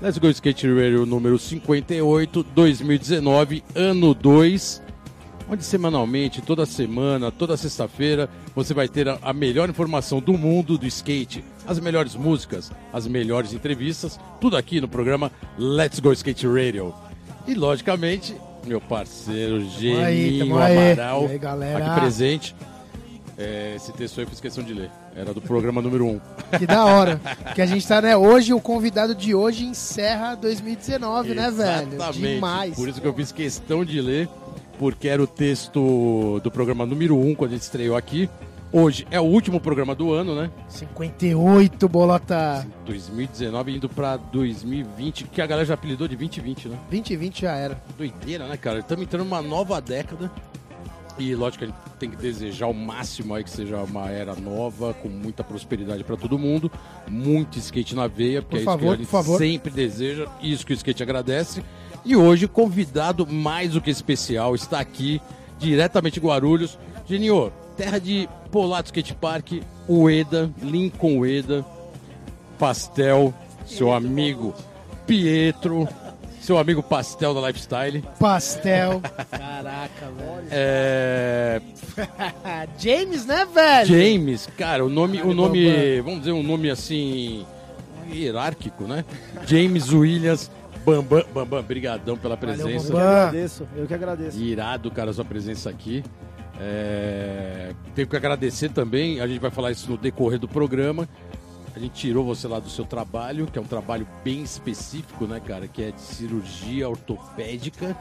Let's 0.00 0.18
Go 0.18 0.28
Skate 0.28 0.66
Radio 0.68 1.06
número 1.06 1.38
58, 1.38 2.42
2019, 2.54 3.62
ano 3.74 4.12
2. 4.12 4.82
Onde 5.48 5.64
semanalmente, 5.64 6.40
toda 6.40 6.64
semana, 6.64 7.30
toda 7.30 7.56
sexta-feira, 7.56 8.28
você 8.54 8.72
vai 8.72 8.88
ter 8.88 9.08
a, 9.08 9.18
a 9.22 9.32
melhor 9.32 9.68
informação 9.68 10.20
do 10.20 10.32
mundo 10.32 10.78
do 10.78 10.86
skate, 10.86 11.44
as 11.66 11.78
melhores 11.78 12.14
músicas, 12.14 12.72
as 12.92 13.06
melhores 13.06 13.52
entrevistas, 13.52 14.18
tudo 14.40 14.56
aqui 14.56 14.80
no 14.80 14.88
programa 14.88 15.30
Let's 15.58 16.00
Go 16.00 16.12
Skate 16.12 16.46
Radio. 16.46 16.94
E, 17.46 17.54
logicamente, 17.54 18.34
meu 18.66 18.80
parceiro 18.80 19.60
Geninho 19.68 20.46
tamo 20.46 20.58
aí. 20.58 20.92
Amaral, 20.92 21.26
aí, 21.26 21.82
aqui 21.82 22.00
presente. 22.00 22.54
É, 23.36 23.74
esse 23.76 23.92
texto 23.92 24.18
aí 24.18 24.24
eu 24.24 24.28
fiz 24.28 24.40
questão 24.40 24.62
de 24.62 24.74
ler. 24.74 24.90
Era 25.16 25.32
do 25.32 25.40
programa 25.40 25.80
número 25.80 26.06
1. 26.06 26.10
Um. 26.10 26.20
Que 26.58 26.66
da 26.66 26.84
hora. 26.84 27.20
que 27.54 27.62
a 27.62 27.66
gente 27.66 27.86
tá, 27.86 28.00
né? 28.02 28.16
Hoje, 28.16 28.52
o 28.52 28.60
convidado 28.60 29.14
de 29.14 29.34
hoje 29.34 29.64
encerra 29.64 30.34
2019, 30.34 31.34
né, 31.34 31.50
velho? 31.50 31.94
Exatamente. 31.94 32.34
Demais. 32.34 32.76
Por 32.76 32.88
isso 32.88 33.00
que 33.00 33.06
eu 33.06 33.14
fiz 33.14 33.32
questão 33.32 33.84
de 33.84 34.00
ler, 34.00 34.28
porque 34.78 35.08
era 35.08 35.22
o 35.22 35.26
texto 35.26 36.40
do 36.42 36.50
programa 36.50 36.84
número 36.84 37.16
1, 37.16 37.30
um, 37.30 37.34
quando 37.34 37.52
a 37.52 37.54
gente 37.54 37.62
estreou 37.62 37.96
aqui. 37.96 38.28
Hoje 38.74 39.06
é 39.10 39.20
o 39.20 39.24
último 39.24 39.60
programa 39.60 39.94
do 39.94 40.14
ano, 40.14 40.34
né? 40.34 40.50
58, 40.66 41.86
bolota. 41.90 42.66
2019 42.86 43.76
indo 43.76 43.86
pra 43.86 44.16
2020, 44.16 45.24
que 45.24 45.42
a 45.42 45.46
galera 45.46 45.66
já 45.66 45.74
apelidou 45.74 46.08
de 46.08 46.16
2020, 46.16 46.68
né? 46.68 46.78
2020 46.90 47.42
já 47.42 47.54
era. 47.54 47.82
Doideira, 47.98 48.46
né, 48.46 48.56
cara? 48.56 48.78
Estamos 48.78 49.04
entrando 49.04 49.24
numa 49.24 49.42
nova 49.42 49.78
década. 49.78 50.30
E 51.18 51.34
lógico 51.34 51.58
que 51.58 51.64
a 51.64 51.68
gente 51.68 51.96
tem 51.98 52.10
que 52.10 52.16
desejar 52.16 52.66
o 52.66 52.74
máximo 52.74 53.34
aí 53.34 53.44
que 53.44 53.50
seja 53.50 53.76
uma 53.78 54.10
era 54.10 54.34
nova, 54.34 54.94
com 54.94 55.08
muita 55.08 55.44
prosperidade 55.44 56.02
para 56.02 56.16
todo 56.16 56.38
mundo, 56.38 56.70
muito 57.08 57.58
skate 57.58 57.94
na 57.94 58.06
veia, 58.06 58.40
porque 58.42 58.56
Por 58.56 58.62
é 58.62 58.64
favor, 58.64 58.78
isso 58.78 58.86
que 58.86 58.94
a 58.94 58.96
gente 58.96 59.06
por 59.06 59.10
favor. 59.10 59.38
sempre 59.38 59.70
deseja, 59.70 60.26
isso 60.42 60.64
que 60.66 60.72
o 60.72 60.74
skate 60.74 61.02
agradece. 61.02 61.62
E 62.04 62.16
hoje, 62.16 62.48
convidado 62.48 63.26
mais 63.26 63.72
do 63.72 63.80
que 63.80 63.90
especial, 63.90 64.54
está 64.54 64.80
aqui, 64.80 65.20
diretamente 65.58 66.18
de 66.18 66.26
Guarulhos. 66.26 66.78
Geninho, 67.06 67.52
terra 67.76 67.98
de 67.98 68.28
Polato 68.50 68.86
Skate 68.86 69.14
Park, 69.14 69.52
Ueda, 69.88 70.50
Lincoln 70.62 71.18
Ueda, 71.18 71.64
Pastel, 72.58 73.32
seu 73.66 73.92
amigo 73.92 74.54
Pietro, 75.06 75.86
seu 76.42 76.58
amigo 76.58 76.82
Pastel 76.82 77.32
da 77.32 77.46
Lifestyle. 77.48 78.02
Pastel. 78.18 79.00
Caraca, 79.30 80.10
velho. 80.18 80.46
É, 80.50 81.60
James, 82.78 83.24
né, 83.24 83.46
velho? 83.46 83.86
James, 83.86 84.48
cara, 84.58 84.84
o 84.84 84.88
nome, 84.88 85.22
o 85.22 85.32
nome, 85.32 85.64
Bambam. 85.64 86.04
vamos 86.04 86.18
dizer 86.20 86.32
um 86.32 86.42
nome 86.42 86.68
assim 86.68 87.46
hierárquico, 88.12 88.84
né? 88.84 89.04
James 89.46 89.90
Williams 89.92 90.50
Bambam, 90.84 91.24
Bambam, 91.32 91.62
brigadão 91.62 92.16
pela 92.16 92.36
presença. 92.36 92.88
Eu 92.88 92.90
que 92.92 93.00
agradeço, 93.00 93.68
eu 93.76 93.86
que 93.86 93.94
agradeço. 93.94 94.38
Irado, 94.38 94.90
cara, 94.90 95.10
a 95.10 95.14
sua 95.14 95.24
presença 95.24 95.70
aqui. 95.70 96.02
É, 96.60 97.72
Tenho 97.94 98.06
que 98.06 98.16
agradecer 98.16 98.70
também, 98.70 99.20
a 99.20 99.26
gente 99.26 99.40
vai 99.40 99.50
falar 99.50 99.70
isso 99.70 99.90
no 99.90 99.96
decorrer 99.96 100.38
do 100.38 100.48
programa. 100.48 101.08
A 101.74 101.78
gente 101.78 101.92
tirou 101.92 102.24
você 102.24 102.46
lá 102.46 102.58
do 102.60 102.68
seu 102.68 102.84
trabalho, 102.84 103.46
que 103.46 103.58
é 103.58 103.62
um 103.62 103.66
trabalho 103.66 104.06
bem 104.22 104.42
específico, 104.42 105.26
né, 105.26 105.40
cara? 105.40 105.66
Que 105.66 105.84
é 105.84 105.90
de 105.90 106.00
cirurgia 106.00 106.88
ortopédica. 106.88 107.96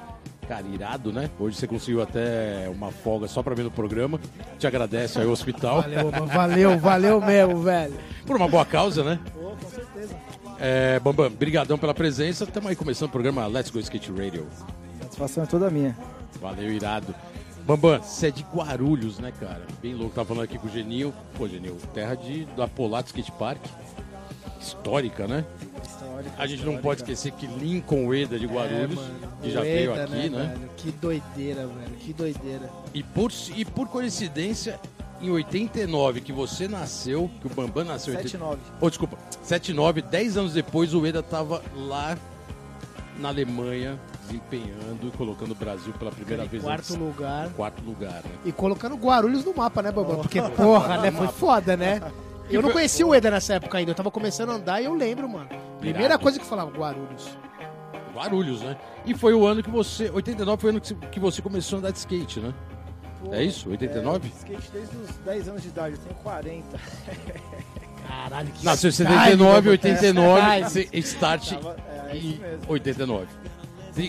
Cara, 0.47 0.67
irado, 0.67 1.13
né? 1.13 1.29
Hoje 1.39 1.55
você 1.55 1.65
conseguiu 1.65 2.01
até 2.01 2.69
uma 2.69 2.91
folga 2.91 3.27
só 3.27 3.41
pra 3.41 3.55
ver 3.55 3.63
no 3.63 3.71
programa. 3.71 4.19
Te 4.59 4.67
agradece 4.67 5.19
aí 5.19 5.25
o 5.25 5.31
hospital. 5.31 5.81
Valeu, 5.81 6.11
mano. 6.11 6.27
valeu, 6.27 6.79
valeu 6.79 7.21
mesmo, 7.21 7.61
velho. 7.61 7.93
Por 8.25 8.35
uma 8.35 8.47
boa 8.49 8.65
causa, 8.65 9.03
né? 9.03 9.19
Pô, 9.33 9.51
com 9.51 9.69
certeza. 9.69 10.15
É, 10.59 10.99
Bambam, 10.99 11.29
brigadão 11.31 11.77
pela 11.77 11.93
presença. 11.93 12.43
Estamos 12.43 12.69
aí 12.69 12.75
começando 12.75 13.07
o 13.07 13.11
programa 13.11 13.47
Let's 13.47 13.71
Go 13.71 13.79
Skate 13.79 14.11
Radio. 14.11 14.45
Satisfação 15.01 15.43
é 15.43 15.47
toda 15.47 15.69
minha. 15.69 15.97
Valeu, 16.41 16.69
irado. 16.69 17.15
Bambam, 17.65 18.01
você 18.01 18.27
é 18.27 18.31
de 18.31 18.43
Guarulhos, 18.43 19.19
né, 19.19 19.31
cara? 19.39 19.61
Bem 19.81 19.93
louco. 19.93 20.13
Tava 20.15 20.27
falando 20.27 20.43
aqui 20.43 20.57
com 20.57 20.67
o 20.67 20.71
Genil. 20.71 21.13
Pô, 21.37 21.47
Genil, 21.47 21.77
terra 21.93 22.15
de, 22.15 22.45
da 22.57 22.67
Polato 22.67 23.07
Skate 23.07 23.31
Park. 23.33 23.59
Histórica, 24.59 25.27
né? 25.27 25.45
Histórica, 25.83 26.31
A 26.37 26.45
gente 26.45 26.59
não 26.59 26.73
histórica. 26.75 26.81
pode 26.83 27.01
esquecer 27.01 27.31
que 27.33 27.47
Lincoln 27.47 28.05
Ueda 28.07 28.37
de 28.37 28.45
Guarulhos, 28.45 28.99
que 29.41 29.51
já 29.51 29.61
veio 29.61 29.87
Doida, 29.95 30.03
aqui, 30.03 30.29
né? 30.29 30.55
velho? 30.55 30.69
Que 30.77 30.91
doideira, 30.91 31.67
velho. 31.67 31.95
Que 31.99 32.13
doideira. 32.13 32.69
E 32.93 33.01
por, 33.03 33.31
e 33.55 33.65
por 33.65 33.87
coincidência, 33.87 34.79
em 35.19 35.29
89, 35.29 36.21
que 36.21 36.31
você 36.31 36.67
nasceu, 36.67 37.29
que 37.41 37.47
o 37.47 37.49
Bambam 37.49 37.85
nasceu 37.85 38.13
em 38.13 38.17
80 38.17 38.37
7-9. 38.37 38.57
Oh, 38.79 38.89
desculpa, 38.89 39.17
79, 39.43 40.01
10 40.03 40.37
anos 40.37 40.53
depois 40.53 40.93
o 40.93 40.99
Ueda 41.01 41.23
tava 41.23 41.61
lá 41.75 42.17
na 43.19 43.29
Alemanha, 43.29 43.99
desempenhando 44.21 45.07
e 45.07 45.11
colocando 45.17 45.51
o 45.51 45.55
Brasil 45.55 45.93
pela 45.93 46.11
primeira 46.11 46.43
Aquele 46.43 46.61
vez 46.61 46.63
quarto 46.63 46.93
antes- 46.93 46.95
lugar. 46.95 47.49
quarto 47.49 47.83
lugar, 47.83 48.15
né? 48.23 48.31
E 48.45 48.51
colocando 48.51 48.95
Guarulhos 48.95 49.43
no 49.45 49.53
mapa, 49.55 49.81
né, 49.81 49.91
Bambam? 49.91 50.17
Porque, 50.17 50.41
porra, 50.41 50.97
né? 50.97 51.11
Foi 51.11 51.27
foda, 51.27 51.75
né? 51.77 52.01
Eu 52.49 52.61
não 52.61 52.71
conhecia 52.71 53.05
o 53.07 53.15
Eda 53.15 53.31
nessa 53.31 53.53
época 53.53 53.77
ainda. 53.77 53.91
Eu 53.91 53.95
tava 53.95 54.11
começando 54.11 54.49
a 54.49 54.53
andar 54.55 54.81
e 54.81 54.85
eu 54.85 54.93
lembro, 54.93 55.27
mano. 55.29 55.47
Primeira 55.79 56.17
coisa 56.17 56.37
que 56.39 56.45
falava, 56.45 56.69
Guarulhos. 56.71 57.29
Guarulhos, 58.13 58.61
né? 58.61 58.75
E 59.05 59.13
foi 59.15 59.33
o 59.33 59.45
ano 59.45 59.63
que 59.63 59.69
você, 59.69 60.09
89 60.11 60.61
foi 60.61 60.69
o 60.69 60.73
ano 60.73 60.81
que 60.81 61.19
você- 61.19 61.41
começou 61.41 61.77
a 61.77 61.79
andar 61.79 61.91
de 61.91 61.99
skate, 61.99 62.39
né? 62.41 62.53
Pô, 63.23 63.33
É 63.33 63.43
isso? 63.43 63.69
89? 63.69 64.27
É, 64.27 64.31
skate 64.37 64.71
desde 64.73 64.97
os 64.97 65.09
10 65.23 65.47
anos 65.47 65.61
de 65.61 65.69
idade, 65.69 65.95
eu 65.95 66.01
tenho 66.01 66.15
40. 66.15 66.77
Caralho, 68.07 68.49
que 68.49 68.65
Nasceu 68.65 68.89
em 68.89 68.91
style, 68.91 69.09
79, 69.13 69.53
Bambam. 69.55 69.71
89, 69.71 70.41
Style. 70.41 70.63
você- 70.69 70.97
start 70.99 71.49
Tava, 71.53 71.77
é, 72.11 72.17
isso 72.17 72.27
em 72.27 72.37
mesmo. 72.39 72.65
89. 72.67 73.27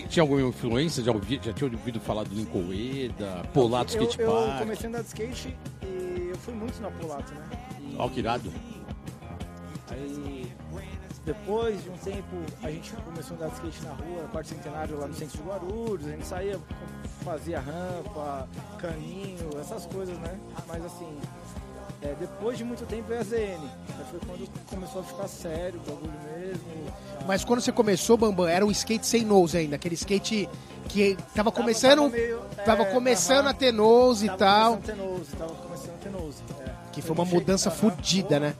Tinha 0.09 0.23
alguma 0.23 0.41
influência? 0.41 1.03
Já, 1.03 1.11
ouvi, 1.11 1.39
já 1.43 1.51
tinha 1.53 1.69
ouvido 1.69 1.99
falar 1.99 2.23
do 2.23 2.33
Lincoln 2.33 2.67
Ueda, 2.69 3.43
Polato 3.53 3.95
eu, 3.95 4.03
Skate 4.03 4.21
eu 4.21 4.31
Park? 4.31 4.59
comecei 4.59 4.85
a 4.85 4.89
andar 4.89 5.01
de 5.01 5.07
skate 5.07 5.57
e 5.81 6.29
eu 6.29 6.37
fui 6.37 6.53
muito 6.53 6.81
na 6.81 6.89
Polato, 6.91 7.33
né? 7.33 7.45
E 7.81 7.95
Ó, 7.97 8.07
que 8.07 8.19
irado. 8.19 8.51
aí, 9.89 10.51
depois 11.25 11.81
de 11.83 11.89
um 11.89 11.97
tempo, 11.97 12.35
a 12.61 12.69
gente 12.71 12.91
começou 12.93 13.35
a 13.35 13.39
andar 13.39 13.47
de 13.49 13.53
skate 13.55 13.83
na 13.83 13.93
rua, 13.93 14.27
quarto 14.31 14.47
centenário 14.47 14.97
lá 14.99 15.07
no 15.07 15.13
centro 15.13 15.37
de 15.37 15.43
Guarulhos, 15.47 16.07
a 16.07 16.11
gente 16.11 16.25
saía, 16.25 16.59
fazia 17.23 17.59
rampa, 17.59 18.47
caninho, 18.79 19.49
essas 19.59 19.85
coisas, 19.85 20.17
né? 20.19 20.39
Mas 20.67 20.83
assim, 20.85 21.17
é, 22.01 22.13
depois 22.19 22.57
de 22.57 22.63
muito 22.63 22.85
tempo 22.85 23.03
veio 23.07 23.21
a 23.21 23.23
ZN. 23.23 23.59
Aí 23.97 24.05
foi 24.11 24.19
quando 24.25 24.49
começou 24.69 25.01
a 25.01 25.03
ficar 25.03 25.27
sério 25.27 25.79
o 25.85 25.89
bagulho 25.91 26.13
mesmo. 26.37 26.93
Mas 27.27 27.43
quando 27.45 27.61
você 27.61 27.71
começou, 27.71 28.17
Bambam, 28.17 28.47
era 28.47 28.65
um 28.65 28.71
skate 28.71 29.05
sem 29.07 29.23
nose 29.23 29.57
ainda. 29.57 29.75
Aquele 29.77 29.95
skate 29.95 30.49
que 30.89 31.17
tava 31.33 31.51
começando... 31.51 31.99
tava 32.01 32.09
meio- 32.09 32.43
Tava 32.65 32.83
é, 32.83 32.85
começando 32.91 33.41
aham. 33.47 33.49
a 33.49 33.53
ter 33.53 33.71
nose 33.73 34.25
e 34.25 34.29
tal. 34.29 34.77
começando 34.77 34.89
a 34.89 34.93
ter 34.93 35.01
nose, 35.01 35.35
tava 35.37 35.53
começando 35.55 35.93
a 35.93 35.97
ter 35.97 36.09
nose. 36.11 36.43
é. 36.61 36.71
Que 36.91 37.01
foi 37.01 37.11
uma 37.11 37.17
não 37.23 37.25
cheguei- 37.25 37.39
mudança 37.39 37.71
fodida, 37.71 38.39
né? 38.39 38.55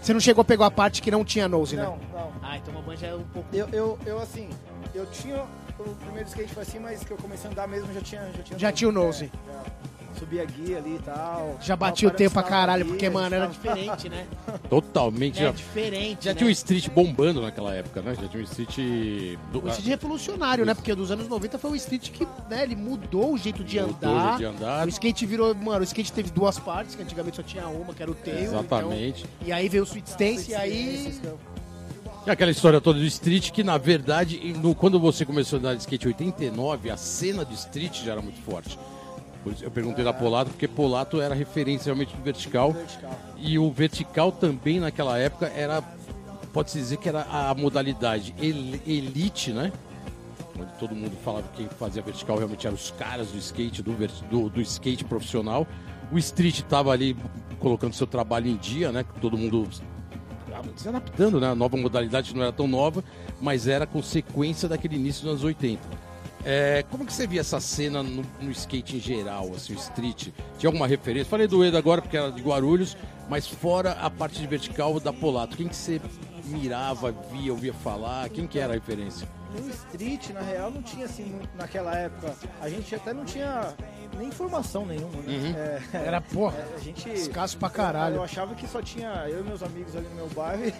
Você 0.00 0.12
não 0.14 0.20
chegou 0.20 0.40
a 0.42 0.44
pegar 0.44 0.66
a 0.66 0.70
parte 0.70 1.02
que 1.02 1.10
não 1.10 1.24
tinha 1.24 1.46
nose, 1.46 1.76
né? 1.76 1.82
Não, 1.82 1.96
não. 2.12 2.32
Ah, 2.42 2.56
então 2.56 2.72
uma 2.74 2.96
já 2.96 3.08
é 3.08 3.14
um 3.14 3.22
pouco... 3.24 3.48
Eu, 3.54 3.68
eu, 3.70 3.98
eu 4.06 4.18
assim, 4.18 4.48
eu 4.94 5.04
tinha. 5.06 5.44
O 5.78 5.94
primeiro 5.96 6.28
skate 6.28 6.52
foi 6.54 6.62
assim, 6.62 6.78
mas 6.78 7.02
que 7.04 7.10
eu 7.10 7.16
comecei 7.18 7.48
a 7.48 7.52
andar 7.52 7.66
mesmo 7.68 7.92
já 7.92 8.00
tinha. 8.00 8.22
Já 8.36 8.42
tinha, 8.42 8.58
Já 8.58 8.72
tinha 8.72 8.88
o 8.88 8.92
nose. 8.92 9.24
É, 9.48 9.52
já. 9.52 9.62
Subia 10.18 10.44
guia 10.44 10.78
ali 10.78 10.96
e 10.96 10.98
tal. 10.98 11.56
Já 11.62 11.74
batia 11.76 12.08
o 12.08 12.10
tempo 12.10 12.32
pra 12.34 12.42
caralho, 12.42 12.84
guia, 12.84 12.92
porque, 12.94 13.08
mano, 13.08 13.34
era 13.34 13.46
diferente, 13.46 14.08
né? 14.08 14.26
Totalmente. 14.68 15.38
É 15.40 15.44
já 15.44 15.50
diferente, 15.52 16.24
já 16.24 16.30
né? 16.32 16.36
tinha 16.36 16.48
um 16.48 16.50
street 16.50 16.88
bombando 16.90 17.40
naquela 17.40 17.74
época, 17.74 18.02
né? 18.02 18.14
Já 18.20 18.28
tinha 18.28 18.40
um 18.42 18.44
street. 18.44 18.76
Do, 19.52 19.64
O 19.64 19.68
street 19.68 19.88
revolucionário, 19.88 20.66
né? 20.66 20.74
Porque 20.74 20.94
dos 20.94 21.10
anos 21.10 21.26
90 21.28 21.58
foi 21.58 21.70
o 21.70 21.76
street 21.76 22.10
que, 22.10 22.26
né, 22.50 22.62
ele 22.64 22.76
mudou 22.76 23.32
o 23.34 23.38
jeito 23.38 23.64
de 23.64 23.80
Mudou 23.80 24.10
o 24.10 24.12
andar. 24.14 24.38
jeito 24.38 24.38
de 24.38 24.44
andar. 24.44 24.86
O 24.86 24.88
skate 24.90 25.24
virou, 25.26 25.54
mano, 25.54 25.80
o 25.80 25.84
skate 25.84 26.12
teve 26.12 26.30
duas 26.30 26.58
partes, 26.58 26.94
que 26.94 27.02
antigamente 27.02 27.36
só 27.36 27.42
tinha 27.42 27.66
uma, 27.68 27.94
que 27.94 28.02
era 28.02 28.10
o 28.10 28.14
tail. 28.14 28.38
Exatamente. 28.44 29.24
então- 29.24 29.48
e 29.48 29.52
aí 29.52 29.68
veio 29.68 29.82
o 29.84 29.86
sweet 29.86 30.08
stance, 30.10 30.50
e 30.50 30.54
aí... 30.54 31.18
E 32.26 32.30
aquela 32.30 32.50
história 32.50 32.80
toda 32.82 32.98
do 32.98 33.04
street 33.06 33.50
que, 33.50 33.64
na 33.64 33.78
verdade, 33.78 34.38
no- 34.62 34.74
quando 34.74 35.00
você 35.00 35.24
começou 35.24 35.56
a 35.56 35.60
andar 35.60 35.74
de 35.74 35.80
skate 35.80 36.04
em 36.04 36.08
89, 36.08 36.90
a 36.90 36.96
cena 36.96 37.46
de 37.46 37.54
street 37.54 38.02
já 38.04 38.12
era 38.12 38.20
muito 38.20 38.38
forte. 38.42 38.78
Eu 39.62 39.70
perguntei 39.70 40.04
da 40.04 40.12
Polato, 40.12 40.50
porque 40.50 40.68
Polato 40.68 41.20
era 41.20 41.34
referência 41.34 41.86
realmente 41.86 42.14
do 42.14 42.22
vertical. 42.22 42.72
Vertical. 42.72 43.18
E 43.38 43.58
o 43.58 43.70
vertical 43.70 44.30
também 44.30 44.78
naquela 44.80 45.18
época 45.18 45.46
era, 45.46 45.82
pode-se 46.52 46.78
dizer 46.78 46.98
que 46.98 47.08
era 47.08 47.22
a 47.22 47.54
modalidade 47.54 48.34
el- 48.38 48.80
elite, 48.86 49.52
né? 49.52 49.72
Onde 50.58 50.72
todo 50.78 50.94
mundo 50.94 51.16
falava 51.24 51.48
que 51.48 51.58
quem 51.58 51.68
fazia 51.68 52.02
vertical 52.02 52.36
realmente 52.36 52.66
eram 52.66 52.76
os 52.76 52.90
caras 52.90 53.28
do 53.28 53.38
skate, 53.38 53.82
do, 53.82 53.92
do, 54.30 54.50
do 54.50 54.60
skate 54.60 55.04
profissional. 55.04 55.66
O 56.12 56.18
street 56.18 56.58
estava 56.58 56.90
ali 56.92 57.16
colocando 57.58 57.94
seu 57.94 58.06
trabalho 58.06 58.48
em 58.48 58.56
dia, 58.56 58.92
né? 58.92 59.04
Todo 59.22 59.38
mundo 59.38 59.66
se 60.76 60.88
adaptando, 60.88 61.40
né? 61.40 61.48
A 61.48 61.54
nova 61.54 61.76
modalidade 61.78 62.34
não 62.34 62.42
era 62.42 62.52
tão 62.52 62.66
nova, 62.68 63.02
mas 63.40 63.66
era 63.66 63.86
consequência 63.86 64.68
daquele 64.68 64.96
início 64.96 65.22
dos 65.22 65.30
anos 65.30 65.44
80. 65.44 65.80
É, 66.44 66.84
como 66.90 67.04
que 67.04 67.12
você 67.12 67.26
via 67.26 67.40
essa 67.40 67.60
cena 67.60 68.02
no, 68.02 68.24
no 68.40 68.50
skate 68.50 68.96
em 68.96 69.00
geral, 69.00 69.52
assim, 69.54 69.74
o 69.74 69.76
street? 69.76 70.28
Tinha 70.58 70.68
alguma 70.68 70.86
referência? 70.86 71.28
Falei 71.28 71.46
do 71.46 71.62
Eda 71.62 71.78
agora 71.78 72.00
porque 72.00 72.16
era 72.16 72.32
de 72.32 72.42
Guarulhos, 72.42 72.96
mas 73.28 73.46
fora 73.46 73.92
a 73.92 74.08
parte 74.08 74.40
de 74.40 74.46
vertical 74.46 74.98
da 74.98 75.12
Polato, 75.12 75.56
quem 75.56 75.68
que 75.68 75.76
você 75.76 76.00
mirava, 76.46 77.14
via, 77.30 77.52
ouvia 77.52 77.74
falar? 77.74 78.28
Quem 78.30 78.46
que 78.46 78.58
era 78.58 78.72
a 78.72 78.76
referência? 78.76 79.28
No 79.52 79.68
street, 79.70 80.30
na 80.30 80.40
real, 80.40 80.70
não 80.70 80.80
tinha 80.82 81.06
assim, 81.06 81.24
muito 81.24 81.50
naquela 81.56 81.94
época. 81.94 82.34
A 82.60 82.68
gente 82.68 82.94
até 82.94 83.12
não 83.12 83.24
tinha 83.24 83.74
nem 84.16 84.28
informação 84.28 84.86
nenhuma, 84.86 85.16
né? 85.22 85.24
Uhum. 85.26 85.54
É, 85.56 86.06
Era, 86.06 86.20
porra, 86.20 86.56
é, 86.58 86.76
a 86.76 86.78
gente. 86.78 87.08
escasso 87.10 87.56
pra 87.58 87.68
Eu 87.68 87.72
caralho. 87.72 88.22
achava 88.22 88.54
que 88.54 88.66
só 88.68 88.80
tinha 88.80 89.08
eu 89.28 89.40
e 89.40 89.42
meus 89.42 89.62
amigos 89.62 89.96
ali 89.96 90.06
no 90.08 90.14
meu 90.14 90.28
bairro 90.28 90.62
e. 90.64 90.72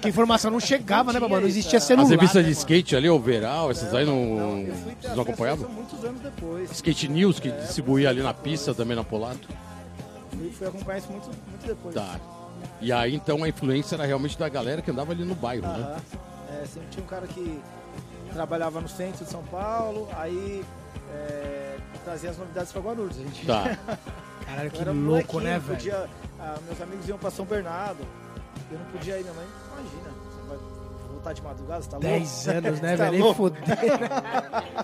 Que 0.00 0.08
informação 0.08 0.50
não 0.50 0.60
chegava, 0.60 1.12
né, 1.12 1.20
Não 1.20 1.28
mano? 1.28 1.42
Não 1.42 1.48
existia 1.48 1.76
isso, 1.78 1.86
celular. 1.88 2.04
As 2.04 2.10
revistas 2.10 2.42
né, 2.42 2.48
de 2.48 2.52
skate 2.58 2.96
ali, 2.96 3.08
overall, 3.10 3.70
essas 3.70 3.92
aí 3.94 4.06
não, 4.06 4.60
eu 4.60 4.74
fui 4.74 4.96
não 5.14 5.22
acompanhavam? 5.22 5.66
isso 5.66 5.74
muitos 5.74 6.04
anos 6.04 6.20
depois. 6.22 6.70
Skate 6.70 7.08
News, 7.08 7.38
que 7.38 7.50
distribuía 7.50 8.08
ali 8.08 8.22
na 8.22 8.32
pista 8.32 8.72
também 8.74 8.96
na 8.96 9.04
Polato? 9.04 9.46
Fui, 10.30 10.50
fui 10.50 10.66
acompanhar 10.66 10.98
isso 10.98 11.10
muito, 11.10 11.26
muito 11.26 11.66
depois. 11.66 11.94
Tá. 11.94 12.18
E 12.80 12.92
aí 12.92 13.14
então 13.14 13.42
a 13.44 13.48
influência 13.48 13.94
era 13.96 14.06
realmente 14.06 14.38
da 14.38 14.48
galera 14.48 14.80
que 14.80 14.90
andava 14.90 15.12
ali 15.12 15.24
no 15.24 15.34
bairro, 15.34 15.66
né? 15.66 15.96
É, 16.62 16.66
sempre 16.66 16.88
tinha 16.90 17.04
um 17.04 17.06
cara 17.06 17.26
que 17.26 17.60
trabalhava 18.30 18.80
no 18.80 18.88
centro 18.88 19.24
de 19.24 19.30
São 19.30 19.42
Paulo, 19.44 20.08
aí 20.16 20.64
é, 21.12 21.76
trazia 22.04 22.30
as 22.30 22.38
novidades 22.38 22.72
pra 22.72 22.80
Guarulhos. 22.80 23.18
A 23.18 23.22
gente 23.22 23.46
Tá. 23.46 23.76
Caralho, 24.46 24.70
que 24.70 24.84
louco, 24.84 25.40
né, 25.40 25.58
velho? 25.58 25.76
Podia, 25.76 26.08
ah, 26.40 26.58
meus 26.66 26.80
amigos 26.80 27.08
iam 27.08 27.18
pra 27.18 27.30
São 27.30 27.44
Bernardo, 27.44 28.04
eu 28.70 28.78
não 28.78 28.86
podia 28.86 29.18
ir, 29.18 29.22
minha 29.22 29.34
mãe, 29.34 29.46
imagina, 29.72 30.10
vai 31.20 31.32
voltar 31.32 31.32
de 31.34 31.42
madrugada, 31.42 31.82
você 31.82 31.90
tá 31.90 31.96
louco? 31.98 32.08
10 32.08 32.48
anos, 32.48 32.80
né, 32.80 32.96
Tá 32.96 33.04
velho? 33.04 33.24
Nem 33.24 33.34
fudeu. 33.34 33.64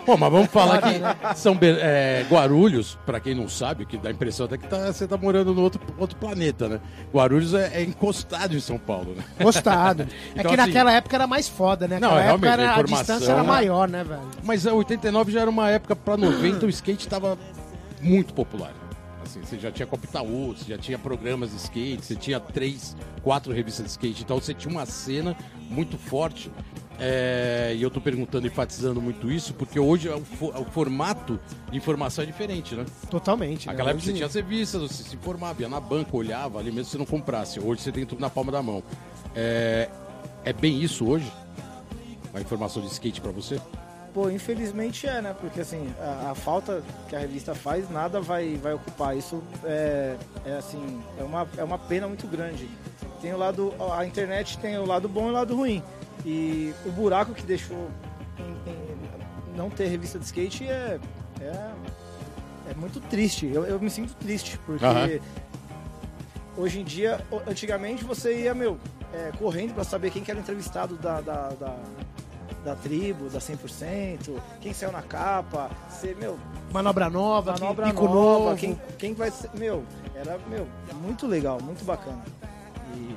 Pô, 0.04 0.16
mas 0.16 0.32
vamos 0.32 0.48
falar 0.50 0.82
que 0.82 0.98
né? 0.98 1.16
São 1.34 1.58
é, 1.62 2.24
Guarulhos, 2.30 2.98
pra 3.06 3.18
quem 3.20 3.34
não 3.34 3.48
sabe, 3.48 3.86
que 3.86 3.96
dá 3.96 4.08
a 4.08 4.12
impressão 4.12 4.46
até 4.46 4.58
que 4.58 4.66
tá- 4.68 4.92
você 4.92 5.06
tá 5.06 5.16
morando 5.16 5.54
no 5.54 5.62
outro, 5.62 5.80
outro 5.98 6.16
planeta, 6.18 6.68
né? 6.68 6.80
Guarulhos 7.12 7.54
é, 7.54 7.78
é 7.78 7.82
encostado 7.82 8.54
em 8.54 8.60
São 8.60 8.78
Paulo, 8.78 9.14
né? 9.16 9.24
Gostado. 9.40 10.06
É 10.36 10.40
Então, 10.40 10.52
que 10.54 10.60
assim- 10.60 10.68
naquela 10.70 10.92
época 10.92 11.16
era 11.16 11.26
mais 11.26 11.48
foda, 11.48 11.88
né? 11.88 11.98
Não, 11.98 12.10
Naquela 12.10 12.22
é, 12.24 12.28
época 12.32 12.46
realmente, 12.46 12.62
era, 12.68 12.76
a 12.76 12.80
a 12.80 12.82
distância 12.82 13.32
era 13.32 13.42
né? 13.42 13.48
maior, 13.48 13.88
né, 13.88 14.04
velho? 14.04 14.20
Mas 14.44 14.66
a 14.66 14.72
89 14.74 15.32
já 15.32 15.40
era 15.40 15.50
uma 15.50 15.70
época 15.70 15.96
pra 15.96 16.16
90, 16.16 16.66
o 16.66 16.68
skate 16.68 17.08
tava 17.08 17.38
muito 18.00 18.34
popular. 18.34 18.70
Assim, 19.36 19.46
você 19.46 19.58
já 19.58 19.70
tinha 19.70 19.86
Copa 19.86 20.06
Itaú, 20.06 20.54
você 20.56 20.64
já 20.70 20.78
tinha 20.78 20.98
programas 20.98 21.50
de 21.50 21.56
skate, 21.56 22.04
você 22.04 22.16
tinha 22.16 22.40
três, 22.40 22.96
quatro 23.22 23.52
revistas 23.52 23.84
de 23.84 23.90
skate, 23.92 24.22
então 24.22 24.40
você 24.40 24.54
tinha 24.54 24.72
uma 24.72 24.86
cena 24.86 25.36
muito 25.68 25.98
forte. 25.98 26.50
É, 26.98 27.74
e 27.76 27.82
eu 27.82 27.90
tô 27.90 28.00
perguntando, 28.00 28.46
enfatizando 28.46 29.02
muito 29.02 29.30
isso, 29.30 29.52
porque 29.52 29.78
hoje 29.78 30.08
é 30.08 30.14
o, 30.14 30.24
fo- 30.24 30.52
o 30.58 30.64
formato 30.64 31.38
de 31.70 31.76
informação 31.76 32.22
é 32.24 32.26
diferente, 32.26 32.74
né? 32.74 32.86
Totalmente. 33.10 33.66
né? 33.66 33.72
Aquela 33.74 33.90
época 33.90 34.02
Hoje- 34.02 34.12
você 34.12 34.16
tinha 34.16 34.26
as 34.26 34.34
revistas, 34.34 34.80
você 34.80 35.02
se 35.02 35.14
informava, 35.14 35.60
ia 35.60 35.68
na 35.68 35.78
banca, 35.78 36.16
olhava 36.16 36.58
ali, 36.58 36.70
mesmo 36.70 36.84
se 36.86 36.90
você 36.92 36.98
não 36.98 37.04
comprasse. 37.04 37.60
Hoje 37.60 37.82
você 37.82 37.92
tem 37.92 38.06
tudo 38.06 38.20
na 38.20 38.30
palma 38.30 38.50
da 38.50 38.62
mão. 38.62 38.82
É, 39.34 39.90
é 40.42 40.54
bem 40.54 40.80
isso 40.82 41.06
hoje? 41.06 41.30
A 42.32 42.40
informação 42.40 42.80
de 42.82 42.88
skate 42.88 43.20
pra 43.20 43.30
você? 43.30 43.60
Pô, 44.16 44.30
infelizmente 44.30 45.06
é, 45.06 45.20
né? 45.20 45.36
Porque 45.38 45.60
assim, 45.60 45.92
a, 46.00 46.30
a 46.30 46.34
falta 46.34 46.82
que 47.06 47.14
a 47.14 47.18
revista 47.18 47.54
faz, 47.54 47.90
nada 47.90 48.18
vai, 48.18 48.56
vai 48.56 48.72
ocupar. 48.72 49.14
Isso 49.14 49.42
é, 49.62 50.16
é 50.46 50.52
assim, 50.56 51.02
é 51.18 51.22
uma, 51.22 51.46
é 51.58 51.62
uma 51.62 51.78
pena 51.78 52.08
muito 52.08 52.26
grande. 52.26 52.66
Tem 53.20 53.34
o 53.34 53.36
lado. 53.36 53.74
A 53.92 54.06
internet 54.06 54.56
tem 54.56 54.78
o 54.78 54.86
lado 54.86 55.06
bom 55.06 55.26
e 55.26 55.28
o 55.28 55.32
lado 55.34 55.54
ruim. 55.54 55.82
E 56.24 56.72
o 56.86 56.90
buraco 56.92 57.34
que 57.34 57.42
deixou 57.42 57.90
em, 58.38 58.70
em 58.70 59.54
não 59.54 59.68
ter 59.68 59.86
revista 59.88 60.19
de 60.19 60.24
skate 60.24 60.64
é. 60.64 60.98
é, 61.42 61.70
é 62.70 62.74
muito 62.74 63.00
triste. 63.00 63.46
Eu, 63.52 63.66
eu 63.66 63.78
me 63.78 63.90
sinto 63.90 64.14
triste, 64.14 64.58
porque 64.64 64.86
Aham. 64.86 65.20
hoje 66.56 66.80
em 66.80 66.84
dia, 66.84 67.20
antigamente 67.46 68.02
você 68.02 68.44
ia, 68.44 68.54
meu, 68.54 68.78
é, 69.12 69.30
correndo 69.38 69.74
pra 69.74 69.84
saber 69.84 70.10
quem 70.10 70.22
que 70.24 70.30
era 70.30 70.40
o 70.40 70.42
entrevistado 70.42 70.96
da, 70.96 71.20
da, 71.20 71.50
da, 71.50 71.76
da 72.64 72.75
tribo, 72.75 73.28
da 73.28 73.38
100%, 73.38 74.34
quem 74.60 74.72
saiu 74.72 74.93
na 74.93 75.02
capa, 75.02 75.70
você, 75.88 76.14
meu, 76.14 76.38
Manobra 76.72 77.08
nova, 77.08 77.52
manobra 77.52 77.87
pico 77.87 78.04
nova, 78.04 78.44
novo. 78.50 78.56
quem, 78.56 78.81
quem 78.98 79.14
vai 79.14 79.31
ser, 79.31 79.50
meu, 79.54 79.84
era, 80.14 80.38
meu, 80.50 80.66
muito 81.02 81.26
legal, 81.26 81.58
muito 81.62 81.84
bacana. 81.84 82.22
E 82.94 83.16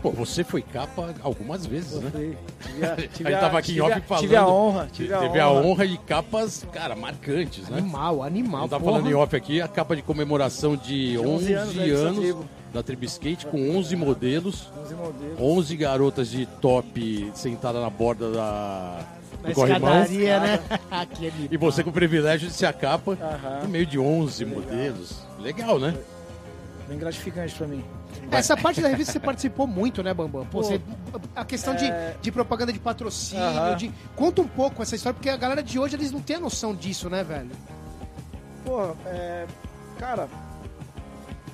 Pô, 0.00 0.12
você 0.12 0.44
foi 0.44 0.62
capa 0.62 1.12
algumas 1.22 1.66
vezes, 1.66 1.92
eu 1.94 2.00
né? 2.02 2.10
fui, 2.12 2.38
tive 2.62 2.84
a, 2.86 2.96
tive 3.08 3.28
A 3.28 3.32
gente 3.32 3.40
tava 3.40 3.58
aqui 3.58 3.76
em 3.76 3.80
off 3.80 3.92
a- 3.92 4.00
falando. 4.00 4.22
Tive 4.22 4.36
a 4.36 4.46
honra, 4.48 4.88
tive 4.92 5.12
a 5.12 5.18
Teve 5.18 5.40
honra. 5.40 5.42
a 5.42 5.50
honra 5.66 5.88
de 5.88 5.98
capas, 5.98 6.66
cara, 6.72 6.94
marcantes, 6.94 7.68
né? 7.68 7.78
Animal, 7.78 8.22
animal. 8.22 8.60
Não 8.62 8.68
tá 8.68 8.78
porra. 8.78 8.92
falando 8.92 9.10
em 9.10 9.14
off 9.14 9.34
aqui, 9.34 9.60
a 9.60 9.66
capa 9.66 9.96
de 9.96 10.02
comemoração 10.02 10.76
de 10.76 11.18
11 11.18 11.52
11 11.56 11.90
anos 11.90 12.00
anos, 12.00 12.36
da 12.72 12.72
Revista 12.72 12.72
Tribo. 12.72 12.72
da 12.72 12.82
Tribo 12.82 13.04
Skate, 13.04 13.46
com 13.46 13.76
11 13.76 13.96
modelos, 13.96 14.70
11 14.84 14.94
modelos. 14.94 15.40
11 15.40 15.76
garotas 15.76 16.28
de 16.30 16.46
top 16.46 17.30
sentada 17.34 17.80
na 17.80 17.90
borda 17.90 18.30
da, 18.30 19.00
do 19.46 19.52
corrimão. 19.54 19.90
né? 19.94 20.06
E 21.50 21.56
você 21.56 21.82
com 21.82 21.90
o 21.90 21.92
privilégio 21.92 22.48
de 22.48 22.54
ser 22.54 22.66
a 22.66 22.72
capa 22.72 23.16
Aham. 23.20 23.60
no 23.62 23.68
meio 23.68 23.86
de 23.86 23.98
11 23.98 24.44
modelos. 24.44 25.22
Legal, 25.40 25.78
né? 25.78 25.94
Bem 26.88 26.98
gratificante 26.98 27.54
pra 27.54 27.66
mim. 27.66 27.84
Essa 28.30 28.56
parte 28.56 28.80
da 28.80 28.88
revista 28.88 29.12
você 29.12 29.20
participou 29.20 29.66
muito, 29.66 30.02
né, 30.02 30.12
Bambam? 30.12 30.44
Pô, 30.46 30.58
Pô, 30.58 30.62
você- 30.62 30.80
a 31.36 31.44
questão 31.44 31.74
de, 31.74 31.84
é- 31.84 32.16
de 32.20 32.32
propaganda 32.32 32.72
de 32.72 32.78
patrocínio, 32.78 33.44
Aham. 33.44 33.76
de... 33.76 33.92
Conta 34.16 34.40
um 34.42 34.48
pouco 34.48 34.82
essa 34.82 34.96
história, 34.96 35.14
porque 35.14 35.28
a 35.28 35.36
galera 35.36 35.62
de 35.62 35.78
hoje, 35.78 35.96
eles 35.96 36.10
não 36.10 36.20
têm 36.20 36.36
a 36.36 36.40
noção 36.40 36.74
disso, 36.74 37.08
né, 37.10 37.22
velho? 37.22 37.50
Porra, 38.64 38.94
é, 39.06 39.46
cara, 39.98 40.28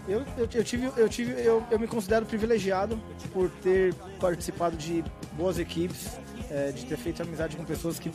eu, 0.09 0.21
eu, 0.37 0.49
eu 0.53 0.65
tive, 0.65 0.91
eu 0.97 1.09
tive, 1.09 1.33
eu, 1.43 1.63
eu 1.71 1.79
me 1.79 1.87
considero 1.87 2.27
privilegiado 2.27 2.99
por 3.33 3.49
ter 3.63 3.95
participado 4.21 4.77
de 4.77 5.05
boas 5.33 5.59
equipes, 5.59 6.19
é, 6.51 6.71
de 6.73 6.85
ter 6.85 6.97
feito 6.97 7.23
amizade 7.23 7.57
com 7.57 7.65
pessoas 7.65 7.99
que 7.99 8.11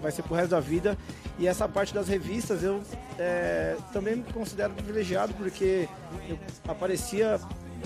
vai 0.00 0.10
ser 0.10 0.22
pro 0.22 0.34
resto 0.34 0.50
da 0.50 0.60
vida. 0.60 0.96
E 1.38 1.46
essa 1.46 1.68
parte 1.68 1.92
das 1.92 2.08
revistas 2.08 2.62
eu 2.62 2.80
é, 3.18 3.76
também 3.92 4.16
me 4.16 4.22
considero 4.24 4.72
privilegiado 4.74 5.34
porque 5.34 5.88
eu 6.28 6.38
aparecia 6.66 7.38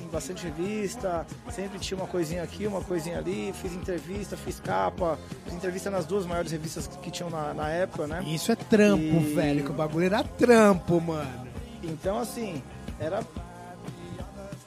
em 0.03 0.09
bastante 0.09 0.45
revista, 0.45 1.25
sempre 1.53 1.79
tinha 1.79 1.97
uma 1.97 2.07
coisinha 2.09 2.43
aqui, 2.43 2.67
uma 2.67 2.81
coisinha 2.81 3.19
ali, 3.19 3.53
fiz 3.61 3.73
entrevista, 3.73 4.37
fiz 4.37 4.59
capa, 4.59 5.19
fiz 5.45 5.55
entrevista 5.55 5.89
nas 5.91 6.05
duas 6.05 6.27
maiores 6.27 6.51
revistas 6.51 6.89
que 7.01 7.11
tinham 7.13 7.31
na, 7.31 7.55
na 7.55 7.69
época, 7.71 8.07
né? 8.07 8.25
Isso 8.27 8.51
é 8.51 8.57
trampo, 8.57 9.03
E- 9.03 9.35
velho, 9.35 9.65
que 9.65 9.71
o 9.71 9.75
bagulho 9.75 10.07
era 10.07 10.25
trampo, 10.25 11.01
mano. 11.01 11.49
Então, 11.83 12.19
assim, 12.19 12.61
era. 13.01 13.21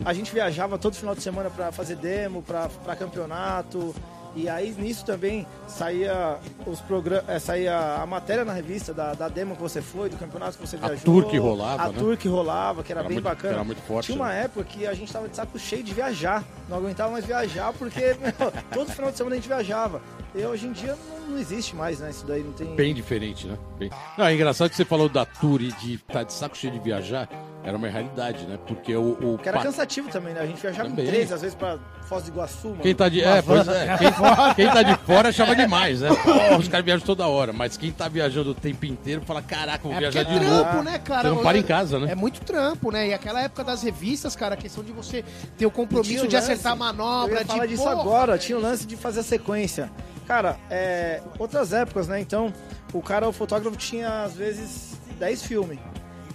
A 0.06 0.14
gente 0.14 0.32
viajava 0.32 0.78
todo 0.78 0.96
final 0.96 1.16
de 1.16 1.22
semana 1.22 1.50
pra 1.50 1.72
fazer 1.72 1.96
demo, 1.96 2.42
pra, 2.42 2.70
pra 2.84 2.96
campeonato. 2.96 3.94
E 4.36 4.48
aí 4.48 4.70
nisso 4.78 5.04
também 5.04 5.48
saía 5.68 6.38
os 6.68 6.80
programas, 6.82 7.42
saía 7.42 7.96
a 8.00 8.06
matéria 8.06 8.46
na 8.46 8.54
revista 8.54 8.94
da, 8.94 9.16
da 9.16 9.28
demo 9.28 9.56
que 9.56 9.62
você 9.64 9.82
foi, 9.82 10.10
do 10.10 10.18
campeonato 10.18 10.58
que 10.60 10.68
você 10.68 10.76
A 10.76 10.80
viajou. 10.80 11.04
tour 11.04 11.26
que 11.28 11.38
rolava, 11.40 11.82
A 11.84 11.88
né? 11.88 11.98
tour 11.98 12.16
que 12.16 12.28
rolava, 12.28 12.84
que 12.84 12.92
era, 12.92 13.02
Era 13.02 13.08
bem 13.10 13.16
muito- 13.16 13.24
bacana. 13.26 13.54
era 13.56 13.64
muito 13.64 13.82
forte, 13.82 14.06
Tinha 14.08 14.16
uma 14.20 14.30
né? 14.30 14.44
época 14.44 14.64
que 14.66 14.86
a 14.86 14.94
gente 14.94 15.12
tava 15.12 15.28
de 15.28 15.36
saco 15.36 15.58
cheio 15.58 15.82
de 15.82 15.92
viajar. 15.92 16.44
Não 16.70 16.78
aguentava 16.78 17.12
mais 17.12 17.26
viajar 17.26 17.74
porque 17.74 18.00
meu, 18.22 18.52
todo 18.72 18.92
final 18.92 19.10
de 19.10 19.18
semana 19.18 19.36
a 19.36 19.40
gente 19.40 19.48
viajava. 19.48 20.02
E 20.36 20.46
hoje 20.46 20.68
em 20.68 20.72
dia 20.72 20.96
não, 21.10 21.30
não 21.32 21.40
existe 21.40 21.76
mais, 21.76 22.00
né? 22.00 22.12
Isso 22.12 22.24
daí 22.28 22.44
não 22.44 22.52
tem. 22.54 22.76
Bem 22.76 22.94
diferente, 22.94 23.48
né? 23.48 23.58
Bem... 23.80 23.90
Não, 24.16 24.26
é 24.26 24.36
engraçado 24.36 24.70
que 24.70 24.76
você 24.76 24.86
falou 24.86 25.10
da 25.10 25.26
tour 25.26 25.62
e 25.64 25.72
de 25.72 25.96
estar 25.96 26.22
de 26.24 26.32
saco 26.34 26.56
cheio 26.56 26.74
de 26.74 26.80
viajar. 26.80 27.28
Era 27.68 27.76
uma 27.76 27.90
realidade, 27.90 28.46
né? 28.46 28.58
Porque 28.66 28.96
o. 28.96 29.18
o 29.34 29.38
Que 29.40 29.50
era 29.50 29.60
cansativo 29.62 30.08
também, 30.10 30.34
né? 30.34 30.40
A 30.40 30.46
gente 30.46 30.62
viajava 30.62 30.88
Também. 30.88 31.04
com 31.06 31.12
três, 31.12 31.34
às 31.34 31.42
vezes, 31.42 31.54
pra 31.54 31.78
Foz 32.08 32.24
do 32.24 32.30
Iguaçu, 32.30 32.70
mano. 32.70 32.82
Quem 32.82 32.96
tá 32.96 33.10
de. 33.10 33.22
É, 33.22 33.42
pois 33.42 33.68
é. 33.68 33.98
Quem, 33.98 34.08
quem 34.56 34.74
tá 34.74 34.82
de 34.84 34.96
fora 35.06 35.28
achava 35.28 35.54
demais, 35.58 36.00
né? 36.00 36.08
Pô, 36.10 36.56
os 36.58 36.68
caras 36.70 36.86
viajam 36.86 37.06
toda 37.06 37.28
hora. 37.28 37.52
Mas 37.52 37.76
quem 37.76 37.92
tá 37.92 38.08
viajando 38.08 38.52
o 38.52 38.56
tempo 38.56 38.86
inteiro 38.86 39.22
fala: 39.26 39.42
caraca, 39.42 39.84
vou 39.84 39.92
É 39.92 40.00
viajar 40.00 40.22
é 40.22 40.24
de 40.24 40.40
novo. 40.40 40.64
trampo, 40.64 40.82
né, 40.84 40.98
cara? 41.00 41.30
Você 41.30 41.36
não 41.36 41.44
para 41.44 41.58
em 41.58 41.64
casa, 41.64 42.00
né? 42.00 42.12
É 42.14 42.16
muito 42.16 42.40
trampo, 42.40 42.90
né? 42.90 43.10
E 43.10 43.14
aquela 43.14 43.42
época 43.42 43.66
das 43.66 43.84
revistas, 43.84 44.34
cara, 44.34 44.54
a 44.54 44.58
questão 44.58 44.82
de 44.82 44.94
você 44.94 45.26
ter 45.58 45.66
o 45.66 45.72
compromisso 45.72 46.24
o 46.24 46.28
de 46.30 46.36
lance- 46.38 46.52
acertar 46.54 46.72
a 46.72 46.76
manobra, 46.78 47.36
Eu 47.36 47.40
ia 47.42 47.46
falar 47.46 47.66
de 47.66 47.72
disso 47.74 47.84
porra, 47.84 48.00
agora, 48.02 48.38
tinha 48.38 48.58
o 48.58 48.62
lance 48.62 48.88
de 48.88 48.96
fazer 48.96 49.20
a 49.20 49.24
sequência. 49.24 49.92
Cara, 50.26 50.58
é, 50.70 51.22
outras 51.38 51.74
épocas, 51.74 52.08
né? 52.08 52.20
Então, 52.22 52.54
o 52.94 53.02
cara, 53.02 53.28
o 53.28 53.34
fotógrafo, 53.34 53.76
tinha 53.76 54.24
às 54.24 54.36
vezes 54.36 54.98
10 55.20 55.44
filmes. 55.44 55.80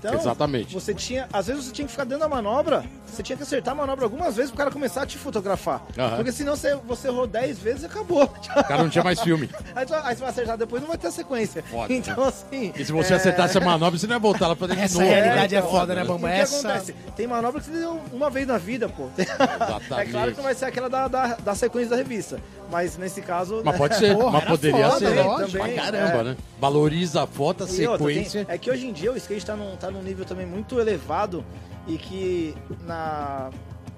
Então, 0.04 0.14
Exatamente. 0.18 0.75
você 0.75 0.92
tinha, 0.92 1.28
às 1.32 1.47
vezes 1.47 1.64
você 1.66 1.73
tinha 1.73 1.87
que 1.87 1.92
ficar 1.92 2.02
dentro 2.02 2.18
da 2.25 2.28
manobra, 2.28 2.85
você 3.06 3.23
tinha 3.23 3.37
que 3.37 3.44
acertar 3.44 3.71
a 3.71 3.76
manobra 3.76 4.04
algumas 4.04 4.35
vezes 4.35 4.50
pro 4.50 4.59
cara 4.59 4.71
começar 4.73 5.02
a 5.02 5.06
te 5.06 5.16
fotografar. 5.16 5.80
Aham. 5.97 6.16
Porque 6.16 6.32
senão 6.32 6.56
você, 6.56 6.75
você 6.75 7.06
errou 7.06 7.25
10 7.25 7.59
vezes 7.61 7.82
e 7.85 7.87
acabou. 7.87 8.25
O 8.25 8.64
cara 8.64 8.82
não 8.82 8.90
tinha 8.90 9.04
mais 9.04 9.21
filme. 9.21 9.49
Aí, 9.76 9.87
tu- 9.87 9.94
aí 9.94 10.14
você 10.16 10.21
vai 10.23 10.30
acertar 10.30 10.59
depois 10.59 10.82
não 10.82 10.88
vai 10.88 10.99
ter 10.99 11.12
sequência. 11.12 11.62
Foda, 11.71 11.92
então, 11.92 12.25
assim. 12.25 12.73
E 12.76 12.85
se 12.85 12.90
você 12.90 13.12
é, 13.12 13.16
acertasse 13.16 13.56
a 13.56 13.61
manobra, 13.61 13.97
você 13.97 14.09
não 14.09 14.16
ia 14.16 14.18
voltar 14.21 14.49
lá 14.49 14.56
pra 14.56 14.66
dentro 14.66 14.80
de 14.80 14.87
Essa 14.87 14.99
novo. 14.99 15.09
realidade 15.14 15.54
é 15.54 15.59
então, 15.59 15.71
foda, 15.71 15.94
né, 15.94 16.02
O 16.02 16.06
Bamba? 16.06 16.28
que 16.28 16.35
Essa- 16.35 16.68
acontece? 16.68 16.94
Tem 17.14 17.26
manobra 17.28 17.61
que 17.61 17.66
você 17.68 17.78
deu 17.78 18.00
uma 18.12 18.28
vez 18.28 18.44
na 18.47 18.59
vida, 18.59 18.88
pô. 18.88 19.09
É 19.97 20.04
claro 20.06 20.30
que 20.32 20.37
não 20.37 20.44
vai 20.44 20.54
ser 20.54 20.64
aquela 20.64 20.88
da, 20.90 21.06
da, 21.06 21.26
da 21.37 21.54
sequência 21.54 21.90
da 21.90 21.97
revista. 21.97 22.40
Mas 22.71 22.97
nesse 22.97 23.21
caso. 23.21 23.61
Mas 23.64 23.73
né? 23.75 23.78
pode 23.78 23.97
ser, 23.97 24.14
Porra, 24.16 24.30
mas 24.32 24.44
poderia 24.44 24.88
foda, 24.90 24.99
ser. 25.09 25.14
Pra 25.23 25.47
Também, 25.61 25.76
caramba, 25.76 26.18
é. 26.18 26.25
né? 26.25 26.37
Valoriza 26.62 27.25
a 27.25 27.26
foto, 27.26 27.64
a 27.64 27.66
E 27.66 27.87
outra, 27.88 28.07
tem- 28.07 28.25
sequência. 28.25 28.47
é 28.49 28.57
que 28.57 28.71
hoje 28.71 28.87
em 28.87 28.92
dia 28.92 29.11
o 29.12 29.16
skate 29.16 29.45
tá 29.45 29.57
num, 29.57 29.75
tá 29.76 29.90
num 29.90 30.00
nível 30.00 30.25
também 30.25 30.47
muito 30.47 30.78
elevado 30.78 31.45
e 31.88 31.99
que 31.99 32.54
na, 32.87 33.50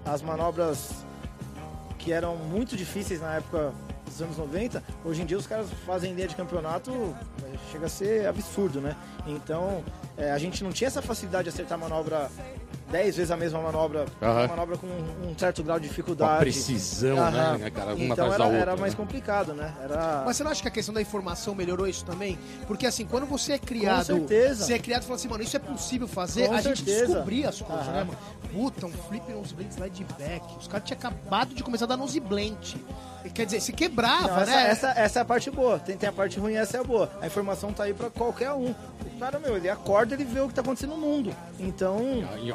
as 0.03 0.23
manobras 0.23 1.05
que 1.99 2.11
eram 2.11 2.37
muito 2.37 2.75
difíceis 2.75 3.21
na 3.21 3.35
época 3.35 3.71
dos 4.07 4.23
anos 4.23 4.39
90, 4.39 4.83
hoje 5.05 5.21
em 5.21 5.27
dia 5.27 5.37
os 5.37 5.47
caras 5.47 5.67
fazem 5.85 6.15
linha 6.15 6.27
de 6.27 6.35
campeonato, 6.35 6.91
é, 7.43 7.71
chega 7.71 7.85
a 7.85 7.89
ser 7.91 8.27
absurdo, 8.27 8.81
né? 8.81 8.97
Então 9.27 9.85
é, 10.17 10.31
a 10.31 10.39
gente 10.39 10.65
não 10.65 10.73
tinha 10.73 10.89
essa 10.89 11.03
facilidade 11.03 11.45
de 11.45 11.49
acertar 11.51 11.79
manobra 11.79 12.31
10 12.95 13.17
vezes 13.17 13.31
a 13.33 13.37
mesma 13.37 13.61
manobra, 13.61 14.05
Aham. 14.23 14.43
uma 14.43 14.47
manobra 14.47 14.77
com 14.79 14.87
um 14.87 15.37
certo 15.37 15.65
grau 15.65 15.81
de 15.81 15.89
Com 15.89 15.91
dificuldade. 15.91 16.33
a 16.35 16.37
precisão, 16.39 17.19
Aham. 17.19 17.59
né, 17.59 17.69
cara? 17.71 17.93
Uma 17.93 18.05
então 18.05 18.13
atrás 18.13 18.35
era, 18.35 18.39
da 18.39 18.45
outra. 18.45 18.61
era 18.61 18.77
mais 18.77 18.93
né? 18.93 18.97
complicado, 18.97 19.53
né? 19.53 19.75
Era... 19.83 20.23
Mas 20.25 20.37
você 20.37 20.45
não 20.45 20.53
acha 20.53 20.63
que 20.63 20.69
a 20.69 20.71
questão 20.71 20.95
da 20.95 21.03
informação 21.03 21.57
melhorou 21.57 21.89
isso 21.89 22.05
também? 22.05 22.39
Porque 22.69 22.87
assim, 22.87 23.05
quando 23.05 23.27
você 23.27 23.55
é 23.55 23.59
criado. 23.59 24.05
certeza. 24.05 24.65
Você 24.65 24.75
é 24.75 24.79
criado 24.79 25.03
e 25.03 25.07
fala 25.07 25.17
assim, 25.17 25.27
mano, 25.27 25.43
isso 25.43 25.57
é 25.57 25.59
possível 25.59 26.07
fazer, 26.07 26.47
Com 26.47 26.55
a 26.55 26.61
gente 26.61 26.85
certeza. 26.85 27.07
descobria 27.09 27.49
as 27.49 27.61
coisas, 27.61 27.85
Aham. 27.89 27.93
né, 27.97 28.05
mano? 28.05 28.19
Puta, 28.53 28.87
um 28.87 28.93
flip 28.93 29.33
nose 29.33 29.53
blend 29.53 29.75
slide 29.75 30.07
back. 30.17 30.47
Os 30.57 30.69
caras 30.69 30.87
tinham 30.87 30.99
acabado 30.99 31.53
de 31.53 31.65
começar 31.65 31.87
a 31.87 31.89
dar 31.89 31.97
nose 31.97 32.21
blend. 32.21 32.77
Quer 33.33 33.47
dizer, 33.47 33.61
se 33.61 33.73
quebrava, 33.73 34.29
Não, 34.29 34.41
essa, 34.41 34.51
né? 34.57 34.71
essa, 34.71 34.89
essa 34.91 35.19
é 35.19 35.23
a 35.23 35.25
parte 35.25 35.51
boa. 35.51 35.79
Tem, 35.79 35.97
tem 35.97 36.09
a 36.09 36.13
parte 36.13 36.39
ruim, 36.39 36.55
essa 36.55 36.77
é 36.77 36.81
a 36.81 36.85
boa. 36.85 37.11
A 37.21 37.27
informação 37.27 37.73
tá 37.73 37.85
aí 37.85 37.95
pra 37.95 38.11
qualquer 38.11 38.53
um. 38.53 38.71
O 38.71 39.19
cara, 39.19 39.39
meu, 39.39 39.57
ele 39.57 39.69
acorda, 39.69 40.15
ele 40.15 40.25
vê 40.25 40.41
o 40.41 40.49
que 40.49 40.55
tá 40.55 40.61
acontecendo 40.61 40.91
no 40.91 40.99
mundo. 40.99 41.35
Então, 41.59 41.99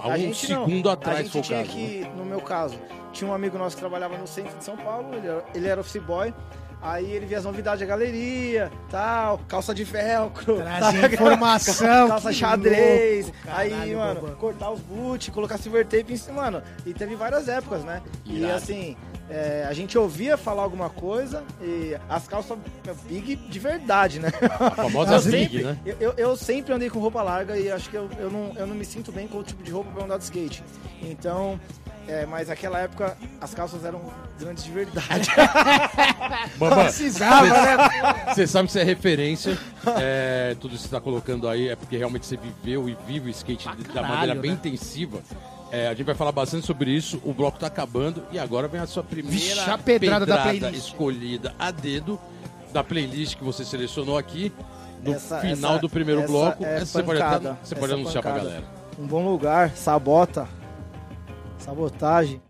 a 0.02 0.06
algum 0.06 0.18
gente 0.18 0.52
não. 0.52 0.66
segundo 0.66 0.90
atrás, 0.90 1.20
A 1.20 1.24
gente 1.24 1.42
tinha 1.42 1.64
caso, 1.64 1.72
que, 1.72 2.08
no 2.16 2.24
meu 2.26 2.40
caso, 2.42 2.76
tinha 3.12 3.30
um 3.30 3.34
amigo 3.34 3.58
nosso 3.58 3.76
que 3.76 3.82
trabalhava 3.82 4.18
no 4.18 4.28
centro 4.28 4.58
de 4.58 4.64
São 4.64 4.78
Paulo, 4.78 5.14
ele 5.16 5.28
era, 5.28 5.46
ele 5.56 5.68
era 5.68 5.82
office 5.82 6.02
boy. 6.02 6.34
Aí 6.82 7.12
ele 7.12 7.26
via 7.26 7.40
as 7.40 7.44
novidades 7.44 7.82
da 7.82 7.86
galeria, 7.86 8.72
tal, 8.90 9.38
calça 9.50 9.74
de 9.76 9.84
velcro. 9.84 10.60
Sabe? 10.80 11.14
informação, 11.14 12.08
calça 12.08 12.32
xadrez. 12.32 13.26
louco, 13.26 13.40
aí, 13.52 13.70
caralho, 13.72 13.98
mano, 13.98 14.22
Bambam. 14.22 14.36
cortar 14.38 14.70
os 14.72 14.80
boot, 14.80 15.30
colocar 15.32 15.58
silver 15.58 15.86
tape 15.86 16.14
em 16.14 16.16
cima, 16.16 16.42
mano. 16.44 16.64
E 16.86 16.94
teve 16.94 17.16
várias 17.16 17.50
épocas, 17.50 17.84
né? 17.84 18.02
E 18.24 18.38
Irado. 18.40 18.54
assim, 18.56 18.96
é, 19.30 19.66
a 19.70 19.74
gente 19.74 19.98
ouvia 19.98 20.36
falar 20.38 20.64
alguma 20.64 20.90
coisa 20.90 21.44
e 21.62 21.96
as 22.10 22.28
calças 22.28 22.58
big 23.08 23.36
de 23.36 23.60
verdade, 23.60 24.20
né? 24.20 24.30
A 24.60 24.72
famosa 24.72 25.14
Eu 25.16 25.20
Zig, 25.20 25.38
sempre, 25.50 25.64
né? 25.64 25.78
eu, 25.86 25.96
eu- 26.00 26.14
eu 26.18 26.36
sempre 26.38 26.74
andei 26.74 26.90
com 26.90 27.00
roupa 27.00 27.22
larga 27.22 27.58
e 27.58 27.72
acho 27.72 27.90
que 27.90 27.96
eu, 27.96 28.10
eu, 28.18 28.32
não, 28.32 28.54
eu 28.56 28.66
não 28.68 28.76
me 28.76 28.86
sinto 28.86 29.12
bem 29.12 29.28
com 29.28 29.38
o 29.38 29.44
tipo 29.44 29.62
de 29.64 29.72
roupa 29.72 29.92
pra 29.92 30.04
andar 30.06 30.18
de 30.18 30.24
skate. 30.24 30.64
Então, 31.02 31.60
é, 32.08 32.26
mas 32.26 32.48
naquela 32.48 32.80
época 32.80 33.16
as 33.40 33.54
calças 33.54 33.86
eram 33.86 34.02
grandes 34.40 34.64
de 34.64 34.72
verdade. 34.72 35.30
Precisava, 36.86 37.46
né? 37.48 38.34
Você 38.34 38.48
sabe 38.48 38.68
que 38.68 38.74
você 38.74 38.80
é 38.80 38.84
referência. 38.84 39.58
é, 40.00 40.56
tudo 40.60 40.74
isso 40.74 40.84
que 40.84 40.90
você 40.90 40.96
tá 40.96 41.02
colocando 41.02 41.48
aí 41.48 41.70
é 41.70 41.76
porque 41.76 41.98
realmente 41.98 42.26
você 42.26 42.38
viveu 42.38 42.90
e 42.90 42.98
vive 43.06 43.28
o 43.28 43.32
skate 43.32 43.68
da 43.94 44.02
maneira 44.02 44.36
bem 44.36 44.52
né? 44.52 44.58
intensiva. 44.58 45.20
É, 45.72 45.88
a 45.88 45.94
gente 45.94 46.06
vai 46.06 46.16
falar 46.16 46.32
bastante 46.32 46.66
sobre 46.66 46.92
isso. 46.92 47.22
O 47.24 47.34
bloco 47.34 47.60
tá 47.60 47.68
acabando 47.68 48.24
e 48.32 48.40
agora 48.40 48.68
vem 48.68 48.82
a 48.82 48.88
sua 48.88 49.04
primeira 49.04 49.38
Vixe, 49.38 49.60
a 49.70 49.78
pedrada 49.78 50.26
da 50.26 50.42
playlist. 50.44 50.74
escolhida 50.88 51.54
a 51.60 51.70
dedo 51.72 52.20
da 52.74 52.84
playlist 52.84 53.36
que 53.38 53.44
você 53.44 53.64
selecionou 53.64 54.18
aqui. 54.18 54.52
No 55.04 55.14
Essa- 55.14 55.40
final 55.40 55.74
essa- 55.74 55.82
do 55.82 55.90
primeiro 55.90 56.22
essa 56.22 56.32
bloco, 56.32 56.66
é 56.66 56.76
essa 56.78 56.86
você 56.88 57.04
pode, 57.04 57.22
até, 57.22 57.30
pancada, 57.38 57.58
você 57.64 57.76
pode 57.76 57.86
essa 57.94 58.02
anunciar 58.02 58.22
pra 58.24 58.32
pancada. 58.34 58.50
galera. 58.50 58.66
um 59.00 59.08
bom 59.08 59.30
lugar, 59.32 59.72
sabota, 59.76 60.48
sabotagem. 61.58 62.42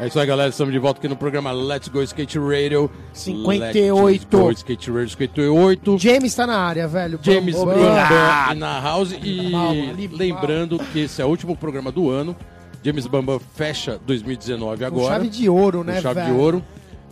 É 0.00 0.06
isso 0.08 0.18
aí, 0.18 0.26
galera. 0.26 0.50
Estamos 0.50 0.72
de 0.72 0.78
volta 0.80 0.98
aqui 0.98 1.08
no 1.08 1.16
programa 1.16 1.52
Let's 1.52 1.88
Go 1.88 2.02
Skate 2.02 2.38
Radio. 2.38 2.90
58. 3.12 4.04
Let's 4.04 4.24
Go 4.24 4.50
Skate 4.52 4.90
Radio 4.90 5.08
58. 5.10 5.98
James 5.98 6.34
tá 6.34 6.46
na 6.46 6.58
área, 6.58 6.88
velho. 6.88 7.18
James 7.22 7.54
Bambam. 7.56 7.74
Bambam 7.76 8.52
e 8.52 8.54
na 8.56 8.80
House. 8.80 9.12
E 9.22 10.08
lembrando 10.12 10.78
que 10.92 11.00
esse 11.00 11.22
é 11.22 11.24
o 11.24 11.28
último 11.28 11.56
programa 11.56 11.90
do 11.92 12.10
ano. 12.10 12.36
James 12.82 13.06
Bambam 13.06 13.38
fecha 13.54 13.98
2019 14.06 14.78
Com 14.78 14.84
agora. 14.86 15.14
chave 15.14 15.28
de 15.28 15.48
ouro, 15.48 15.78
com 15.78 15.84
né, 15.84 16.00
chave 16.00 16.20
velho? 16.20 16.34
de 16.34 16.40
ouro. 16.40 16.64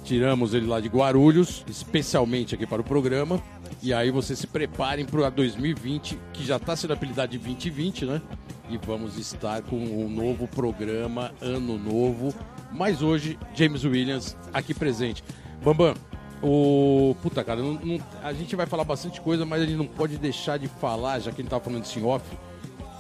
Tiramos 0.05 0.53
ele 0.53 0.67
lá 0.67 0.81
de 0.81 0.89
Guarulhos, 0.89 1.65
especialmente 1.69 2.55
aqui 2.55 2.67
para 2.67 2.83
o 2.83 2.85
programa. 2.85 3.41
E 3.83 3.93
aí 3.93 4.11
vocês 4.11 4.39
se 4.39 4.47
preparem 4.47 5.05
para 5.05 5.31
2020, 5.31 6.19
que 6.33 6.45
já 6.45 6.57
está 6.57 6.77
sendo 6.77 6.93
apelidado 6.93 7.33
de 7.33 7.39
2020, 7.39 8.05
né? 8.05 8.21
E 8.69 8.77
vamos 8.79 9.19
estar 9.19 9.63
com 9.63 9.77
um 9.77 10.09
novo 10.09 10.47
programa, 10.47 11.33
ano 11.41 11.79
novo. 11.79 12.35
Mas 12.71 13.01
hoje, 13.03 13.39
James 13.55 13.85
Williams 13.85 14.37
aqui 14.53 14.75
presente. 14.75 15.25
Bambam, 15.65 15.95
o. 16.43 17.17
Puta, 17.23 17.43
cara, 17.43 17.63
não- 17.63 17.75
não- 17.83 17.99
a 18.23 18.33
gente 18.35 18.55
vai 18.55 18.67
falar 18.67 18.85
bastante 18.85 19.21
coisa, 19.23 19.47
mas 19.47 19.63
a 19.63 19.65
gente 19.67 19.77
não 19.79 19.87
pode 19.87 20.19
deixar 20.19 20.59
de 20.59 20.69
falar, 20.69 21.19
já 21.19 21.31
que 21.33 21.41
a 21.41 21.43
gente 21.43 21.51
tava 21.51 21.65
falando 21.65 21.85
em 21.97 22.05
off. 22.05 22.25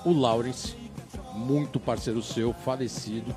O 0.06 0.12
Lawrence, 0.12 0.74
muito 1.34 1.80
parceiro 1.80 2.22
seu, 2.22 2.52
falecido 2.52 3.34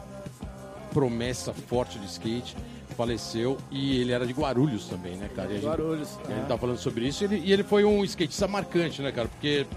promessa 0.98 1.54
forte 1.54 2.00
de 2.00 2.06
skate, 2.08 2.56
faleceu 2.96 3.58
e 3.70 4.00
ele 4.00 4.12
era 4.12 4.26
de 4.26 4.34
Guarulhos 4.34 4.88
também, 4.88 5.16
né, 5.16 5.30
cara? 5.36 5.50
E 5.50 5.52
a 5.52 5.56
gente, 5.56 5.66
Guarulhos. 5.66 6.18
a 6.26 6.30
gente 6.30 6.44
ah. 6.44 6.48
tá 6.48 6.58
falando 6.58 6.78
sobre 6.78 7.08
isso 7.08 7.24
e 7.24 7.26
ele, 7.26 7.44
e 7.46 7.54
ele 7.54 7.64
foi 7.64 7.86
um 7.86 8.04
skatista 8.04 8.48
marcante, 8.48 9.02
né, 9.02 9.12
cara? 9.12 9.28
Porque 9.28 9.68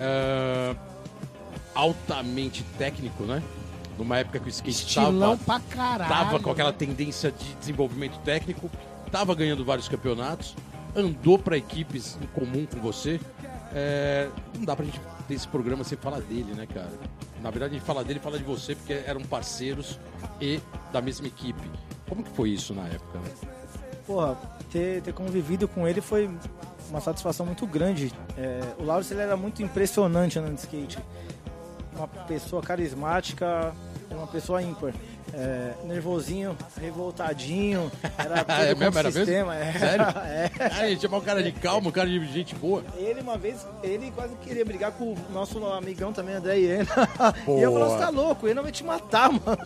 ah, 0.00 0.74
altamente 1.74 2.64
técnico, 2.78 3.24
né? 3.24 3.42
Numa 3.98 4.18
época 4.18 4.40
que 4.40 4.46
o 4.46 4.48
skate 4.48 4.86
Estilão 4.86 5.36
tava, 5.36 5.60
pra 5.60 5.76
caralho. 5.76 6.10
tava 6.10 6.40
com 6.40 6.50
aquela 6.50 6.72
né? 6.72 6.76
tendência 6.78 7.30
de 7.30 7.54
desenvolvimento 7.54 8.18
técnico, 8.24 8.70
tava 9.12 9.34
ganhando 9.34 9.64
vários 9.64 9.86
campeonatos, 9.86 10.56
andou 10.96 11.38
para 11.38 11.56
equipes 11.56 12.18
em 12.22 12.26
comum 12.28 12.66
com 12.66 12.80
você. 12.80 13.20
É, 13.72 14.28
não 14.56 14.64
dá 14.64 14.74
pra 14.74 14.84
gente 14.84 14.98
ter 15.26 15.34
esse 15.34 15.48
programa 15.48 15.84
sem 15.84 15.96
falar 15.98 16.20
dele, 16.20 16.54
né, 16.54 16.66
cara? 16.66 16.90
Na 17.42 17.50
verdade, 17.50 17.74
a 17.74 17.78
gente 17.78 17.86
fala 17.86 18.04
dele 18.04 18.20
fala 18.20 18.38
de 18.38 18.44
você 18.44 18.74
porque 18.74 18.92
eram 18.92 19.22
parceiros 19.22 19.98
e 20.40 20.60
da 20.92 21.00
mesma 21.00 21.26
equipe. 21.26 21.70
Como 22.08 22.22
que 22.22 22.30
foi 22.30 22.50
isso 22.50 22.74
na 22.74 22.86
época? 22.86 23.18
né? 23.18 23.30
Porra, 24.06 24.36
ter, 24.70 25.02
ter 25.02 25.12
convivido 25.14 25.66
com 25.66 25.88
ele 25.88 26.00
foi 26.00 26.30
uma 26.90 27.00
satisfação 27.00 27.46
muito 27.46 27.66
grande. 27.66 28.12
É, 28.36 28.60
o 28.78 28.84
Laurence 28.84 29.12
ele 29.12 29.22
era 29.22 29.36
muito 29.36 29.62
impressionante 29.62 30.38
andando 30.38 30.54
de 30.54 30.60
skate. 30.60 30.98
Uma 31.96 32.08
pessoa 32.08 32.60
carismática, 32.62 33.74
uma 34.10 34.26
pessoa 34.26 34.62
ímpar. 34.62 34.92
É, 35.32 35.72
nervosinho, 35.84 36.56
revoltadinho, 36.80 37.90
era 38.18 38.42
todo 38.44 38.56
É 38.60 38.72
com 38.74 38.80
mesmo? 38.80 38.98
Era 38.98 39.08
mesmo? 39.10 39.24
sistema. 39.24 39.56
é. 39.56 39.72
Sério? 39.72 40.04
É. 40.24 40.50
Ah, 40.72 40.88
ele 40.88 41.00
chamar 41.00 41.18
um 41.18 41.20
cara 41.20 41.42
de 41.42 41.52
calmo, 41.52 41.88
um 41.88 41.92
cara 41.92 42.08
de 42.08 42.24
gente 42.32 42.54
boa. 42.54 42.82
Ele 42.96 43.20
uma 43.20 43.36
vez, 43.36 43.66
ele 43.82 44.10
quase 44.10 44.34
queria 44.36 44.64
brigar 44.64 44.92
com 44.92 45.12
o 45.12 45.16
nosso 45.32 45.64
amigão 45.66 46.12
também, 46.12 46.34
André 46.34 46.56
Iena. 46.58 46.86
Boa. 47.44 47.58
E 47.60 47.62
eu 47.62 47.72
falei, 47.72 47.88
você 47.88 47.98
tá 47.98 48.08
louco, 48.10 48.46
ele 48.46 48.54
não 48.54 48.62
vai 48.62 48.72
te 48.72 48.84
matar, 48.84 49.30
mano. 49.30 49.58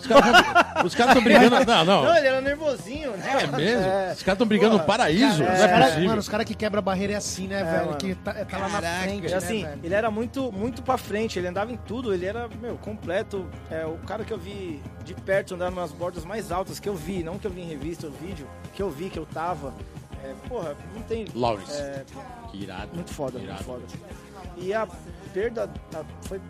Os 0.84 0.94
caras 0.94 1.16
estão 1.16 1.22
brigando. 1.22 1.64
Não, 1.64 1.84
não. 1.84 2.04
Não, 2.04 2.16
ele 2.16 2.26
era 2.26 2.40
nervosinho, 2.40 3.12
né? 3.12 3.30
É 3.42 3.46
mesmo? 3.56 3.82
É. 3.84 4.12
Os 4.12 4.22
caras 4.22 4.34
estão 4.34 4.46
brigando 4.46 4.78
no 4.78 4.84
paraíso. 4.84 5.42
cara, 5.44 5.56
não 5.58 5.64
é 5.64 5.68
Cara, 5.68 5.84
possível. 5.86 6.08
mano, 6.08 6.20
os 6.20 6.28
caras 6.28 6.46
que 6.46 6.54
quebram 6.54 6.78
a 6.78 6.82
barreira 6.82 7.12
é 7.14 7.16
assim, 7.16 7.46
né, 7.46 7.62
velho? 7.64 7.86
mano. 7.86 7.96
Que 7.98 8.14
tá, 8.16 8.32
tá 8.32 8.58
lá 8.58 8.68
na 8.68 8.80
Caraca. 8.80 9.02
frente, 9.02 9.26
E 9.26 9.30
né, 9.30 9.36
assim, 9.36 9.64
velho? 9.64 9.80
ele 9.82 9.94
era 9.94 10.10
muito, 10.10 10.52
muito 10.52 10.82
pra 10.82 10.96
frente, 10.98 11.38
ele 11.38 11.48
andava 11.48 11.72
em 11.72 11.76
tudo, 11.76 12.12
ele 12.12 12.26
era, 12.26 12.48
meu, 12.60 12.76
completo. 12.78 13.46
É, 13.70 13.84
o 13.86 13.96
cara 14.06 14.24
que 14.24 14.32
eu 14.32 14.38
vi 14.38 14.80
de 15.04 15.14
perto 15.14 15.47
andar 15.54 15.70
nas 15.70 15.92
bordas 15.92 16.24
mais 16.24 16.50
altas 16.52 16.78
que 16.80 16.88
eu 16.88 16.94
vi, 16.94 17.22
não 17.22 17.38
que 17.38 17.46
eu 17.46 17.50
vi 17.50 17.62
em 17.62 17.68
revista 17.68 18.06
ou 18.06 18.12
vídeo, 18.12 18.46
que 18.74 18.82
eu 18.82 18.90
vi, 18.90 19.08
que 19.10 19.18
eu 19.18 19.26
tava. 19.26 19.74
É, 20.22 20.34
porra, 20.48 20.76
não 20.94 21.02
tem. 21.02 21.26
Lawrence. 21.34 21.72
É, 21.72 22.04
Que 22.50 22.58
irado. 22.62 22.94
muito 22.94 23.12
foda, 23.12 23.38
Irado. 23.38 23.62
muito 23.64 23.92
foda. 23.92 24.08
E 24.56 24.72
a 24.74 24.86
perda 25.32 25.70
a- 25.94 26.04
foi. 26.26 26.40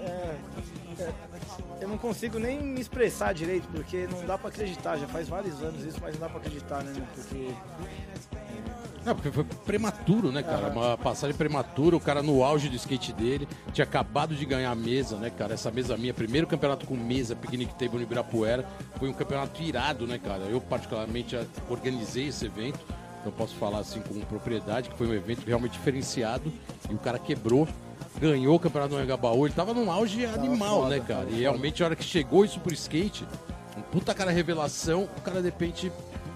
é, 0.00 0.36
é, 0.98 1.12
eu 1.80 1.88
não 1.88 1.98
consigo 1.98 2.38
nem 2.38 2.60
me 2.62 2.80
expressar 2.80 3.34
direito, 3.34 3.68
porque 3.68 4.06
não 4.10 4.24
dá 4.24 4.38
pra 4.38 4.48
acreditar. 4.48 4.96
Já 4.96 5.06
faz 5.08 5.28
vários 5.28 5.62
anos 5.62 5.84
isso, 5.84 5.98
mas 6.00 6.14
não 6.14 6.20
dá 6.22 6.28
pra 6.28 6.38
acreditar, 6.38 6.82
né? 6.82 6.92
Porque 7.14 7.54
Não, 9.04 9.14
porque 9.14 9.30
foi 9.30 9.44
prematuro, 9.44 10.30
né, 10.30 10.42
cara? 10.42 10.68
Uma 10.68 10.96
passagem 10.96 11.36
prematura, 11.36 11.96
o 11.96 12.00
cara 12.00 12.22
no 12.22 12.44
auge 12.44 12.68
do 12.68 12.76
skate 12.76 13.12
dele, 13.12 13.48
tinha 13.72 13.84
acabado 13.84 14.34
de 14.34 14.44
ganhar 14.44 14.70
a 14.70 14.74
mesa, 14.74 15.16
né, 15.16 15.30
cara? 15.30 15.54
Essa 15.54 15.70
mesa 15.70 15.96
minha, 15.96 16.14
primeiro 16.14 16.46
campeonato 16.46 16.86
com 16.86 16.96
mesa, 16.96 17.34
Picnic 17.34 17.74
Table 17.74 17.96
no 17.96 18.02
Ibirapuera, 18.02 18.64
foi 18.98 19.08
um 19.08 19.12
campeonato 19.12 19.60
irado, 19.60 20.06
né, 20.06 20.18
cara? 20.18 20.42
Eu, 20.44 20.60
particularmente, 20.60 21.36
organizei 21.68 22.28
esse 22.28 22.46
evento, 22.46 22.78
então 23.20 23.32
posso 23.32 23.54
falar 23.56 23.78
assim 23.78 24.00
com 24.00 24.20
propriedade, 24.20 24.88
que 24.88 24.96
foi 24.96 25.08
um 25.08 25.14
evento 25.14 25.44
realmente 25.46 25.72
diferenciado, 25.72 26.52
e 26.88 26.94
o 26.94 26.98
cara 26.98 27.18
quebrou. 27.18 27.66
ganhou 28.20 28.54
o 28.54 28.60
campeonato 28.60 28.94
do 28.94 29.02
Engabaú, 29.02 29.46
ele 29.46 29.54
tava 29.54 29.74
num 29.74 29.90
auge 29.90 30.24
animal, 30.26 30.82
foda, 30.82 30.96
né, 30.96 31.04
cara? 31.06 31.28
E 31.28 31.40
realmente 31.40 31.82
a 31.82 31.86
hora 31.86 31.96
que 31.96 32.04
chegou 32.04 32.44
isso 32.44 32.60
pro 32.60 32.72
skate, 32.72 33.26
um 33.76 33.82
puta 33.82 34.14
cara 34.14 34.30
revelação, 34.30 35.08
o 35.16 35.20
cara 35.22 35.40
de 35.40 35.46
repente 35.46 35.90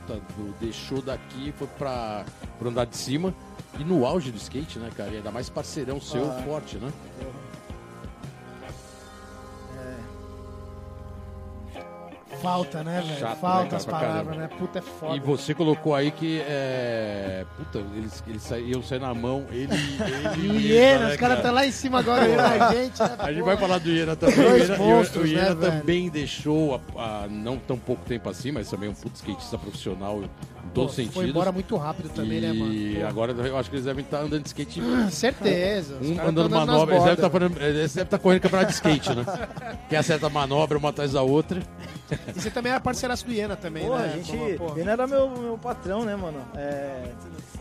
puta, 0.06 0.20
deixou 0.61 1.02
daqui 1.02 1.52
foi 1.56 1.66
pra, 1.78 2.25
pro 2.58 2.68
andar 2.68 2.86
de 2.86 2.96
cima. 2.96 3.32
E 3.78 3.84
no 3.84 4.06
auge 4.06 4.30
do 4.30 4.38
skate, 4.38 4.78
né, 4.78 4.90
cara? 4.96 5.10
E 5.10 5.16
ainda 5.16 5.30
mais 5.30 5.48
parceirão 5.50 6.00
seu, 6.00 6.25
Ah. 6.30 6.42
forte, 6.44 6.76
né? 6.76 6.90
Falta, 12.42 12.84
né, 12.84 13.00
velho? 13.00 13.18
Chato, 13.18 13.30
né, 13.30 13.36
Falta 13.40 13.64
cara, 13.64 13.76
as 13.76 13.84
palavras, 13.86 14.36
né? 14.36 14.48
Puta, 14.58 14.78
é 14.78 14.82
foda. 14.82 15.16
E 15.16 15.20
você 15.20 15.54
colocou 15.54 15.94
aí 15.94 16.10
que 16.10 16.40
é. 16.46 17.46
Puta, 17.56 17.78
eles, 17.96 18.22
eles 18.26 18.42
saíam 18.42 18.82
sair 18.82 18.98
na 19.00 19.14
mão, 19.14 19.46
ele, 19.50 19.72
ele 19.72 20.44
E 20.44 20.48
o 20.50 20.60
Iena, 20.60 21.06
né, 21.06 21.10
os 21.14 21.16
caras 21.16 21.18
cara? 21.18 21.34
estão 21.36 21.54
lá 21.54 21.66
em 21.66 21.70
cima 21.72 22.00
agora 22.00 22.22
a 22.22 22.72
gente, 22.75 23.00
né? 23.00 23.16
A 23.18 23.32
gente 23.32 23.42
vai 23.42 23.56
falar 23.56 23.78
do 23.78 23.90
Iena 23.90 24.16
também. 24.16 24.36
Dois 24.36 24.68
o 24.68 24.72
Iena, 24.72 24.76
monstros, 24.78 25.25
o 25.25 25.26
Iena 25.26 25.48
né, 25.48 25.54
velho? 25.54 25.80
também 25.80 26.10
deixou 26.10 26.80
há 26.96 27.25
há 27.25 27.28
não 27.28 27.56
tão 27.56 27.78
pouco 27.78 28.04
tempo 28.04 28.28
assim, 28.28 28.52
mas 28.52 28.68
também 28.68 28.88
é 28.88 28.92
um 28.92 28.94
puto 28.94 29.16
skatista 29.16 29.56
profissional 29.56 30.22
os 30.85 30.90
Pô, 30.90 30.95
sentidos. 30.95 31.14
Foi 31.14 31.28
embora 31.28 31.50
muito 31.52 31.76
rápido 31.76 32.09
também, 32.11 32.40
né, 32.40 32.52
mano? 32.52 32.73
E 32.73 33.02
agora 33.02 33.33
eu 33.33 33.56
acho 33.56 33.68
que 33.71 33.76
eles 33.76 33.85
devem 33.87 34.04
estar 34.04 34.21
andando 34.21 34.42
de 34.42 34.49
skate. 34.49 34.80
Certeza. 35.11 35.97
os 36.00 36.09
Um 36.09 36.21
andando 36.21 36.50
manobra, 36.50 36.95
eles 36.95 37.04
devem, 37.04 37.14
estar 37.14 37.28
bordas. 37.28 37.52
fazendo- 37.52 37.66
eles 37.78 37.95
devem 37.95 38.04
estar 38.06 38.18
correndo 38.18 38.40
campeonato 38.42 38.68
de 38.71 38.75
skate, 38.75 39.14
né? 39.14 39.25
Quem 39.88 39.99
acerta 39.99 40.26
a 40.26 40.30
manobra 40.30 40.78
uma 40.78 40.90
atrás 40.90 41.12
da 41.12 41.23
outra. 41.23 41.61
E 42.35 42.40
você 42.40 42.50
também 42.50 42.71
era 42.73 42.80
parceiraço 42.80 43.25
do 43.26 43.33
Iena 43.33 43.56
também, 43.56 43.85
Porra, 43.87 44.02
né? 44.06 44.12
a 44.12 44.16
gente. 44.16 44.56
Pô, 44.59 44.76
Ele 44.76 44.88
era 44.88 45.06
meu, 45.06 45.28
meu 45.30 45.59
patrão, 45.59 46.04
né, 46.04 46.14
mano? 46.14 46.40
É, 46.54 47.11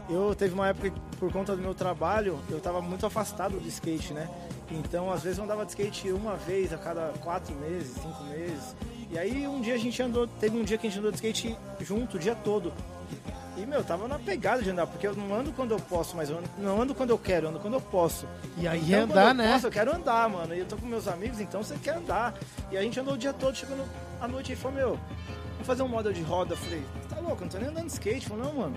eu 0.10 0.36
teve 0.36 0.53
uma 0.53 0.67
época 0.67 0.89
que, 0.91 1.00
por 1.17 1.31
conta 1.31 1.55
do 1.55 1.62
meu 1.62 1.74
trabalho, 1.74 2.38
eu 2.50 2.60
tava 2.60 2.81
muito 2.81 3.05
afastado 3.05 3.60
do 3.60 3.67
skate, 3.67 4.13
né? 4.13 4.29
Então, 4.72 5.12
às 5.12 5.24
vezes, 5.24 5.38
eu 5.38 5.43
andava 5.43 5.63
de 5.65 5.72
skate 5.72 6.12
uma 6.12 6.36
vez 6.36 6.74
a 6.74 6.77
cada 6.77 7.13
quatro 7.24 7.55
meses, 7.55 7.93
cinco 7.95 8.24
meses. 8.25 8.75
E 9.12 9.17
aí, 9.17 9.48
um 9.48 9.62
dia 9.62 9.75
a 9.75 9.77
gente 9.77 10.01
andou. 10.01 10.27
Teve 10.27 10.57
um 10.57 10.63
dia 10.63 10.77
que 10.77 10.88
a 10.88 10.89
gente 10.89 11.00
andou 11.00 11.12
de 11.12 11.17
skate 11.17 11.55
junto 11.81 12.17
o 12.17 12.19
dia 12.19 12.36
todo. 12.36 12.72
E, 13.57 13.65
meu, 13.65 13.83
tava 13.83 14.07
na 14.07 14.19
pegada 14.19 14.62
de 14.62 14.69
andar, 14.69 14.85
porque 14.85 15.07
eu 15.07 15.15
não 15.15 15.33
ando 15.33 15.51
quando 15.53 15.71
eu 15.71 15.79
posso, 15.79 16.15
mas 16.15 16.29
eu 16.29 16.38
ando- 16.38 16.50
não 16.57 16.81
ando 16.81 16.93
quando 16.93 17.12
eu 17.12 17.17
quero, 17.17 17.45
eu 17.45 17.50
ando 17.51 17.59
quando 17.59 17.75
eu 17.75 17.81
posso. 17.81 18.27
E 18.57 18.67
aí 18.67 18.81
Então, 18.91 19.03
andar, 19.03 19.27
eu 19.29 19.33
né? 19.33 19.53
Posso, 19.53 19.67
eu 19.67 19.71
quero 19.71 19.95
andar, 19.95 20.29
mano. 20.29 20.53
E 20.53 20.59
eu 20.59 20.65
tô 20.65 20.75
com 20.75 20.85
meus 20.85 21.07
amigos, 21.07 21.39
então 21.39 21.63
você 21.63 21.75
quer 21.77 21.95
andar. 21.95 22.33
E 22.71 22.77
a 22.77 22.81
gente 22.81 23.00
andou 23.00 23.13
o 23.13 23.17
dia 23.17 23.31
todo, 23.31 23.55
chegando 23.55 23.83
à 24.19 24.27
noite 24.27 24.51
e 24.51 24.55
falou, 24.55 24.75
meu, 24.77 25.00
vamos 25.53 25.67
fazer 25.67 25.83
um 25.83 25.88
modo 25.88 26.13
de 26.13 26.21
roda. 26.21 26.53
Eu 26.53 26.57
falei, 26.57 26.83
tá 27.09 27.15
louco, 27.19 27.38
eu 27.38 27.41
não 27.41 27.47
tô 27.50 27.57
nem 27.57 27.67
andando 27.69 27.85
de 27.88 27.93
skate. 27.93 28.27
Falei, 28.27 28.43
não, 28.43 28.53
mano, 28.53 28.75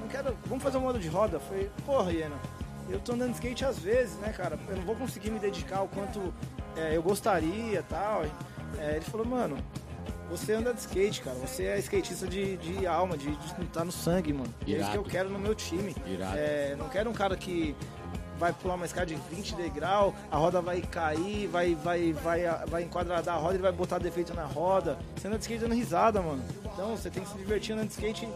não 0.00 0.06
quero. 0.08 0.36
Vamos 0.46 0.62
fazer 0.62 0.78
um 0.78 0.82
modo 0.82 0.98
de 1.00 1.08
roda. 1.08 1.36
Eu 1.36 1.40
falei, 1.40 1.70
porra, 1.84 2.12
Iena, 2.12 2.36
eu 2.88 3.00
tô 3.00 3.12
andando 3.14 3.30
de 3.30 3.34
skate 3.34 3.64
às 3.64 3.78
vezes, 3.78 4.14
né, 4.18 4.32
cara? 4.36 4.56
Eu 4.68 4.76
não 4.76 4.84
vou 4.84 4.94
conseguir 4.94 5.30
me 5.30 5.40
dedicar 5.40 5.82
o 5.82 5.88
quanto 5.88 6.32
é, 6.76 6.96
eu 6.96 7.02
gostaria 7.02 7.80
e 7.80 7.82
tal. 7.82 8.22
É, 8.78 8.92
ele 8.96 9.04
falou, 9.04 9.26
mano. 9.26 9.56
Você 10.32 10.54
anda 10.54 10.72
de 10.72 10.80
skate, 10.80 11.20
cara. 11.20 11.36
Você 11.36 11.64
é 11.64 11.78
skatista 11.78 12.26
de, 12.26 12.56
de 12.56 12.86
alma, 12.86 13.18
de, 13.18 13.30
de 13.36 13.66
tá 13.66 13.84
no 13.84 13.92
sangue, 13.92 14.32
mano. 14.32 14.52
E 14.66 14.74
é 14.74 14.78
isso 14.78 14.90
que 14.90 14.96
eu 14.96 15.02
Irado. 15.02 15.10
quero 15.10 15.28
no 15.30 15.38
meu 15.38 15.54
time. 15.54 15.94
Irado. 16.06 16.36
É, 16.38 16.74
não 16.78 16.88
quero 16.88 17.10
um 17.10 17.12
cara 17.12 17.36
que 17.36 17.76
vai 18.38 18.50
pular 18.52 18.74
uma 18.74 18.86
escada 18.86 19.06
de 19.06 19.14
20 19.30 19.54
degrau, 19.54 20.12
a 20.30 20.36
roda 20.36 20.60
vai 20.60 20.80
cair, 20.80 21.46
vai, 21.48 21.74
vai, 21.76 22.12
vai, 22.12 22.40
vai 22.66 22.82
enquadrar 22.82 23.22
a 23.28 23.34
roda, 23.36 23.54
ele 23.54 23.62
vai 23.62 23.70
botar 23.70 23.98
defeito 23.98 24.34
na 24.34 24.44
roda. 24.46 24.98
Você 25.14 25.28
anda 25.28 25.36
de 25.36 25.42
skate 25.44 25.60
dando 25.60 25.74
risada, 25.74 26.20
mano. 26.20 26.42
Então 26.64 26.96
você 26.96 27.10
tem 27.10 27.22
que 27.22 27.28
se 27.30 27.36
divertir 27.36 27.74
andando 27.74 27.88
de 27.88 27.92
skate. 27.92 28.26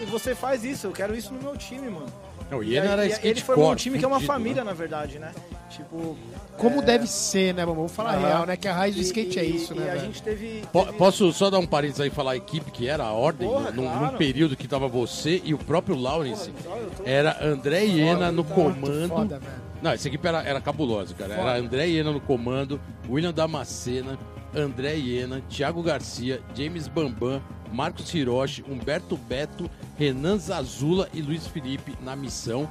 E 0.00 0.04
você 0.06 0.34
faz 0.34 0.64
isso, 0.64 0.86
eu 0.86 0.92
quero 0.92 1.14
isso 1.14 1.34
no 1.34 1.42
meu 1.42 1.56
time, 1.56 1.90
mano. 1.90 2.06
Não, 2.48 2.62
E 2.62 2.70
Iena 2.74 2.86
aí- 2.86 2.92
era 2.92 3.06
e 3.06 3.08
skate 3.10 3.26
ele 3.28 3.40
formou 3.42 3.72
um 3.72 3.74
time 3.74 3.98
que 3.98 4.04
é 4.04 4.08
uma 4.08 4.20
família, 4.20 4.62
né? 4.62 4.70
na 4.70 4.74
verdade, 4.74 5.18
né? 5.18 5.34
Tipo. 5.68 6.16
Como 6.58 6.80
é, 6.80 6.84
deve 6.84 7.06
ser, 7.06 7.54
né, 7.54 7.64
vamos 7.64 7.92
falar 7.92 8.14
aham. 8.16 8.26
real, 8.26 8.46
né? 8.46 8.56
Que 8.56 8.68
a 8.68 8.74
raiz 8.74 8.94
do 8.94 9.00
e- 9.00 9.04
skate 9.04 9.38
é 9.38 9.44
e- 9.44 9.56
isso, 9.56 9.72
e 9.74 9.78
né, 9.78 9.84
a 9.90 9.92
velho? 9.94 10.00
gente 10.06 10.22
teve. 10.22 10.62
Teve- 10.72 10.92
Posso 10.98 11.32
só 11.32 11.50
dar 11.50 11.58
um 11.58 11.66
parênteses 11.66 12.00
aí 12.00 12.08
e 12.08 12.10
falar 12.10 12.32
a 12.32 12.36
equipe 12.36 12.70
que 12.70 12.88
era, 12.88 13.04
a 13.04 13.12
ordem, 13.12 13.48
Porra, 13.48 13.70
num, 13.70 13.82
num 13.82 13.98
claro. 13.98 14.16
período 14.16 14.56
que 14.56 14.66
tava 14.66 14.88
você 14.88 15.40
e 15.44 15.52
o 15.54 15.58
próprio 15.58 15.96
Lawrence. 15.96 16.50
Porra, 16.50 16.76
eu 16.78 16.90
tô- 16.90 17.02
Era 17.04 17.38
André 17.44 17.84
Iena 17.84 18.30
no 18.32 18.42
tá 18.44 18.54
comando. 18.54 19.08
Foda. 19.08 19.40
Não, 19.82 19.90
essa 19.90 20.08
equipe 20.08 20.26
era, 20.26 20.42
era 20.42 20.60
cabulosa, 20.60 21.14
cara. 21.14 21.34
Era 21.34 21.56
André 21.58 21.86
Iena 21.88 22.10
no 22.10 22.20
comando, 22.20 22.80
William 23.08 23.32
Damascena, 23.32 24.18
André 24.54 24.94
Iena, 24.96 25.42
Thiago 25.50 25.82
Garcia, 25.82 26.40
James 26.54 26.88
Bambam, 26.88 27.42
Marcos 27.70 28.14
Hiroshi, 28.14 28.64
Humberto 28.66 29.16
Beto, 29.16 29.68
Renan 29.98 30.38
Zazula 30.38 31.08
e 31.12 31.20
Luiz 31.20 31.46
Felipe 31.46 31.92
na 32.02 32.16
missão. 32.16 32.66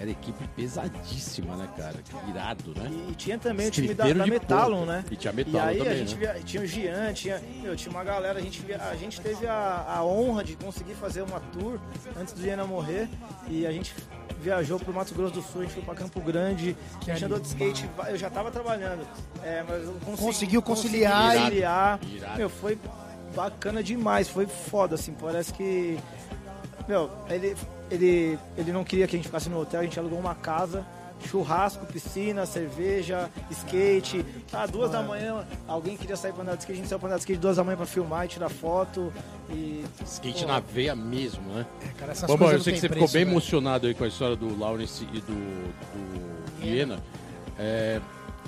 Era 0.00 0.10
equipe 0.10 0.48
pesadíssima, 0.56 1.54
né, 1.56 1.68
cara? 1.76 1.96
Irado, 2.26 2.72
né? 2.74 2.88
E, 2.90 3.12
e 3.12 3.14
tinha 3.14 3.36
também 3.38 3.68
o 3.68 3.70
time 3.70 3.92
da, 3.92 4.10
da 4.10 4.26
Metalon, 4.26 4.86
né? 4.86 5.04
E 5.10 5.14
tinha 5.16 5.30
E 5.30 5.36
Metalon 5.36 5.62
aí 5.66 5.76
a 5.80 5.84
também, 5.84 5.98
gente 5.98 6.14
né? 6.14 6.20
via- 6.32 6.42
tinha 6.42 6.62
o 6.62 6.66
Gian, 6.66 7.12
tinha, 7.12 7.40
meu, 7.62 7.76
tinha 7.76 7.90
uma 7.90 8.02
galera, 8.02 8.38
a 8.38 8.42
gente, 8.42 8.62
via- 8.62 8.80
a 8.82 8.96
gente 8.96 9.20
teve 9.20 9.46
a, 9.46 9.84
a 9.86 10.02
honra 10.02 10.42
de 10.42 10.56
conseguir 10.56 10.94
fazer 10.94 11.20
uma 11.20 11.38
tour 11.38 11.78
antes 12.18 12.32
do 12.32 12.40
Iena 12.42 12.64
morrer. 12.64 13.10
E 13.46 13.66
a 13.66 13.72
gente 13.72 13.94
viajou 14.40 14.80
pro 14.80 14.90
Mato 14.94 15.12
Grosso 15.14 15.34
do 15.34 15.42
Sul, 15.42 15.60
a 15.60 15.64
gente 15.64 15.74
foi 15.74 15.82
pra 15.82 15.94
Campo 15.94 16.18
Grande, 16.22 16.74
a 17.02 17.04
gente 17.12 17.24
andou 17.26 17.38
de 17.38 17.48
skate, 17.48 17.86
eu 18.08 18.16
já 18.16 18.30
tava 18.30 18.50
trabalhando, 18.50 19.06
é, 19.42 19.62
mas 19.68 19.84
eu 19.84 19.92
consegui, 20.02 20.16
Conseguiu 20.26 20.62
conciliar 20.62 21.12
consegui 21.12 21.36
e- 21.36 21.42
conciliar. 21.42 22.00
Irado. 22.10 22.38
Meu, 22.38 22.48
foi 22.48 22.78
bacana 23.36 23.82
demais, 23.82 24.28
foi 24.30 24.46
foda, 24.46 24.94
assim, 24.94 25.12
parece 25.12 25.52
que 25.52 25.98
meu, 26.88 27.10
ele, 27.28 27.54
ele, 27.90 28.38
ele 28.56 28.72
não 28.72 28.84
queria 28.84 29.06
que 29.06 29.16
a 29.16 29.18
gente 29.18 29.26
ficasse 29.26 29.48
no 29.48 29.60
hotel, 29.60 29.80
a 29.80 29.82
gente 29.82 29.98
alugou 29.98 30.18
uma 30.18 30.34
casa, 30.34 30.84
churrasco, 31.26 31.84
piscina, 31.86 32.46
cerveja, 32.46 33.28
skate. 33.50 34.24
Ah, 34.52 34.66
duas 34.66 34.90
da 34.90 35.02
manhã, 35.02 35.46
alguém 35.68 35.96
queria 35.96 36.16
sair 36.16 36.32
pra 36.32 36.42
andar 36.42 36.54
de 36.54 36.60
skate, 36.62 36.78
a 36.78 36.80
gente 36.82 36.88
saiu 36.88 36.98
pra 36.98 37.08
andar 37.08 37.16
de 37.16 37.22
skate 37.22 37.38
duas 37.40 37.56
da 37.56 37.64
manhã 37.64 37.76
pra 37.76 37.86
filmar 37.86 38.24
e 38.24 38.28
tirar 38.28 38.48
foto. 38.48 39.12
E. 39.50 39.84
Skate 40.04 40.42
Pô, 40.42 40.48
na 40.48 40.60
veia 40.60 40.94
mesmo, 40.94 41.42
né? 41.52 41.66
Cara, 41.98 42.12
essas 42.12 42.30
Bom, 42.30 42.38
coisas 42.38 42.52
eu 42.52 42.58
não 42.58 42.64
sei 42.64 42.72
que 42.74 42.80
tem 42.80 42.88
você 42.88 42.94
ficou 42.94 43.08
preço, 43.08 43.12
bem 43.14 43.24
velho. 43.24 43.34
emocionado 43.34 43.86
aí 43.86 43.94
com 43.94 44.04
a 44.04 44.08
história 44.08 44.36
do 44.36 44.58
Lawrence 44.58 45.04
e 45.12 45.20
do, 45.20 45.72
do 46.60 46.66
Iena. 46.66 46.98
É, 47.58 48.00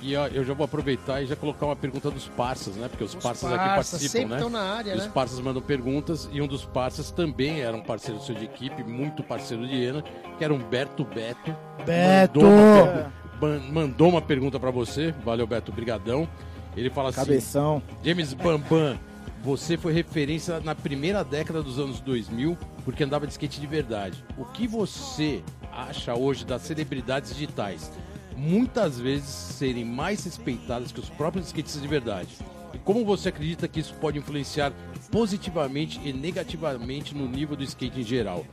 e 0.03 0.17
ó, 0.17 0.27
eu 0.27 0.45
já 0.45 0.53
vou 0.55 0.65
aproveitar 0.65 1.23
e 1.23 1.27
já 1.27 1.37
colocar 1.37 1.67
uma 1.67 1.77
pergunta 1.77 2.11
dos 2.11 2.27
parças, 2.29 2.75
né? 2.77 2.89
Porque 2.89 3.05
os, 3.05 3.15
Os 3.15 3.23
parças 3.23 3.51
aqui 3.53 3.65
parças 3.65 3.91
participam, 3.93 4.13
sempre 4.13 4.29
né? 4.31 4.37
estão 4.37 4.51
na 4.51 4.61
área, 4.63 4.93
E 4.95 4.97
os 4.99 5.05
né? 5.05 5.11
parças 5.15 5.41
mandam 5.41 5.63
perguntas 5.63 6.29
e 6.33 6.41
um 6.43 6.47
dos 6.47 6.65
parças 6.65 7.11
também 7.11 7.61
era 7.61 7.77
um 7.77 7.83
parceiro 7.83 8.21
seu 8.21 8.35
de 8.35 8.45
equipe, 8.45 8.83
muito 8.83 9.23
parceiro 9.23 9.67
de 9.67 9.75
Iena, 9.75 10.03
que 10.37 10.45
era 10.45 10.53
Humberto 10.53 11.05
Beto. 11.05 11.55
Beto! 11.87 12.41
Mandou 12.41 12.53
uma, 12.85 13.13
man- 13.41 13.61
mandou 13.73 14.09
uma 14.09 14.23
pergunta 14.23 14.59
pra 14.59 14.71
você. 14.71 15.15
Valeu, 15.25 15.47
Beto, 15.47 15.73
brigadão. 15.73 16.29
Ele 16.77 16.91
fala 16.91 17.11
assim: 17.11 17.21
Cabeção. 17.21 17.83
James 18.03 18.33
Bambam, 18.35 18.99
você 19.45 19.77
foi 19.77 19.93
referência 19.93 20.59
na 20.61 20.75
primeira 20.75 21.23
década 21.23 21.63
dos 21.63 21.79
anos 21.79 22.01
2000 22.01 22.57
porque 22.85 23.05
andava 23.05 23.27
de 23.27 23.33
skate 23.33 23.61
de 23.61 23.67
verdade. 23.67 24.25
O 24.37 24.45
que 24.45 24.67
você 24.67 25.43
acha 25.73 26.15
hoje 26.15 26.45
das 26.45 26.63
celebridades 26.63 27.33
digitais? 27.33 27.93
Muitas 28.37 28.99
vezes 28.99 29.29
serem 29.29 29.85
mais 29.85 30.25
respeitadas 30.25 30.93
que 30.93 31.01
os 31.01 31.09
próprios 31.11 31.47
skatistas 31.47 31.83
de 31.83 31.89
verdade. 31.89 32.29
E 32.75 32.79
como 32.79 33.05
você 33.05 33.29
acredita 33.29 33.69
que 33.69 33.81
isso 33.81 33.95
pode 34.01 34.19
influenciar 34.19 34.73
positivamente 35.11 36.01
e 36.03 36.13
negativamente 36.13 37.15
no 37.15 37.29
nível 37.29 37.55
do 37.57 37.63
skate 37.65 38.01
em 38.01 38.05
geral? 38.05 38.45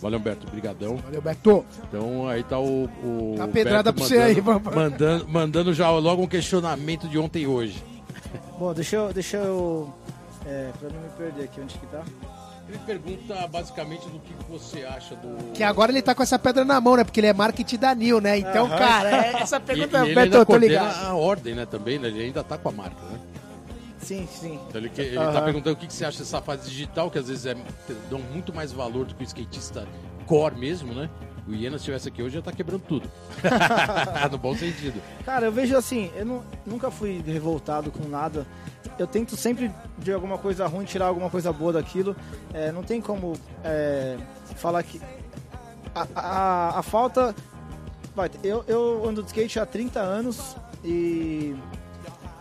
Valeu, 0.00 0.18
Humberto. 0.18 0.46
Brigadão. 0.50 0.96
Valeu, 0.98 1.22
Beto. 1.22 1.64
Então 1.88 2.28
aí 2.28 2.42
tá 2.42 2.58
o. 2.58 2.84
o 2.84 3.34
Tá 3.38 3.48
pedrada 3.48 3.90
Beto 3.90 3.98
pra 4.00 4.06
você 4.06 4.18
aí, 4.18 4.34
mandando- 4.40 4.60
Bambam. 4.60 4.74
mandando, 4.74 5.28
mandando 5.28 5.72
já 5.74 5.90
logo 5.90 6.22
um 6.22 6.26
questionamento 6.26 7.08
de 7.08 7.18
ontem 7.18 7.44
e 7.44 7.46
hoje. 7.46 7.82
Bom, 8.58 8.74
deixa 8.74 8.96
eu. 8.96 9.12
Deixa 9.14 9.38
eu 9.38 9.94
é, 10.44 10.70
pra 10.78 10.90
não 10.90 11.00
me 11.00 11.08
perder 11.16 11.44
aqui, 11.44 11.58
onde 11.60 11.72
que 11.78 11.86
tá? 11.86 12.02
Ele 12.68 12.78
pergunta 12.86 13.46
basicamente 13.46 14.08
do 14.08 14.18
que 14.20 14.32
você 14.48 14.84
acha 14.84 15.14
do. 15.16 15.52
Que 15.52 15.62
agora 15.62 15.92
ele 15.92 16.00
tá 16.00 16.14
com 16.14 16.22
essa 16.22 16.38
pedra 16.38 16.64
na 16.64 16.80
mão, 16.80 16.96
né? 16.96 17.04
Porque 17.04 17.20
ele 17.20 17.26
é 17.26 17.32
marketing 17.32 17.76
da 17.76 17.94
Nil, 17.94 18.20
né? 18.20 18.38
Então, 18.38 18.66
Aham. 18.66 18.78
cara, 18.78 19.10
é- 19.26 19.42
essa 19.42 19.56
E, 19.56 19.60
pergunta 19.60 19.98
e 19.98 20.00
é 20.00 20.04
ele 20.06 20.14
Beto, 20.14 20.20
ainda 20.24 20.36
eu 20.38 20.40
tô 20.40 20.46
coordena 20.52 20.82
ligado. 20.82 21.04
a 21.06 21.14
ordem, 21.14 21.54
né, 21.54 21.66
também, 21.66 21.98
né? 21.98 22.08
Ele 22.08 22.22
ainda 22.22 22.42
tá 22.42 22.56
com 22.56 22.68
a 22.70 22.72
marca, 22.72 23.02
né? 23.10 23.18
Sim, 24.00 24.26
sim. 24.30 24.58
Então 24.68 24.80
ele, 24.80 24.88
que- 24.88 25.00
ele 25.02 25.16
tá 25.16 25.22
Aham. 25.30 25.44
perguntando 25.44 25.74
o 25.76 25.78
que, 25.78 25.86
que 25.86 25.92
você 25.92 26.04
acha 26.06 26.18
dessa 26.18 26.40
fase 26.40 26.68
digital, 26.70 27.10
que 27.10 27.18
às 27.18 27.28
vezes 27.28 27.44
é, 27.46 27.54
dão 28.10 28.18
muito 28.18 28.52
mais 28.54 28.72
valor 28.72 29.04
do 29.04 29.14
que 29.14 29.22
o 29.22 29.26
skatista 29.26 29.86
core 30.26 30.56
mesmo, 30.56 30.92
né? 30.94 31.08
O 31.46 31.52
Iena, 31.52 31.72
se 31.76 31.82
estivesse 31.82 32.08
aqui 32.08 32.22
hoje, 32.22 32.36
já 32.36 32.42
tá 32.42 32.50
quebrando 32.52 32.82
tudo. 32.82 33.10
no 34.32 34.38
bom 34.38 34.56
sentido. 34.56 35.00
Cara, 35.26 35.46
eu 35.46 35.52
vejo 35.52 35.76
assim, 35.76 36.10
eu 36.16 36.24
nu- 36.24 36.44
nunca 36.64 36.90
fui 36.90 37.22
revoltado 37.26 37.90
com 37.90 38.08
nada. 38.08 38.46
Eu 38.98 39.06
tento 39.06 39.36
sempre, 39.36 39.70
de 39.98 40.12
alguma 40.12 40.38
coisa 40.38 40.66
ruim, 40.66 40.84
tirar 40.86 41.06
alguma 41.06 41.28
coisa 41.28 41.52
boa 41.52 41.72
daquilo. 41.72 42.16
É, 42.52 42.72
não 42.72 42.82
tem 42.82 43.00
como 43.00 43.34
é, 43.62 44.16
falar 44.56 44.82
que. 44.82 45.00
A, 45.94 46.06
a, 46.14 46.78
a 46.78 46.82
falta. 46.82 47.34
Vai, 48.16 48.30
eu, 48.42 48.64
eu 48.66 49.06
ando 49.06 49.22
de 49.22 49.28
skate 49.28 49.58
há 49.60 49.66
30 49.66 50.00
anos 50.00 50.56
e. 50.82 51.54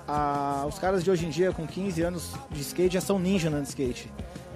a- 0.08 0.66
os 0.68 0.80
caras 0.80 1.04
de 1.04 1.12
hoje 1.12 1.26
em 1.26 1.30
dia, 1.30 1.52
com 1.52 1.68
15 1.68 2.02
anos 2.02 2.34
de 2.52 2.62
skate, 2.62 2.94
já 2.94 3.02
são 3.02 3.20
ninja 3.20 3.50
de 3.50 3.68
skate. 3.68 4.10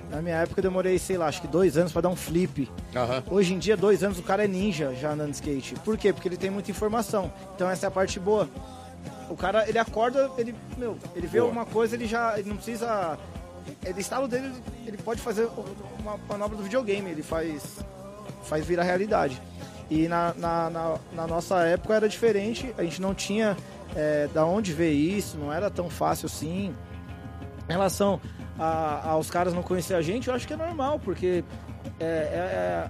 Na 0.10 0.22
minha 0.22 0.36
época 0.38 0.60
eu 0.60 0.64
demorei, 0.64 0.98
sei 0.98 1.18
lá, 1.18 1.28
acho 1.28 1.42
que 1.42 1.48
dois 1.48 1.78
anos 1.78 1.92
pra 1.92 2.02
dar 2.02 2.10
um 2.10 2.16
flip. 2.16 2.70
Aham. 2.96 3.24
Hoje 3.30 3.54
em 3.54 3.60
dia, 3.60 3.76
dois 3.76 4.04
anos, 4.04 4.18
o 4.18 4.24
cara 4.24 4.46
é 4.46 4.48
ninja 4.48 4.94
já 4.96 5.12
andando 5.12 5.32
de 5.32 5.36
skate. 5.36 5.76
Por 5.84 5.98
quê? 5.98 6.14
Porque 6.14 6.28
ele 6.28 6.38
tem 6.38 6.50
muita 6.50 6.72
informação. 6.72 7.32
Então 7.56 7.70
essa 7.70 7.86
é 7.86 7.90
a 7.90 7.92
parte 7.92 8.20
boa. 8.20 8.48
O 9.30 9.36
cara, 9.36 9.68
ele 9.68 9.78
acorda, 9.78 10.32
ele, 10.38 10.56
meu, 10.78 10.98
ele 11.14 11.28
vê 11.28 11.40
Boa. 11.40 11.50
alguma 11.50 11.66
coisa, 11.66 11.96
ele 11.96 12.08
já 12.08 12.40
ele 12.40 12.48
não 12.50 12.56
precisa... 12.56 13.18
Ele 13.84 14.00
estalo 14.00 14.30
dele, 14.30 14.54
ele 14.86 14.98
pode 14.98 15.20
fazer 15.20 15.50
uma 16.00 16.18
manobra 16.30 16.56
do 16.56 16.64
videogame, 16.64 17.10
ele 17.12 17.22
faz, 17.22 17.80
faz 18.44 18.66
virar 18.66 18.84
realidade. 18.84 19.42
E 19.90 20.08
na, 20.08 20.34
na, 20.38 20.70
na, 20.70 20.98
na 21.14 21.28
nossa 21.28 21.64
época 21.64 21.94
era 21.94 22.08
diferente, 22.08 22.74
a 22.78 22.84
gente 22.84 23.02
não 23.02 23.14
tinha 23.14 23.58
é, 23.94 24.30
da 24.34 24.46
onde 24.46 24.72
ver 24.72 24.92
isso, 24.92 25.38
não 25.38 25.52
era 25.52 25.70
tão 25.70 25.90
fácil 25.90 26.28
assim. 26.28 26.74
Em 27.68 27.72
relação 27.74 28.20
a- 28.58 29.10
aos 29.10 29.30
caras 29.30 29.54
não 29.54 29.62
conhecer 29.64 29.94
a 29.96 30.02
gente, 30.02 30.28
eu 30.30 30.34
acho 30.36 30.48
que 30.48 30.54
é 30.54 30.58
normal, 30.58 31.00
porque 31.00 31.44
é, 32.00 32.06
é- 32.06 32.08
é- 32.08 32.90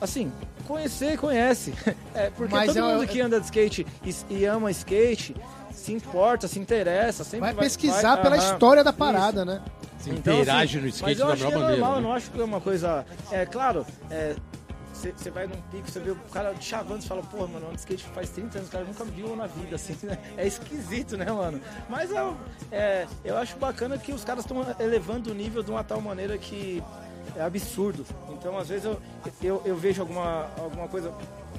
assim, 0.00 0.32
conhecer 0.66 1.16
conhece. 1.18 1.74
É, 2.14 2.30
porque 2.36 2.54
Mas 2.54 2.72
todo 2.74 2.78
é- 2.78 2.94
mundo 2.94 3.06
que 3.06 3.20
anda 3.20 3.38
de 3.40 3.46
skate 3.46 3.86
e, 4.04 4.14
e 4.34 4.44
ama 4.44 4.70
skate 4.70 5.34
se 5.72 5.92
importa, 5.92 6.48
se 6.48 6.58
interessa, 6.58 7.22
sempre 7.22 7.40
Vai 7.40 7.54
vai, 7.54 7.64
pesquisar 7.64 8.14
vai- 8.16 8.22
pela 8.22 8.36
aham. 8.36 8.52
história 8.52 8.82
da 8.84 8.92
parada, 8.92 9.44
né? 9.44 9.60
Se 9.98 10.10
Então, 10.10 10.34
interage 10.34 10.78
assim, 10.78 10.78
no 10.78 10.82
mas 10.84 10.94
skate 10.96 11.20
eu 11.20 11.26
da 11.26 11.32
melhor 11.34 11.48
que 11.48 11.54
é 11.54 11.58
maneira. 11.58 11.80
normal, 11.80 11.96
eu 11.96 12.02
né? 12.02 12.08
não 12.08 12.14
acho 12.14 12.30
que 12.30 12.40
é 12.40 12.44
uma 12.44 12.60
coisa. 12.60 13.04
É 13.30 13.46
claro, 13.46 13.86
você 15.12 15.30
vai 15.30 15.46
num 15.46 15.60
pico, 15.70 15.90
você 15.90 16.00
vê 16.00 16.10
o 16.10 16.16
cara 16.32 16.52
de 16.52 16.64
chavando 16.64 17.04
e 17.04 17.08
fala, 17.08 17.22
porra, 17.22 17.46
mano, 17.46 17.68
ando 17.68 17.76
skate 17.76 18.04
faz 18.14 18.30
30 18.30 18.58
anos, 18.58 18.68
o 18.68 18.72
cara 18.72 18.84
nunca 18.84 19.04
viu 19.04 19.36
na 19.36 19.46
vida, 19.46 19.76
assim, 19.76 19.96
né? 20.02 20.18
É 20.36 20.46
esquisito, 20.46 21.16
né, 21.16 21.30
mano? 21.30 21.60
Mas 21.88 22.10
é, 22.12 22.34
é, 22.72 23.06
eu 23.24 23.36
acho 23.36 23.56
bacana 23.56 23.98
que 23.98 24.12
os 24.12 24.24
caras 24.24 24.44
estão 24.44 24.64
elevando 24.78 25.30
o 25.30 25.34
nível 25.34 25.62
de 25.62 25.70
uma 25.70 25.84
tal 25.84 26.00
maneira 26.00 26.36
que 26.38 26.82
é 27.34 27.42
absurdo. 27.42 28.04
Então, 28.30 28.56
às 28.56 28.68
vezes, 28.68 28.84
eu, 28.84 29.00
eu, 29.42 29.62
eu 29.64 29.76
vejo 29.76 30.00
alguma, 30.02 30.48
alguma 30.58 30.88
coisa 30.88 31.12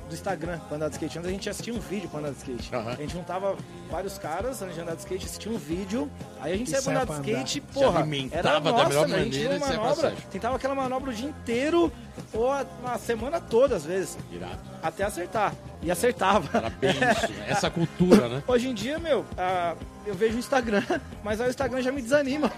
do 0.08 0.14
Instagram 0.14 0.60
pra 0.60 0.78
andar 0.78 0.88
de 0.88 0.94
skate. 0.96 1.18
Antes 1.18 1.30
a 1.30 1.34
gente 1.34 1.50
assistia 1.50 1.74
um 1.74 1.80
vídeo 1.80 2.10
pra 2.10 2.20
andar 2.20 2.32
de 2.32 2.38
skate. 2.38 2.74
Aham. 2.74 2.92
A 2.92 2.96
gente 2.96 3.14
juntava 3.14 3.56
vários 3.90 4.18
caras 4.18 4.62
antes 4.62 4.76
de 4.76 4.82
andar 4.82 4.96
de 4.96 5.02
skate, 5.02 5.26
assistia 5.26 5.52
um 5.52 5.58
vídeo, 5.58 6.10
aí 6.40 6.54
a 6.54 6.58
gente 6.58 6.70
saía 6.70 6.82
pra 6.82 6.94
saia 6.94 7.02
andar 7.02 7.22
de 7.22 7.30
skate, 7.30 7.52
Se 7.52 7.62
porra. 7.62 8.00
alimentava 8.00 8.38
era 8.48 8.60
da 8.60 8.72
nossa, 8.72 8.88
melhor 8.88 9.08
né? 9.08 9.16
A 9.16 9.24
gente 9.24 9.32
tinha 9.38 9.50
maneira 9.50 9.58
uma 9.58 9.68
saia 9.68 9.80
manobra, 9.80 10.24
tentava 10.32 10.56
aquela 10.56 10.76
manobra 10.76 11.12
o 11.12 11.14
dia 11.14 11.30
inteiro, 11.30 11.92
ou 12.34 12.52
a, 12.52 12.66
a 12.86 12.98
semana 12.98 13.40
toda, 13.40 13.76
às 13.76 13.86
vezes, 13.86 14.18
Irado. 14.32 14.58
até 14.84 15.04
acertar. 15.04 15.54
E 15.82 15.92
acertava. 15.92 16.50
Isso. 16.82 17.32
né? 17.34 17.46
Essa 17.48 17.70
cultura, 17.70 18.28
né? 18.28 18.44
Hoje 18.48 18.68
em 18.70 18.74
dia, 18.74 18.98
meu, 18.98 19.24
ah, 19.38 19.76
eu 20.06 20.16
vejo 20.16 20.36
o 20.36 20.40
Instagram, 20.40 20.82
mas 21.24 21.40
aí 21.40 21.48
o 21.48 21.50
Instagram 21.52 21.82
já 21.82 21.92
me 21.92 22.02
desanima. 22.02 22.52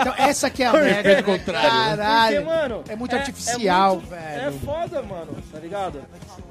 Então, 0.00 0.14
essa 0.16 0.48
que 0.48 0.62
é 0.62 0.66
a 0.66 0.72
merda. 0.78 1.22
contrário, 1.22 1.68
né? 1.70 1.96
Caralho. 1.96 2.36
Porque, 2.44 2.56
mano. 2.56 2.84
é 2.88 2.96
muito 2.96 3.16
artificial, 3.16 3.96
muito- 3.96 4.08
velho. 4.10 4.40
É 4.48 4.52
foda, 4.52 5.02
mano, 5.02 5.36
tá 5.52 5.58
ligado? 5.58 6.02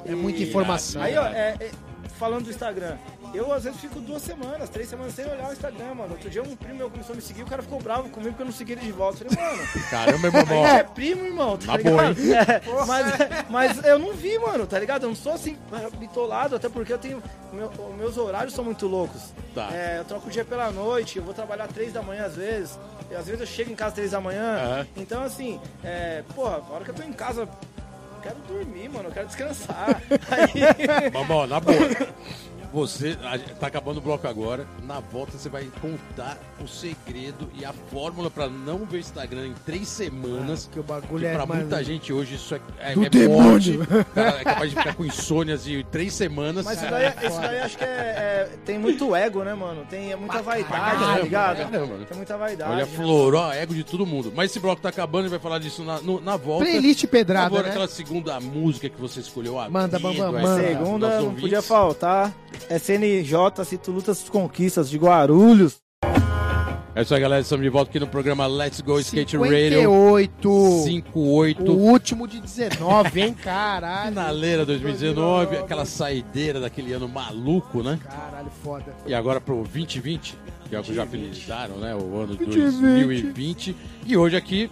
É 0.06 0.13
muita 0.13 0.44
informação. 0.44 1.02
Aí, 1.02 1.16
ó, 1.18 1.26
é- 1.28 1.56
é- 1.60 1.72
falando 2.20 2.44
do 2.46 2.50
Instagram, 2.52 2.98
eu 3.34 3.52
às 3.54 3.63
vezes 3.63 3.80
fico 3.80 4.00
duas 4.00 4.22
semanas, 4.22 4.69
três 4.69 4.88
semanas 4.89 5.13
sem 5.13 5.26
olhar 5.26 5.50
o 5.50 5.54
Instagram, 5.54 5.96
mano. 5.96 6.12
Outro 6.13 6.30
dia 6.30 6.41
um 6.43 6.56
primo 6.56 6.76
meu 6.76 6.89
começou 6.89 7.13
a 7.13 7.15
me 7.15 7.22
seguir, 7.22 7.43
o 7.43 7.46
cara 7.48 7.62
ficou 7.62 7.80
bravo 7.82 8.10
comigo 8.10 8.32
porque 8.32 8.43
eu 8.43 8.46
não 8.48 8.54
segui 8.54 8.74
ele 8.74 8.82
de 8.82 8.91
volta. 8.91 9.24
Eu 9.24 9.30
falei, 9.32 9.46
mano. 9.58 9.67
Caramba, 9.89 10.28
irmão. 10.28 10.65
É 10.67 10.84
primo, 10.84 11.26
irmão, 11.26 11.58
tá 11.58 11.65
Na 11.67 11.78
ligado? 11.78 11.96
boa, 11.96 12.04
É, 12.43 12.86
mas, 12.86 13.50
mas 13.50 13.86
eu 13.86 13.98
não 14.00 14.13
vi, 14.13 14.38
mano, 14.39 14.65
tá 14.67 14.78
ligado? 14.80 15.04
Eu 15.04 15.10
não 15.10 15.15
sou 15.15 15.34
assim, 15.34 15.58
bitolado, 15.98 16.56
até 16.56 16.69
porque 16.69 16.93
eu 16.93 16.98
tenho. 16.98 17.22
meu- 17.52 17.72
meus 17.98 18.17
horários 18.17 18.54
são 18.54 18.63
muito 18.63 18.88
loucos. 18.88 19.22
Tá. 19.56 19.69
É, 19.72 20.00
eu 20.00 20.06
troco 20.06 20.28
o 20.28 20.32
dia 20.32 20.43
pela 20.46 20.72
noite, 20.72 21.17
eu 21.17 21.24
vou 21.24 21.34
trabalhar 21.34 21.67
três 21.67 21.93
da 21.93 22.02
manhã 22.02 22.26
às 22.26 22.36
vezes. 22.36 22.78
E 23.12 23.15
às 23.15 23.26
vezes 23.26 23.41
eu 23.41 23.48
chego 23.48 23.72
em 23.72 23.76
casa 23.76 23.96
três 23.96 24.12
da 24.12 24.19
manhã. 24.22 24.58
Aham. 24.58 24.88
Então, 24.98 25.24
assim, 25.24 25.60
é, 25.84 26.24
porra, 26.36 26.62
a 26.67 26.74
hora 26.74 26.84
que 26.84 26.89
eu 26.91 26.96
tô 26.96 27.04
em 27.04 27.13
casa, 27.13 27.41
eu 27.41 27.50
quero 28.24 28.36
dormir, 28.48 28.89
mano, 28.89 29.10
eu 29.10 29.12
quero 29.13 29.28
descansar. 29.28 30.02
Aí, 30.32 31.12
Mamão, 31.12 31.46
na 31.46 31.60
boa. 31.60 31.78
Você 32.74 33.16
a- 33.24 33.38
tá 33.38 33.68
acabando 33.68 33.98
o 33.98 34.02
bloco 34.02 34.28
agora. 34.28 34.66
Na 34.84 35.00
volta 35.00 35.38
você 35.38 35.48
vai 35.48 35.68
contar 35.80 36.40
o 36.60 36.68
segredo 36.68 37.48
e 37.54 37.64
a 37.64 37.72
fórmula 37.72 38.32
pra 38.32 38.50
não 38.50 38.80
ver 38.80 38.98
o 38.98 39.00
Instagram 39.00 39.48
em 39.48 39.54
três 39.66 39.88
semanas. 39.88 40.68
Que 40.72 40.80
o 40.80 40.84
bagulho 40.84 41.20
Que 41.20 41.26
é, 41.28 41.34
pra 41.34 41.46
mano, 41.46 41.62
muita 41.62 41.84
gente 41.84 42.12
hoje 42.12 42.36
isso 42.36 42.56
é, 42.56 42.60
é, 42.80 42.94
Do 42.96 43.06
é 43.06 43.10
demônio. 43.10 43.44
morte. 43.44 43.72
O 44.02 44.06
cara 44.16 44.42
é 44.42 44.44
capaz 44.44 44.70
de 44.72 44.76
ficar 44.76 44.96
com 44.96 45.06
insônias 45.06 45.64
de 45.66 45.84
três 45.92 46.14
semanas. 46.14 46.66
mas 46.66 46.82
isso 46.82 46.90
daí, 46.90 47.08
isso 47.28 47.40
daí 47.42 47.60
acho 47.60 47.78
que 47.78 47.84
é, 47.84 47.88
é- 47.88 48.50
tem 48.66 48.80
muito 48.80 49.16
ego, 49.16 49.44
né, 49.44 49.54
mano? 49.54 49.86
Tem 49.90 50.12
é 50.12 50.16
muita 50.16 50.42
vaidade, 50.42 50.72
caramba, 50.74 51.06
tá 51.16 51.20
ligado? 51.22 51.58
caramba. 51.58 52.06
Tem 52.06 52.18
muita 52.18 52.38
vaidade. 52.38 52.72
Olha, 52.72 52.86
né? 52.86 52.92
florou 52.96 53.44
a 53.44 53.56
ego 53.56 53.76
de 53.76 53.84
todo 53.84 54.04
mundo. 54.06 54.34
Mas 54.36 54.50
esse 54.50 54.60
bloco 54.60 54.82
tá 54.82 54.90
acabando 54.90 55.28
e 55.28 55.30
vai 55.30 55.40
falar 55.40 55.60
disso 55.60 55.84
na, 55.84 56.02
no- 56.02 56.20
na 56.20 56.38
volta. 56.38 56.66
Playlist 56.66 57.06
pedrada, 57.06 57.50
favor, 57.50 57.64
né? 57.64 57.70
aquela 57.70 57.88
segunda 57.88 58.40
música 58.40 58.90
que 58.90 59.00
você 59.00 59.20
escolheu. 59.20 59.54
Manda, 59.70 60.00
manda. 60.00 60.32
pra 60.32 60.56
Segunda 60.58 61.22
não 61.22 61.36
podia 61.36 61.62
faltar. 61.62 62.34
SNJ, 62.69 63.65
se 63.65 63.78
tu 63.78 63.91
lutas 63.91 64.21
as 64.21 64.30
conquistas 64.30 64.89
de 64.89 64.97
Guarulhos. 64.97 65.82
É 66.95 67.02
isso 67.02 67.15
aí, 67.15 67.21
galera. 67.21 67.41
Estamos 67.41 67.63
de 67.63 67.69
volta 67.69 67.89
aqui 67.89 67.99
no 67.99 68.06
programa 68.08 68.45
Let's 68.45 68.80
Go 68.82 68.99
Skate 68.99 69.36
Radio 69.36 69.49
58. 69.49 70.84
58. 70.84 71.71
O 71.71 71.76
último 71.76 72.28
de 72.28 72.39
19, 72.39 73.19
hein? 73.19 73.34
Caralho. 73.34 74.10
Finaleira 74.13 74.63
2019, 74.63 75.58
aquela 75.58 75.86
saideira 75.86 76.60
daquele 76.60 76.93
ano 76.93 77.10
maluco, 77.10 77.82
né? 77.82 77.99
Caralho, 78.04 78.52
foda. 78.63 78.95
E 79.08 79.13
agora 79.15 79.41
pro 79.41 79.63
2020, 79.63 80.38
que 80.69 80.76
é 80.76 80.80
o 80.80 80.84
que 80.84 80.93
já 80.93 81.08
finalizaram, 81.08 81.78
né? 81.78 81.95
O 81.95 82.15
ano 82.15 82.36
2020. 82.36 82.80
2020. 82.80 83.76
E 84.06 84.15
hoje 84.15 84.38
aqui, 84.38 84.69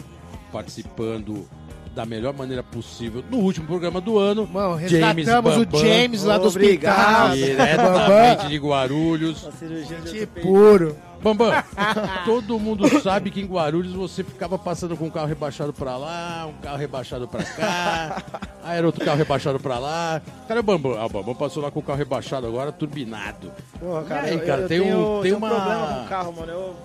participando 0.52 1.48
da 1.94 2.06
melhor 2.06 2.34
maneira 2.34 2.64
possível 2.64 3.24
no 3.30 3.38
último 3.40 3.68
programa 3.68 4.00
do 4.00 4.18
ano, 4.18 4.48
Mano, 4.48 4.80
James 4.88 5.16
resgatamos 5.28 5.58
o 5.58 5.66
Bambam. 5.66 5.80
James 5.82 6.24
lá 6.24 6.38
do 6.38 6.46
hospital. 6.48 7.32
diretamente 7.32 8.48
de 8.48 8.58
Guarulhos. 8.58 9.48
A 9.48 9.52
cirurgia 9.52 9.98
de 10.00 10.26
puro. 10.26 10.96
Bambam, 11.22 11.52
todo 12.26 12.58
mundo 12.58 12.88
sabe 13.02 13.30
que 13.30 13.42
em 13.42 13.46
Guarulhos 13.46 13.94
você 13.94 14.24
ficava 14.24 14.58
passando 14.58 14.98
com 14.98 15.06
um 15.06 15.10
carro 15.12 15.28
rebaixado 15.28 15.72
pra 15.72 15.96
lá, 15.96 16.48
um 16.48 16.54
carro 16.62 16.78
rebaixado 16.78 17.28
pra 17.28 17.44
cá, 17.44 18.24
aí 18.64 18.78
era 18.80 18.88
outro 18.88 19.06
carro 19.06 19.18
rebaixado 19.20 19.60
pra 19.60 19.78
lá. 19.78 20.20
Cadê 20.48 20.60
o 20.62 20.64
Bambam? 20.64 20.96
Ah, 20.98 21.06
o 21.06 21.10
Bambam 21.10 21.36
passou 21.36 21.62
lá 21.62 21.70
com 21.70 21.80
o 21.80 21.84
carro 21.84 22.00
rebaixado 22.00 22.48
agora, 22.48 22.72
turbinado. 22.72 23.52
Porra, 23.80 24.02
cara, 24.04 24.22
aí, 24.24 24.34
eu, 24.34 24.40
cara, 24.46 24.62
eu 24.64 24.68
tem 24.68 24.82
um- 24.82 24.84
tenho, 24.86 24.96
tem 25.14 25.22
tenho 25.24 25.38
uma- 25.38 25.48
um 25.48 25.50
problema 25.52 25.88
com 25.88 26.02
o 26.06 26.08
carro, 26.08 26.34
mano. 26.34 26.52
Eu, 26.52 26.76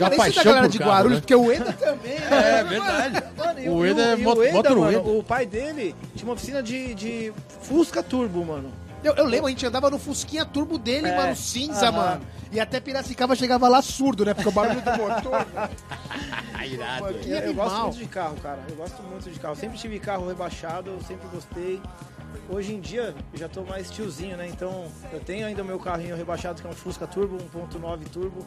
Cara, 0.00 0.14
Uma 0.14 0.28
esse 0.28 0.36
da 0.38 0.44
galera 0.44 0.68
de 0.68 0.78
carro, 0.78 0.90
Guarulhos, 0.90 1.16
né? 1.16 1.20
porque 1.20 1.34
o 1.34 1.52
Eda 1.52 1.72
também, 1.74 2.18
né? 2.18 2.60
É 2.60 2.64
verdade. 2.64 3.24
Mano, 3.36 3.76
O 3.76 3.86
Eda 3.86 4.02
é 4.02 4.16
moto- 4.16 4.38
o 4.38 4.42
Eda, 4.44 4.74
mano, 4.74 5.18
o 5.18 5.22
pai 5.22 5.46
dele 5.46 5.94
tinha 6.16 6.26
uma 6.28 6.34
oficina 6.34 6.62
de, 6.62 6.94
de 6.94 7.32
Fusca 7.62 8.02
Turbo, 8.02 8.44
mano. 8.44 8.72
Eu, 9.04 9.14
eu 9.14 9.24
lembro, 9.24 9.46
a 9.46 9.50
gente 9.50 9.64
andava 9.64 9.88
no 9.90 9.98
Fusquinha 9.98 10.44
Turbo 10.44 10.76
dele, 10.78 11.08
É. 11.08 11.16
mano, 11.16 11.34
cinza, 11.36 11.88
Aham. 11.88 11.92
mano. 11.96 12.20
E 12.52 12.58
até 12.58 12.80
Piracicaba 12.80 13.36
chegava 13.36 13.68
lá 13.68 13.80
surdo, 13.80 14.24
né? 14.24 14.34
Porque 14.34 14.48
o 14.48 14.52
barulho 14.52 14.80
do 14.80 14.90
motor. 14.90 15.46
Ah, 16.52 16.66
irado. 16.66 17.04
Velho. 17.04 17.18
que 17.20 17.30
Eu, 17.30 17.38
eu 17.38 17.54
gosto 17.54 17.78
muito 17.82 17.98
de 17.98 18.06
carro, 18.06 18.36
cara. 18.42 18.58
Eu 18.68 18.74
gosto 18.76 19.02
muito 19.04 19.30
de 19.30 19.38
carro. 19.38 19.54
Sempre 19.56 19.78
tive 19.78 19.98
carro 20.00 20.26
rebaixado, 20.26 20.90
eu 20.90 21.00
sempre 21.06 21.28
gostei. 21.32 21.80
Hoje 22.48 22.74
em 22.74 22.80
dia, 22.80 23.14
eu 23.32 23.38
já 23.38 23.48
tô 23.48 23.62
mais 23.62 23.90
tiozinho, 23.90 24.36
né? 24.36 24.48
Então, 24.48 24.86
eu 25.12 25.20
tenho 25.20 25.46
ainda 25.46 25.62
o 25.62 25.64
meu 25.64 25.78
carrinho 25.78 26.16
rebaixado, 26.16 26.60
que 26.60 26.66
é 26.66 26.70
um 26.70 26.74
Fusca 26.74 27.06
Turbo, 27.06 27.36
1.9 27.54 28.08
Turbo. 28.12 28.44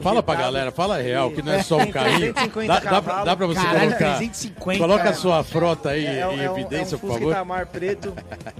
Fala 0.00 0.22
pra 0.22 0.34
galera, 0.34 0.70
fala 0.70 0.98
a 0.98 1.00
real, 1.00 1.30
que 1.30 1.40
não 1.42 1.52
é 1.52 1.62
só 1.62 1.78
um 1.78 1.86
carrinho. 1.92 2.34
350 2.34 2.66
Dá, 2.66 2.90
dá, 2.90 3.02
pra, 3.02 3.24
dá 3.24 3.36
pra 3.36 3.46
você 3.46 3.60
Caralho, 3.60 3.80
colocar. 3.96 4.16
350. 4.16 4.78
Coloca 4.78 5.08
a 5.10 5.14
sua 5.14 5.42
frota 5.44 5.90
aí 5.90 6.04
É, 6.04 6.10
é, 6.10 6.14
em 6.34 6.40
é 6.44 6.50
um, 6.50 6.58
evidência, 6.58 6.94
é 6.94 6.96
um 6.96 7.00
por 7.00 7.06
Fusca 7.08 7.14
favor. 7.18 7.30
Itamar 7.32 7.66
preto. 7.66 8.14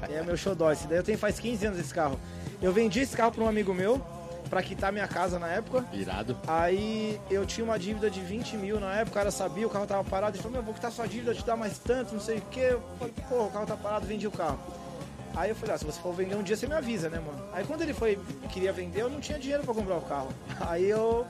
É 0.09 0.23
meu 0.23 0.37
xodó. 0.37 0.71
Esse 0.73 0.87
daí 0.87 0.99
eu 0.99 1.03
tenho 1.03 1.19
faz 1.19 1.39
15 1.39 1.67
anos 1.67 1.79
esse 1.81 1.93
carro. 1.93 2.19
Eu 2.63 2.73
vendi 2.73 3.01
esse 3.01 3.15
carro 3.15 3.33
pra 3.33 3.45
um 3.45 3.49
amigo 3.49 3.75
meu, 3.75 4.01
pra 4.49 4.63
quitar 4.63 4.93
minha 4.93 5.07
casa 5.09 5.39
na 5.39 5.49
época. 5.49 5.85
Irado. 5.93 6.37
Aí 6.47 7.21
eu 7.31 7.45
tinha 7.47 7.65
uma 7.65 7.79
dívida 7.79 8.09
de 8.11 8.21
20 8.21 8.57
mil 8.57 8.79
na 8.81 8.95
época, 8.95 9.11
o 9.11 9.15
cara 9.15 9.31
sabia, 9.31 9.67
o 9.67 9.71
carro 9.71 9.87
tava 9.87 10.05
parado. 10.05 10.37
Ele 10.37 10.43
falou, 10.43 10.57
meu, 10.59 10.63
vou 10.65 10.75
quitar 10.75 10.91
sua 10.93 11.07
dívida, 11.07 11.35
te 11.35 11.45
dar 11.45 11.57
mais 11.57 11.79
tanto, 11.79 12.13
não 12.15 12.21
sei 12.21 12.39
o 12.39 12.43
quê. 12.51 12.69
Eu 12.73 12.83
falei, 12.99 13.15
porra, 13.29 13.43
o 13.45 13.51
carro 13.51 13.67
tá 13.67 13.77
parado, 13.77 14.07
vendi 14.07 14.27
o 14.27 14.31
carro. 14.31 14.59
Aí 15.35 15.51
eu 15.51 15.57
falei, 15.57 15.75
ah, 15.75 15.79
se 15.79 15.85
você 15.85 16.01
for 16.01 16.15
vender 16.15 16.35
um 16.35 16.43
dia, 16.43 16.57
você 16.57 16.67
me 16.67 16.75
avisa, 16.75 17.11
né, 17.11 17.19
mano? 17.19 17.39
Aí 17.53 17.65
quando 17.65 17.83
ele 17.83 17.93
foi, 17.93 18.19
queria 18.51 18.73
vender, 18.73 19.03
eu 19.03 19.11
não 19.11 19.21
tinha 19.21 19.39
dinheiro 19.39 19.63
pra 19.65 19.75
comprar 19.75 19.97
o 19.97 20.01
carro. 20.03 20.29
Aí 20.67 20.89
eu, 20.89 21.27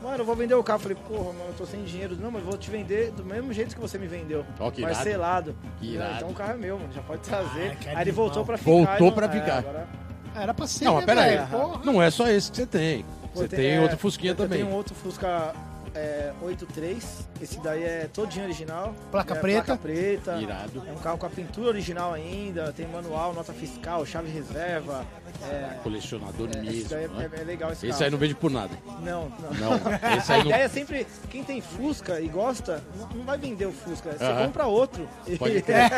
mano, 0.00 0.18
eu 0.18 0.24
vou 0.24 0.36
vender 0.36 0.54
o 0.54 0.62
carro. 0.62 0.78
Falei, 0.78 0.96
porra, 1.08 1.32
mano, 1.32 1.46
eu 1.48 1.54
tô 1.54 1.66
sem 1.66 1.82
dinheiro. 1.82 2.14
Não, 2.14 2.30
mas 2.30 2.44
eu 2.44 2.50
vou 2.50 2.56
te 2.58 2.70
vender 2.70 3.10
do 3.10 3.24
mesmo 3.24 3.52
jeito 3.52 3.74
que 3.74 3.80
você 3.80 3.98
me 3.98 4.06
vendeu. 4.06 4.46
Ó, 4.60 4.70
que 4.70 4.80
irado. 4.82 4.94
Parcelado. 4.94 5.56
Que 5.80 5.94
irado. 5.94 6.14
Então 6.18 6.28
o 6.30 6.34
carro 6.34 6.52
é 6.52 6.56
meu, 6.56 6.78
mano, 6.78 6.92
já 6.92 7.02
pode 7.02 7.22
trazer. 7.22 7.76
Ah, 7.86 7.90
Aí 7.96 8.02
ele 8.02 8.12
voltou 8.12 8.44
pra 8.44 8.56
ficar. 8.56 8.70
Voltou 8.70 9.08
e 9.08 9.12
pra 9.12 9.26
é, 9.26 9.28
ficar. 9.28 9.58
agora- 9.58 9.88
Ah, 9.92 10.05
Era 10.40 10.54
pra 10.54 10.66
ser, 10.66 10.84
Não, 10.84 10.92
né, 11.00 11.04
mas 11.06 11.06
pera 11.06 11.22
aí. 11.22 11.46
Porra. 11.48 11.80
Não 11.84 12.02
é 12.02 12.10
só 12.10 12.28
esse 12.28 12.50
que 12.50 12.56
você 12.58 12.66
tem. 12.66 13.02
Pô, 13.34 13.40
Você 13.42 13.48
tem- 13.48 13.58
tem 13.58 13.70
é, 13.76 13.80
outro 13.80 13.96
Fusquinha 13.98 14.32
eu 14.32 14.36
também. 14.36 14.60
tenho 14.62 14.70
outro 14.74 14.94
Fusca 14.94 15.52
é, 15.94 16.30
83. 16.42 17.26
Esse 17.40 17.58
daí 17.60 17.82
é 17.84 18.08
todinho 18.12 18.44
original. 18.44 18.94
Placa 19.10 19.34
é, 19.34 19.38
preta. 19.38 19.64
Placa 19.64 19.82
preta. 19.82 20.36
Irado. 20.36 20.82
É 20.86 20.92
um 20.92 20.96
carro 20.96 21.18
com 21.18 21.26
a 21.26 21.30
pintura 21.30 21.68
original 21.68 22.12
ainda, 22.14 22.72
tem 22.72 22.86
manual, 22.86 23.32
nota 23.34 23.52
fiscal, 23.52 24.04
chave 24.06 24.30
reserva. 24.30 25.04
É, 25.50 25.76
Colecionador 25.82 26.48
é, 26.54 26.60
esse 26.60 26.66
mesmo. 26.72 26.88
daí 26.88 27.04
é, 27.04 27.08
né? 27.08 27.30
é- 27.36 27.40
é 27.40 27.44
legal 27.44 27.72
esse, 27.72 27.86
Esse 27.86 27.92
carro. 27.92 28.04
aí 28.04 28.10
não 28.10 28.18
vende 28.18 28.34
por 28.34 28.50
nada. 28.50 28.70
Não, 29.02 29.30
não. 29.40 29.70
Não, 29.70 29.76
esse 30.18 30.32
A 30.32 30.34
aí 30.36 30.40
não. 30.44 30.50
ideia 30.50 30.64
é 30.64 30.68
sempre, 30.68 31.06
quem 31.30 31.44
tem 31.44 31.60
Fusca 31.60 32.20
e 32.20 32.28
gosta, 32.28 32.82
não, 33.14 33.22
vai 33.24 33.36
vender 33.36 33.66
o 33.66 33.72
Fusca, 33.72 34.12
você 34.12 34.24
Aham. 34.24 34.46
compra 34.46 34.66
outro. 34.66 35.06
Pode 35.38 35.60
crer. 35.62 35.90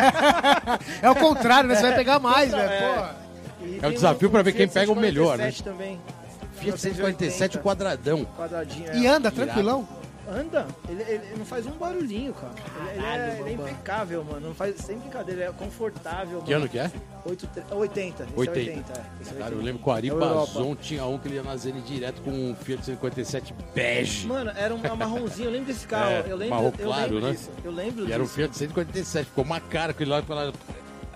É 1.03 1.11
o 1.11 1.15
contrário, 1.15 1.69
né? 1.69 1.75
Você 1.77 1.83
vai 1.83 1.95
pegar 1.95 2.19
mais, 2.19 2.51
velho. 2.51 2.63
é. 2.69 2.95
Porra. 2.95 3.28
E 3.61 3.75
É 3.75 3.79
o 3.79 3.81
tem 3.81 3.91
desafio 3.93 4.29
um- 4.29 4.33
pra 4.33 4.43
ver 4.43 4.53
um 4.55 4.57
quem 4.57 4.69
pega 4.69 4.93
o 4.93 4.97
melhor, 4.97 5.37
né? 5.39 5.51
147 5.51 5.63
também. 5.65 6.01
Fiat 6.55 6.81
147 6.81 7.59
1980, 7.59 7.59
quadradão. 7.59 8.25
Quadradinho, 8.37 8.91
é. 8.91 8.97
E 8.99 9.07
anda 9.07 9.31
tranquilão. 9.31 9.87
Anda, 10.31 10.67
ele, 10.87 11.03
ele 11.05 11.23
não 11.39 11.45
faz 11.47 11.65
um 11.67 11.71
barulhinho, 11.71 12.35
cara. 12.35 12.53
Ele, 12.81 12.91
ele 12.91 13.01
Caralho, 13.01 13.23
é, 13.23 13.41
ele 13.41 13.41
é 13.41 13.57
Bambam. 13.57 13.69
impecável, 13.73 14.25
mano. 14.25 14.49
Não 14.49 14.55
faz, 14.55 14.77
sem 14.77 14.99
brincadeira, 14.99 15.41
ele 15.41 15.49
é 15.51 15.53
confortável. 15.55 16.43
Que 16.43 16.51
mano. 16.53 16.65
ano 16.65 16.69
que 16.71 16.79
é? 16.79 16.91
8, 17.25 17.49
80. 17.55 17.63
Esse 17.63 17.75
80. 17.75 18.23
é 18.25 18.27
80. 18.37 18.93
É, 18.93 19.01
é 19.01 19.39
Cara, 19.39 19.55
eu 19.55 19.59
80. 19.59 19.63
lembro 19.65 19.83
que 19.83 19.89
o 19.89 19.93
Ari 19.93 20.11
É. 20.11 20.15
Bazon 20.15 20.77
tinha 20.77 21.07
um 21.07 21.17
que 21.19 21.29
ele 21.29 21.37
ia 21.37 21.43
na 21.43 21.57
Zene 21.57 21.81
direto 21.81 22.21
com 22.21 22.31
um 22.31 22.55
Fiat 22.55 22.85
157 22.85 23.55
bege. 23.75 24.27
Mano, 24.27 24.51
era 24.55 24.75
um 24.75 24.97
marronzinho, 24.97 25.47
eu 25.47 25.53
lembro 25.53 25.73
desse 25.73 25.87
carro. 25.89 26.11
É, 26.11 26.25
eu 26.29 26.37
lembro, 26.37 26.57
marrom 26.57 26.73
eu 26.79 26.87
claro, 26.87 27.03
lembro 27.15 27.21
né? 27.21 27.31
disso. 27.33 27.51
Eu 27.65 27.73
lembro 27.73 28.07
E 28.07 28.13
era 28.13 28.23
um 28.23 28.27
disso. 28.27 28.35
Fiat 28.37 28.55
147, 28.55 29.25
ficou 29.31 29.45
uma 29.45 29.61
cara 29.61 29.95
com 29.95 30.03
ele 30.03 30.11
lá. 30.11 30.21
pela- 30.23 30.53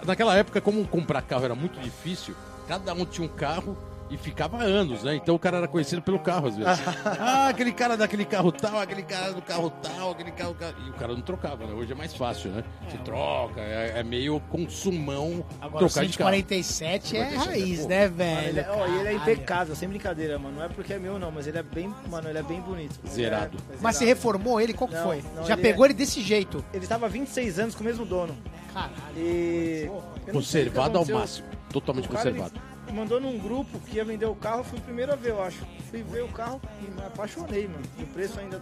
Naquela 0.04 0.36
época, 0.36 0.60
como 0.60 0.86
comprar 0.86 1.22
carro 1.22 1.44
era 1.44 1.54
muito 1.54 1.78
difícil, 1.80 2.34
cada 2.66 2.92
um 2.92 3.04
tinha 3.04 3.24
um 3.26 3.30
carro 3.30 3.76
e 4.12 4.16
ficava 4.18 4.58
anos, 4.62 5.02
né? 5.02 5.16
Então 5.16 5.34
o 5.34 5.38
cara 5.38 5.56
era 5.56 5.66
conhecido 5.68 6.02
pelo 6.02 6.18
carro, 6.18 6.48
às 6.48 6.56
vezes. 6.56 6.80
ah, 7.18 7.48
aquele 7.48 7.72
cara 7.72 7.96
daquele 7.96 8.24
carro 8.24 8.52
tal, 8.52 8.78
aquele 8.78 9.02
cara 9.02 9.32
do 9.32 9.40
carro 9.42 9.70
tal, 9.82 10.10
aquele 10.10 10.30
carro. 10.32 10.54
E 10.86 10.90
o 10.90 10.92
cara 10.92 11.14
não 11.14 11.22
trocava, 11.22 11.66
né? 11.66 11.72
Hoje 11.72 11.92
é 11.92 11.94
mais 11.94 12.14
fácil, 12.14 12.50
né? 12.50 12.62
Você 12.88 12.98
troca, 12.98 13.60
é, 13.60 14.00
é 14.00 14.02
meio 14.02 14.38
consumão 14.50 15.44
Agora 15.60 15.84
o 15.84 15.88
trocar 15.88 16.06
de 16.06 16.18
carro. 16.18 16.30
147 16.30 17.16
é 17.16 17.30
147 17.30 17.48
raiz, 17.48 17.78
é, 17.78 17.82
pô. 17.82 17.88
né, 17.88 18.00
Mano, 18.08 18.16
velho? 18.16 18.48
ele, 18.48 18.60
é, 18.60 18.70
ó, 18.70 18.86
ele 18.86 19.08
é 19.08 19.12
impecável, 19.14 19.74
sem 19.74 19.88
brincadeira, 19.88 20.38
mano. 20.38 20.56
Não 20.56 20.64
é 20.64 20.68
porque 20.68 20.92
é 20.92 20.98
meu, 20.98 21.18
não, 21.18 21.30
mas 21.30 21.46
ele 21.46 21.58
é 21.58 21.62
bem. 21.62 21.92
Mano, 22.10 22.28
ele 22.28 22.38
é 22.38 22.42
bem 22.42 22.60
bonito. 22.60 22.98
Zerado. 23.08 23.56
é- 23.70 23.74
é 23.74 23.76
Mas 23.80 23.96
você 23.96 24.04
zerado. 24.04 24.16
reformou 24.18 24.60
ele? 24.60 24.72
Qual 24.74 24.88
que 24.88 24.94
Não, 24.94 25.04
foi? 25.04 25.24
não, 25.34 25.44
Já 25.46 25.54
ele 25.54 25.62
pegou 25.62 25.84
é- 25.84 25.88
ele 25.88 25.94
desse 25.94 26.20
jeito? 26.20 26.62
Ele 26.74 26.86
tava 26.86 27.06
há 27.06 27.08
26 27.08 27.58
anos 27.58 27.74
com 27.74 27.80
o 27.82 27.84
mesmo 27.84 28.04
dono. 28.04 28.36
Caralho. 28.74 28.92
E. 29.16 29.90
Conservado 30.30 30.98
ao 30.98 31.06
máximo. 31.06 31.46
Totalmente 31.72 32.08
conservado. 32.08 32.52
ele 32.54 32.71
mandou 32.92 33.20
num 33.20 33.38
grupo 33.38 33.78
que 33.80 33.96
ia 33.96 34.04
vender 34.04 34.26
o 34.26 34.34
carro, 34.34 34.64
fui 34.64 34.78
o 34.78 34.82
primeiro 34.82 35.12
a 35.12 35.16
ver, 35.16 35.30
eu 35.30 35.42
acho. 35.42 35.58
Fui 35.90 36.02
ver 36.02 36.22
o 36.24 36.28
carro 36.28 36.60
e 36.86 36.90
me 36.90 37.00
apaixonei, 37.06 37.66
mano. 37.66 37.82
E 37.98 38.02
o 38.02 38.06
preço 38.06 38.38
ainda 38.40 38.60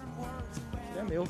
é 0.99 1.03
meu. 1.03 1.25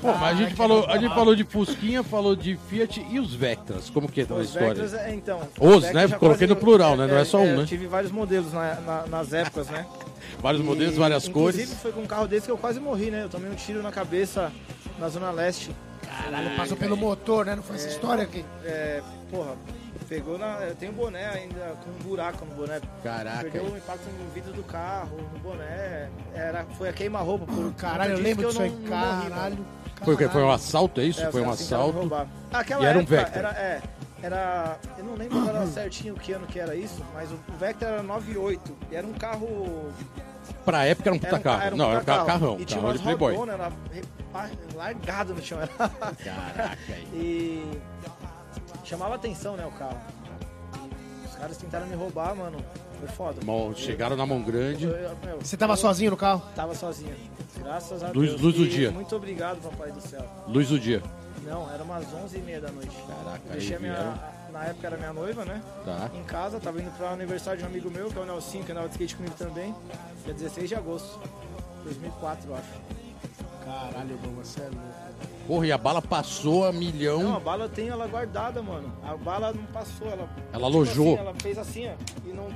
Pô, 0.00 0.08
mas 0.12 0.22
a 0.22 0.34
gente, 0.34 0.54
falou, 0.54 0.86
a 0.86 0.98
gente 0.98 1.14
falou 1.14 1.34
de 1.34 1.44
Fusquinha, 1.44 2.02
falou 2.02 2.36
de 2.36 2.56
Fiat 2.68 3.04
e 3.10 3.18
os 3.18 3.34
Vectras. 3.34 3.90
Como 3.90 4.08
que 4.10 4.20
é 4.20 4.26
a 4.28 4.34
Os 4.34 4.48
história? 4.48 4.68
Vectras, 4.74 4.94
é, 4.94 5.14
então. 5.14 5.40
Os, 5.58 5.82
né? 5.92 6.08
Coloquei 6.08 6.46
no 6.46 6.56
plural, 6.56 6.96
né? 6.96 7.06
Não 7.06 7.16
é 7.16 7.24
só 7.24 7.38
um, 7.38 7.56
né? 7.56 7.62
Eu 7.62 7.66
tive 7.66 7.86
vários 7.86 8.12
modelos 8.12 8.52
na- 8.52 8.74
na- 8.80 9.06
nas 9.06 9.32
épocas, 9.32 9.68
né? 9.68 9.86
Vários 10.40 10.62
modelos, 10.62 10.94
E, 10.94 10.98
várias 10.98 11.26
inclusive, 11.28 11.66
cores. 11.66 11.82
foi 11.82 11.92
com 11.92 12.00
um 12.02 12.06
carro 12.06 12.26
desse 12.26 12.46
que 12.46 12.52
eu 12.52 12.58
quase 12.58 12.78
morri, 12.80 13.10
né? 13.10 13.24
Eu 13.24 13.28
tomei 13.28 13.50
um 13.50 13.54
tiro 13.54 13.82
na 13.82 13.90
cabeça 13.90 14.50
na 14.98 15.08
Zona 15.08 15.30
Leste. 15.30 15.70
Caralho, 16.24 16.56
passou 16.56 16.76
pelo 16.76 16.96
motor, 16.96 17.46
né? 17.46 17.56
Não 17.56 17.62
foi 17.62 17.76
essa 17.76 17.88
história 17.88 18.22
aqui. 18.24 18.44
É, 18.64 19.02
porra, 19.30 19.54
pegou 20.10 20.36
na. 20.36 20.58
Eu 20.64 20.74
tenho 20.74 20.92
um 20.92 20.94
boné 20.96 21.26
ainda 21.28 21.74
com 21.82 21.90
um 21.90 22.08
buraco 22.10 22.44
no 22.44 22.54
boné. 22.54 22.80
Caraca. 23.02 23.42
Perdeu 23.42 23.64
o 23.64 23.76
impacto 23.76 24.04
no 24.18 24.30
vidro 24.32 24.52
do 24.52 24.62
carro, 24.64 25.16
no 25.32 25.38
boné. 25.38 26.10
Era, 26.34 26.64
foi 26.76 26.88
a 26.88 26.92
queima-roupa. 26.92 27.46
Por 27.46 27.72
Caralho, 27.74 28.14
eu 28.14 28.18
lembro 28.18 28.44
que 28.46 28.50
disso 28.50 28.62
aí. 28.62 28.70
não- 28.70 28.78
não 28.80 28.88
morri, 28.88 29.06
mano. 29.14 29.30
Caralho. 29.30 29.66
Foi 30.04 30.14
o 30.14 30.16
quê? 30.18 30.24
Foi 30.24 30.40
um 30.42 30.44
caralho. 30.44 30.50
assalto, 30.52 31.00
é 31.00 31.04
isso? 31.04 31.22
É, 31.22 31.30
foi 31.30 31.42
um 31.42 31.46
me 31.46 31.52
assalto. 31.52 32.28
Aquela 32.52 32.82
E 32.82 32.86
era 32.86 32.98
um 32.98 33.04
Vectra. 33.04 33.38
Era, 33.38 33.48
é, 33.50 33.82
era. 34.22 34.78
Eu 34.98 35.04
não 35.04 35.14
lembro 35.14 35.38
agora 35.38 35.66
certinho 35.66 36.14
que 36.14 36.32
ano 36.32 36.46
que 36.46 36.58
era 36.58 36.74
isso, 36.74 37.02
mas 37.14 37.30
o 37.30 37.38
Vectra 37.58 37.88
era 37.88 38.02
98. 38.02 38.76
E 38.90 38.96
era 38.96 39.06
um 39.06 39.12
carro. 39.12 39.92
Pra 40.64 40.84
época 40.84 41.08
era 41.10 41.14
um 41.16 41.18
puta 41.18 41.28
Era 41.28 41.38
um, 41.38 41.42
carro. 41.42 41.62
era 41.62 41.74
um 41.74 41.78
não, 41.78 41.84
puta 41.86 41.94
era 41.96 42.02
um 42.02 42.04
carro, 42.26 42.26
carrão. 42.26 42.56
E 42.60 42.64
tinha 42.64 42.80
carrão 42.80 42.96
de 42.96 43.02
Playboy. 43.02 43.34
rodonas, 43.36 43.60
era 44.34 44.50
largado 44.74 45.34
no 45.34 45.42
chão. 45.42 45.58
Era. 45.60 45.68
Caraca, 45.68 46.78
aí. 46.92 47.06
E 47.12 47.80
chamava 48.84 49.14
atenção, 49.14 49.56
né, 49.56 49.66
o 49.66 49.70
carro. 49.72 49.98
Os 51.28 51.34
caras 51.36 51.56
tentaram 51.56 51.86
me 51.86 51.94
roubar, 51.94 52.34
mano. 52.34 52.58
Foi 52.98 53.08
foda. 53.08 53.40
Chegaram 53.76 54.14
na 54.16 54.26
mão 54.26 54.42
grande. 54.42 54.84
Eu- 54.84 54.90
eu- 54.92 55.16
meu, 55.24 55.38
Você 55.40 55.56
tava 55.56 55.72
eu 55.72 55.76
sozinho 55.78 56.10
no 56.10 56.16
carro? 56.16 56.42
Tava 56.54 56.74
sozinho. 56.74 57.14
Graças 57.56 58.02
a 58.02 58.08
Luz- 58.12 58.30
Deus. 58.30 58.40
luz 58.42 58.54
do 58.56 58.64
E 58.64 58.68
dia. 58.68 58.90
Muito 58.90 59.16
obrigado, 59.16 59.60
papai 59.62 59.90
do 59.90 60.00
céu. 60.00 60.22
Luz 60.46 60.68
do 60.68 60.78
dia. 60.78 61.02
Não, 61.46 61.70
era 61.72 61.82
umas 61.82 62.04
11h30 62.12 62.60
da 62.60 62.70
noite. 62.70 62.94
Caraca, 63.06 63.40
aí 63.46 63.52
Deixei 63.52 63.76
a 63.76 63.80
minha, 63.80 63.94
vieram. 63.94 64.14
na 64.52 64.64
época 64.64 64.86
era 64.86 64.96
minha 64.98 65.12
noiva, 65.14 65.44
né? 65.46 65.62
Tá. 65.84 66.10
Em 66.14 66.22
casa, 66.24 66.60
tava 66.60 66.80
indo 66.80 66.90
pra 66.98 67.10
aniversário 67.10 67.58
de 67.58 67.64
um 67.64 67.68
amigo 67.68 67.90
meu, 67.90 68.08
que 68.10 68.18
é 68.18 68.22
o 68.22 68.26
Nelsinho, 68.26 68.62
que 68.64 68.72
andava 68.72 68.88
de 68.88 68.92
skate 68.94 69.16
comigo 69.16 69.34
também. 69.36 69.74
Dia 70.26 70.34
16 70.34 70.68
de 70.68 70.74
agosto. 70.74 71.18
2004, 71.84 72.50
eu 72.50 72.54
acho. 72.56 72.68
Caralho, 73.70 74.18
mano, 74.20 74.36
você 74.44 74.60
é 74.60 74.64
louco. 74.64 74.80
Porra, 75.46 75.66
e 75.66 75.72
a 75.72 75.78
bala 75.78 76.00
passou 76.02 76.64
a 76.64 76.72
Não, 76.72 76.78
a 76.78 76.80
milhão. 76.80 77.40
bala 77.40 77.64
eu 77.64 77.68
tenho 77.68 77.92
ela 77.92 78.06
guardada, 78.06 78.62
mano. 78.62 78.92
A 79.02 79.16
bala 79.16 79.52
não 79.52 79.64
passou, 79.66 80.06
ela. 80.08 80.28
Ela 80.52 80.52
tipo 80.52 80.64
alojou. 80.64 81.14
assim, 81.14 81.20
ela 81.20 81.34
fez 81.40 81.58
assim, 81.58 81.88
ó. 81.88 81.94
E 82.28 82.32
não. 82.32 82.48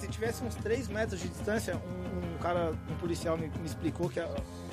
Se 0.00 0.08
tivesse 0.08 0.42
uns 0.42 0.54
3 0.56 0.88
metros 0.88 1.20
de 1.20 1.28
distância, 1.28 1.76
um, 1.76 2.34
um 2.34 2.38
cara, 2.38 2.72
um 2.90 2.94
policial 2.96 3.36
me, 3.38 3.46
me 3.46 3.66
explicou 3.66 4.08
que 4.08 4.18
a, 4.18 4.28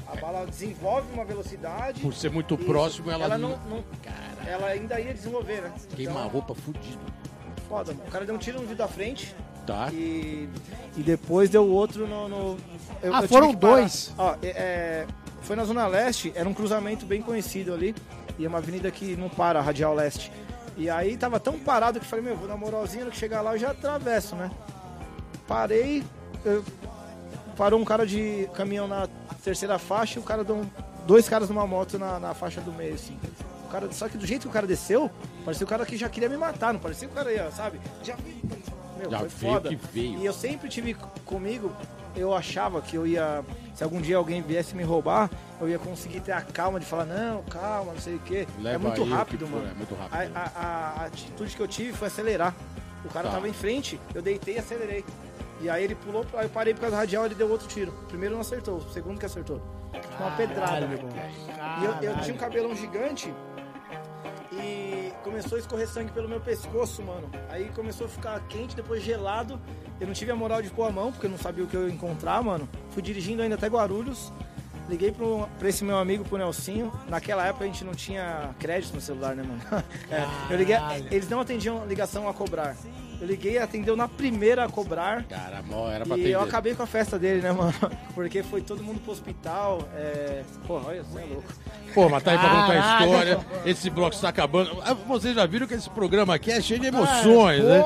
a 0.08 0.15
bala 0.15 0.45
desenvolve 0.47 1.08
uma 1.13 1.23
velocidade. 1.23 2.02
Por 2.02 2.13
ser 2.13 2.32
muito 2.32 2.58
próximo, 2.58 3.12
ela, 3.12 3.38
não. 3.38 3.49
não. 3.49 3.58
não- 3.69 3.84
Cara, 4.02 4.49
ela 4.49 4.67
ainda 4.67 4.99
ia 4.99 5.13
desenvolver, 5.13 5.62
né? 5.62 5.71
queima 5.95 6.12
a 6.12 6.15
Então, 6.15 6.28
roupa 6.30 6.56
fudido. 6.56 6.99
foda, 7.67 7.93
mano. 7.93 8.08
O 8.08 8.12
cara 8.12 8.25
deu 8.25 8.34
um 8.34 8.39
tiro 8.39 8.56
no 8.58 8.62
vidro 8.62 8.78
da 8.78 8.88
frente 8.88 9.36
Tá? 9.67 9.89
e, 9.93 10.49
e 10.97 11.04
depois 11.04 11.47
deu 11.52 11.69
outro 11.69 12.08
no. 12.08 12.28
no- 12.28 12.58
eu- 13.04 13.13
Ah, 13.13 13.21
eu 13.21 13.28
foram 13.28 13.54
dois? 13.54 14.12
Ó, 14.17 14.34
é- 14.41 14.47
é, 14.47 15.08
foi 15.49 15.55
na 15.55 15.63
Zona 15.65 15.88
Leste, 15.88 16.31
era 16.35 16.47
um 16.47 16.53
cruzamento 16.53 17.07
bem 17.07 17.23
conhecido 17.23 17.73
ali. 17.73 17.95
E 18.38 18.45
é 18.45 18.47
uma 18.47 18.59
avenida 18.59 18.91
que 18.91 19.15
não 19.15 19.27
para, 19.27 19.57
a 19.57 19.62
Radial 19.63 19.95
Leste. 19.95 20.31
E 20.77 20.88
aí 20.91 21.17
tava 21.17 21.39
tão 21.39 21.57
parado 21.57 21.99
que 21.99 22.05
falei, 22.05 22.23
meu, 22.23 22.38
vou 22.38 22.47
na 22.47 22.55
moralzinha, 22.55 23.03
no 23.03 23.09
que 23.09 23.17
chegar 23.17 23.41
lá 23.41 23.53
eu 23.55 23.57
já 23.57 23.71
atravesso, 23.71 24.35
né? 24.35 24.51
Parei, 25.47 26.03
eu- 26.45 26.63
parou 27.57 27.79
um 27.79 27.83
cara 27.83 28.05
de 28.05 28.47
caminhão 28.53 28.88
na 28.88 29.07
terceira 29.43 29.79
faixa 29.79 30.19
e 30.19 30.21
o 30.21 30.23
cara 30.23 30.43
deu 30.43 30.57
um- 30.57 30.69
dois 31.07 31.27
caras 31.27 31.49
numa 31.49 31.65
moto 31.65 31.97
na, 31.97 32.19
na 32.19 32.35
faixa 32.35 32.62
do 32.62 32.71
meio, 32.71 32.93
assim. 32.93 33.17
O 33.65 33.71
cara, 33.71 33.91
só 33.91 34.07
que 34.07 34.19
do 34.19 34.27
jeito 34.27 34.43
que 34.43 34.47
o 34.47 34.51
cara 34.51 34.67
desceu, 34.67 35.09
parecia 35.43 35.65
o 35.65 35.67
cara 35.67 35.83
que 35.83 35.97
já 35.97 36.07
queria 36.09 36.29
me 36.29 36.38
matar, 36.38 36.73
não 36.73 36.79
parecia 36.79 37.07
o 37.07 37.12
cara 37.12 37.33
ia, 37.33 37.49
sabe? 37.49 37.81
Já 38.03 38.15
vi. 38.17 38.39
Meu, 38.99 39.09
Já 39.09 39.17
foi 39.19 39.29
foda. 39.29 39.69
que 39.69 39.75
veio. 39.75 40.19
E 40.19 40.25
eu 40.27 40.33
sempre 40.33 40.69
tive 40.69 40.93
comigo, 41.25 41.71
eu 42.19 42.34
achava 42.36 42.82
que 42.82 42.95
eu 42.95 43.08
ia, 43.08 43.43
se 43.73 43.84
algum 43.84 44.01
dia 44.01 44.17
alguém 44.17 44.41
viesse 44.41 44.75
me 44.75 44.84
roubar, 44.84 45.29
eu 45.60 45.67
ia 45.69 45.79
conseguir 45.79 46.19
ter 46.19 46.32
a 46.32 46.41
calma 46.41 46.79
de 46.79 46.86
falar, 46.86 47.05
não, 47.05 47.43
calma, 47.43 47.93
não 47.93 47.99
sei 48.01 48.15
o 48.15 48.19
quê. 48.19 48.45
é 48.60 48.62
Leva 48.62 48.79
muito 48.88 49.01
aí 49.01 49.08
o 49.08 49.10
que 49.12 49.17
rápido, 49.17 49.47
for, 49.47 49.55
mano. 49.58 49.71
É 49.71 49.73
muito 49.73 49.95
A, 49.95 49.97
rápido. 50.03 50.32
a- 50.38 50.51
a- 50.55 51.01
a 51.01 51.05
atitude 51.05 51.55
que 51.55 51.62
eu 51.62 51.67
tive 51.67 51.93
foi 51.93 52.08
acelerar. 52.08 52.53
O 53.05 53.10
cara 53.10 53.27
Tá. 53.29 53.36
tava 53.36 53.47
em 53.47 53.53
frente, 53.53 53.99
eu 54.13 54.21
deitei 54.21 54.55
e 54.55 54.60
acelerei. 54.60 55.05
E 55.62 55.69
aí 55.69 55.84
ele 55.84 55.95
pulou, 55.95 56.25
aí 56.34 56.45
eu 56.45 56.49
parei 56.49 56.73
por 56.73 56.82
causa 56.82 56.95
do 56.95 56.99
radial 56.99 57.25
ele 57.25 57.36
deu 57.36 57.49
outro 57.49 57.67
tiro. 57.67 57.91
Primeiro 58.08 58.34
não 58.36 58.41
acertou, 58.41 58.77
o 58.77 58.91
segundo 58.93 59.19
que 59.19 59.25
acertou. 59.25 59.62
Uma 60.19 60.32
pedrada. 60.32 60.71
Caralho, 60.88 60.88
mano. 60.89 61.10
E 61.82 61.86
eu, 62.05 62.12
eu 62.12 62.17
tinha 62.21 62.36
um 62.36 62.38
cabelão 62.38 62.75
gigante 62.75 63.34
e 64.51 65.12
começou 65.23 65.58
a 65.58 65.60
escorrer 65.60 65.88
sangue 65.88 66.12
pelo 66.12 66.27
meu 66.27 66.39
pescoço, 66.39 67.01
mano. 67.03 67.29
Aí 67.49 67.69
começou 67.75 68.08
a 68.08 68.10
ficar 68.10 68.39
quente, 68.47 68.75
depois 68.75 69.03
gelado. 69.03 69.60
Eu 69.99 70.07
não 70.07 70.13
tive 70.13 70.31
a 70.31 70.35
moral 70.35 70.62
de 70.62 70.69
pôr 70.69 70.85
a 70.85 70.91
mão, 70.91 71.12
porque 71.12 71.27
eu 71.27 71.31
não 71.31 71.38
sabia 71.38 71.63
o 71.63 71.67
que 71.67 71.75
eu 71.75 71.88
ia 71.88 71.93
encontrar, 71.93 72.41
mano. 72.41 72.67
Fui 72.91 73.01
dirigindo 73.01 73.41
ainda 73.41 73.55
até 73.55 73.67
Guarulhos. 73.67 74.31
Liguei 74.88 75.12
pro, 75.12 75.47
pra 75.59 75.69
esse 75.69 75.83
meu 75.83 75.97
amigo, 75.97 76.23
pro 76.23 76.38
Nelsinho. 76.38 76.91
Naquela 77.07 77.45
época 77.45 77.63
a 77.65 77.67
gente 77.67 77.83
não 77.83 77.93
tinha 77.93 78.49
crédito 78.57 78.95
no 78.95 79.01
celular, 79.01 79.35
né, 79.35 79.43
mano? 79.43 79.62
É, 80.09 80.25
eu 80.51 80.57
liguei, 80.57 80.75
eles 81.12 81.29
não 81.29 81.39
atendiam 81.39 81.85
ligação 81.85 82.27
a 82.27 82.33
cobrar. 82.33 82.75
Eu 83.21 83.27
liguei, 83.27 83.58
atendeu 83.58 83.95
na 83.97 84.08
primeira 84.08 84.63
a 84.65 84.69
cobrar. 84.69 85.23
Cara, 85.25 85.62
mó, 85.62 85.89
era 85.89 86.05
pra 86.05 86.15
E 86.15 86.21
atender. 86.21 86.36
eu 86.36 86.41
acabei 86.41 86.73
com 86.73 86.84
a 86.84 86.88
festa 86.88 87.19
dele, 87.19 87.41
né, 87.41 87.51
mano? 87.51 87.73
Porque 88.15 88.41
foi 88.43 88.62
todo 88.62 88.82
mundo 88.82 88.99
pro 89.01 89.12
hospital. 89.12 89.82
É... 89.93 90.41
Porra, 90.65 90.88
olha, 90.88 91.03
você 91.03 91.19
é 91.19 91.25
louco. 91.25 91.53
Pô, 91.93 92.08
mas 92.08 92.23
tá 92.23 92.32
aí 92.32 92.38
pra 92.38 92.49
contar 92.49 92.71
a 92.71 93.01
história. 93.03 93.39
Esse 93.65 93.89
bloco 93.89 94.15
está 94.15 94.29
acabando. 94.29 94.77
Ah, 94.86 94.93
Vocês 94.93 95.36
já 95.36 95.45
viram 95.45 95.67
que 95.67 95.73
esse 95.73 95.89
programa 95.89 96.36
aqui 96.36 96.51
é 96.51 96.62
cheio 96.62 96.79
de 96.79 96.88
emoções, 96.88 97.63
né? 97.63 97.84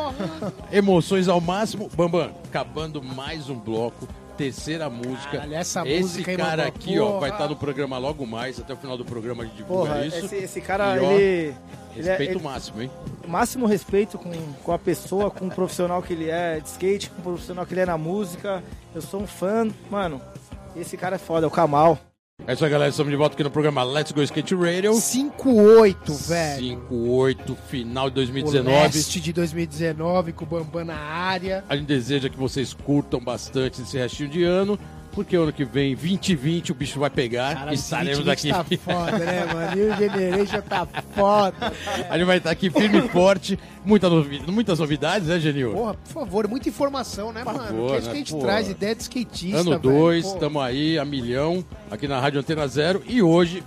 Emoções 0.71 1.27
ao 1.27 1.39
máximo. 1.41 1.89
Bambam, 1.95 2.31
acabando 2.45 3.01
mais 3.01 3.49
um 3.49 3.55
bloco. 3.57 4.07
Terceira 4.37 4.89
música. 4.89 5.31
Caralho, 5.31 5.53
essa 5.53 5.87
esse 5.87 6.01
música 6.01 6.35
cara 6.37 6.67
aqui, 6.67 6.97
ó, 6.99 7.05
porra. 7.07 7.19
vai 7.19 7.29
estar 7.29 7.47
no 7.47 7.55
programa 7.55 7.97
logo 7.97 8.25
mais. 8.25 8.59
Até 8.59 8.73
o 8.73 8.77
final 8.77 8.97
do 8.97 9.05
programa 9.05 9.43
a 9.43 9.45
gente 9.45 9.57
divulga 9.57 9.89
Porra, 9.91 10.05
isso. 10.05 10.25
esse, 10.25 10.35
esse 10.37 10.61
cara, 10.61 10.95
E, 10.97 10.99
ó, 10.99 11.11
ele. 11.11 11.49
é- 11.49 11.53
Respeito 11.95 12.31
ele- 12.37 12.43
máximo, 12.43 12.81
hein? 12.81 12.89
máximo 13.27 13.67
respeito 13.67 14.17
com, 14.17 14.31
com 14.63 14.71
a 14.71 14.79
pessoa, 14.79 15.29
com 15.29 15.45
o 15.45 15.51
profissional 15.51 16.01
que 16.01 16.13
ele 16.13 16.27
é 16.29 16.59
de 16.59 16.67
skate, 16.67 17.11
com 17.11 17.19
o 17.19 17.23
profissional 17.23 17.65
que 17.67 17.73
ele 17.75 17.81
é 17.81 17.85
na 17.85 17.97
música. 17.99 18.63
Eu 18.95 19.01
sou 19.01 19.21
um 19.21 19.27
fã, 19.27 19.67
mano. 19.91 20.19
Esse 20.75 20.97
cara 20.97 21.17
é 21.17 21.19
foda, 21.19 21.45
é 21.45 21.47
o 21.47 21.51
Kamal. 21.51 21.99
É 22.41 22.53
isso 22.53 22.65
aí, 22.65 22.71
galera. 22.71 22.89
Estamos 22.89 23.11
de 23.11 23.15
volta 23.15 23.35
aqui 23.35 23.43
no 23.43 23.51
programa 23.51 23.83
Let's 23.83 24.11
Go 24.11 24.21
Skate 24.23 24.55
Radio. 24.55 24.91
5-8, 24.91 26.27
velho. 26.27 26.81
5-8, 26.89 27.55
final 27.69 28.09
de 28.09 28.13
O 28.13 28.15
2019. 28.15 28.69
leste 28.69 29.21
de 29.21 29.31
2019, 29.31 30.33
com 30.33 30.43
o 30.43 30.47
Bambam 30.47 30.83
na 30.83 30.95
área. 30.95 31.63
A 31.69 31.75
gente 31.77 31.85
deseja 31.85 32.27
que 32.29 32.35
vocês 32.37 32.73
curtam 32.73 33.19
bastante 33.21 33.81
esse 33.83 33.97
restinho 33.97 34.29
de 34.29 34.43
ano, 34.43 34.77
porque 35.13 35.35
ano 35.35 35.53
que 35.53 35.63
vem, 35.63 35.95
2020, 35.95 36.71
o 36.71 36.75
bicho 36.75 36.99
vai 36.99 37.09
pegar 37.09 37.55
Cara, 37.55 37.71
e 37.71 37.75
estaremos 37.75 38.23
2020 38.23 38.55
aqui. 38.61 38.77
tá 38.77 38.93
foda, 38.93 39.17
né, 39.19 39.45
mano? 39.53 39.75
New 39.75 39.95
Generation 39.97 40.61
tá 40.61 40.87
foda. 41.15 41.73
A 42.09 42.17
gente 42.17 42.27
vai 42.27 42.37
estar 42.37 42.51
aqui 42.51 42.69
firme 42.69 42.99
e 42.99 43.07
forte. 43.09 43.57
Muita 43.85 44.09
novi- 44.09 44.41
Muitas 44.47 44.79
novidades, 44.79 45.27
né, 45.27 45.39
Genil? 45.39 45.71
Porra, 45.73 45.93
por 45.93 46.11
favor, 46.11 46.47
muita 46.47 46.69
informação, 46.69 47.31
né, 47.33 47.43
Por 47.43 47.53
mano? 47.53 47.65
favor, 47.67 47.87
que 47.89 47.93
é 47.95 47.97
isso 47.99 48.05
né, 48.07 48.11
que 48.11 48.17
a 48.17 48.19
gente 48.19 48.39
traz, 48.39 48.69
ideia 48.69 48.95
de 48.95 49.01
skatista, 49.01 49.57
Ano 49.59 49.69
velho. 49.71 49.81
2, 49.81 50.25
Pô, 50.25 50.33
estamos 50.33 50.61
aí 50.63 50.97
a 50.97 51.03
milhão, 51.05 51.63
aqui 51.91 52.07
na 52.07 52.19
Rádio 52.19 52.39
Antena 52.39 52.67
Zero. 52.67 53.03
E 53.05 53.21
hoje, 53.21 53.61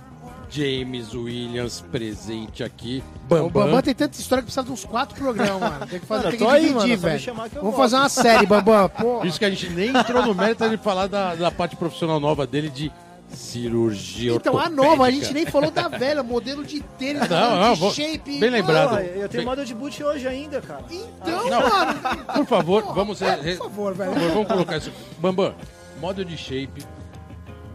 James 0.49 1.13
Williams 1.13 1.81
presente 1.91 2.63
aqui. 2.63 3.03
O 3.25 3.27
Bambam. 3.27 3.49
Bambam 3.65 3.81
tem 3.81 3.93
tanta 3.93 4.17
história 4.19 4.41
que 4.41 4.45
precisa 4.45 4.65
de 4.65 4.71
uns 4.71 4.85
quatro 4.85 5.15
programas, 5.17 5.59
mano. 5.59 5.87
Tem 5.87 5.99
que 5.99 6.05
fazer, 6.05 6.23
Mano, 6.25 6.37
tem 6.37 6.47
que 6.47 6.53
aí, 6.53 6.61
dividir, 6.61 6.75
mano, 6.75 6.87
me 6.87 6.95
velho. 6.95 7.33
Vamos 7.35 7.51
volto. 7.53 7.75
fazer 7.75 7.95
uma 7.97 8.09
série, 8.09 8.45
Bambam. 8.45 8.89
Pô, 8.97 9.17
Por 9.19 9.27
isso 9.27 9.37
que 9.39 9.45
a 9.45 9.49
gente 9.49 9.69
nem 9.69 9.89
entrou 9.89 10.25
no 10.25 10.33
mérito 10.33 10.69
de 10.69 10.77
falar 10.77 11.07
da, 11.07 11.35
da 11.35 11.51
parte 11.51 11.75
profissional 11.75 12.19
nova 12.19 12.47
dele 12.47 12.69
de 12.69 12.91
cirurgia 13.29 14.33
então, 14.35 14.53
a 14.53 14.63
ortopédica. 14.63 14.89
nova, 14.89 15.05
a 15.05 15.11
gente 15.11 15.33
nem 15.33 15.45
falou 15.45 15.69
da 15.69 15.89
velha, 15.89 16.23
modelo 16.23 16.63
de 16.63 16.81
tênis, 16.97 17.27
Não, 17.27 17.59
não, 17.59 17.73
de 17.73 17.79
vou- 17.81 17.91
shape. 17.93 18.39
bem 18.39 18.49
lembrado. 18.49 18.89
Porra, 18.89 19.01
eu 19.01 19.27
tenho 19.29 19.41
Bem- 19.41 19.45
model 19.45 19.65
de 19.65 19.73
boot 19.75 20.01
hoje 20.03 20.27
ainda, 20.27 20.61
cara. 20.61 20.83
Então, 20.89 21.49
Não. 21.49 21.61
mano, 21.69 22.25
Por 22.35 22.45
favor, 22.45 22.93
vamos... 22.93 23.19
re- 23.19 23.35
re- 23.41 23.55
por 23.57 23.65
favor, 23.69 23.93
por 23.93 23.97
velho. 24.05 24.13
favor, 24.13 24.31
vamos 24.31 24.47
colocar 24.47 24.77
isso. 24.77 24.91
Bambam, 25.19 25.53
model 25.99 26.23
de 26.23 26.37
shape. 26.37 26.85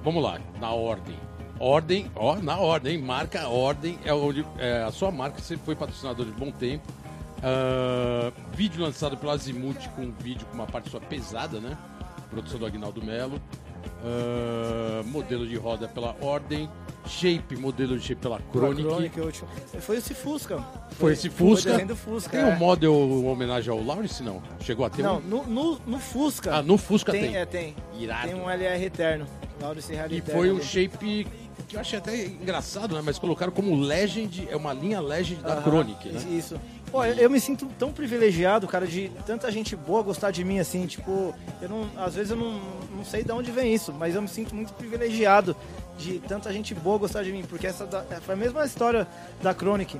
Vamos 0.03 0.23
lá, 0.23 0.39
na 0.61 0.71
ordem. 0.73 1.17
Ordem, 1.63 2.11
ó, 2.17 2.35
na 2.35 2.59
ordem, 2.59 2.99
marca, 2.99 3.47
ordem, 3.47 3.97
é, 4.05 4.13
onde, 4.13 4.45
é 4.59 4.83
a 4.83 4.91
sua 4.91 5.13
marca, 5.13 5.41
você 5.41 5.57
foi 5.57 5.77
patrocinador 5.77 6.27
de 6.27 6.33
bom 6.33 6.51
tempo. 6.51 6.83
Ah, 7.41 8.33
vídeo 8.53 8.83
lançado 8.83 9.17
pela 9.17 9.35
Azimuth 9.35 9.89
com 9.95 10.03
um 10.03 10.11
vídeo 10.11 10.45
com 10.47 10.55
uma 10.55 10.67
parte 10.67 10.91
sua 10.91 11.01
pesada, 11.01 11.61
né? 11.61 11.79
Produção 12.31 12.59
do 12.59 12.67
Agnaldo 12.67 13.01
Melo. 13.01 13.41
Ah, 14.05 15.05
modelo 15.07 15.47
de 15.47 15.55
roda 15.55 15.87
pela 15.87 16.17
Ordem. 16.21 16.69
Shape, 17.07 17.57
modelo 17.57 17.97
de 17.97 18.07
shape 18.07 18.21
pela 18.21 18.41
Chronic. 18.51 18.83
Chronic, 18.83 19.45
Foi 19.81 19.99
esse 19.99 20.15
Fusca. 20.15 20.59
Foi 20.91 21.13
esse 21.13 21.31
Fusca. 21.31 21.79
Foi 21.79 21.97
Fusca. 21.97 22.31
Tem 22.31 22.41
é. 22.41 22.45
um 22.47 22.57
model 22.57 22.93
em 22.93 23.27
homenagem 23.27 23.71
ao 23.71 23.81
Lawrence, 23.81 24.21
não? 24.21 24.43
Chegou 24.61 24.85
a 24.85 24.91
ter 24.91 25.03
Não, 25.03 25.19
um? 25.19 25.21
no, 25.21 25.47
no, 25.47 25.81
no 25.87 25.99
Fusca. 26.01 26.57
Ah, 26.57 26.63
no 26.63 26.77
Fusca 26.77 27.13
tem, 27.13 27.23
tem. 27.23 27.37
É, 27.37 27.47
tem. 27.47 27.77
Irado. 27.99 28.27
Tem 28.27 28.35
um 28.35 28.51
LR 28.51 28.85
Eterno. 28.85 29.27
Laurence 29.61 29.95
Rally 29.95 30.17
E 30.17 30.19
Eterno 30.19 30.41
foi 30.41 30.53
um 30.53 30.61
shape 30.61 31.27
que 31.69 31.77
eu 31.77 31.81
achei 31.81 31.99
até 31.99 32.25
engraçado, 32.27 32.95
né? 32.95 33.03
Mas 33.05 33.19
colocaram 33.19 33.53
como 33.53 33.75
Legend, 33.77 34.49
é 34.51 34.57
uma 34.57 34.73
linha 34.73 35.01
Legend 35.01 35.43
da 35.43 35.55
Aham, 35.55 35.63
Chronic, 35.63 36.09
né? 36.11 36.21
Isso. 36.31 36.61
Pô, 36.91 37.05
eu, 37.05 37.15
eu 37.15 37.31
me 37.31 37.41
sinto 37.41 37.67
tão 37.79 37.91
privilegiado, 37.91 38.69
cara, 38.69 38.87
de 38.87 39.11
tanta 39.25 39.51
gente 39.51 39.75
boa 39.75 40.03
gostar 40.03 40.31
de 40.31 40.45
mim, 40.45 40.59
assim, 40.59 40.87
tipo, 40.87 41.35
eu 41.63 41.69
não, 41.69 41.89
às 41.97 42.15
vezes 42.15 42.31
eu 42.33 42.37
não, 42.37 42.61
não 42.95 43.05
sei 43.05 43.25
de 43.25 43.33
onde 43.33 43.51
vem 43.51 43.73
isso, 43.75 43.93
mas 43.95 44.15
eu 44.15 44.21
me 44.21 44.29
sinto 44.29 44.55
muito 44.55 44.75
privilegiado 44.75 45.57
de 45.97 46.19
tanta 46.21 46.53
gente 46.53 46.75
boa 46.75 46.99
gostar 46.99 47.23
de 47.23 47.33
mim, 47.33 47.45
porque 47.49 47.67
essa 47.67 47.87
da- 47.87 48.03
foi 48.21 48.35
a 48.35 48.37
mesma 48.37 48.65
história 48.67 49.07
da 49.43 49.55
Chronic. 49.55 49.99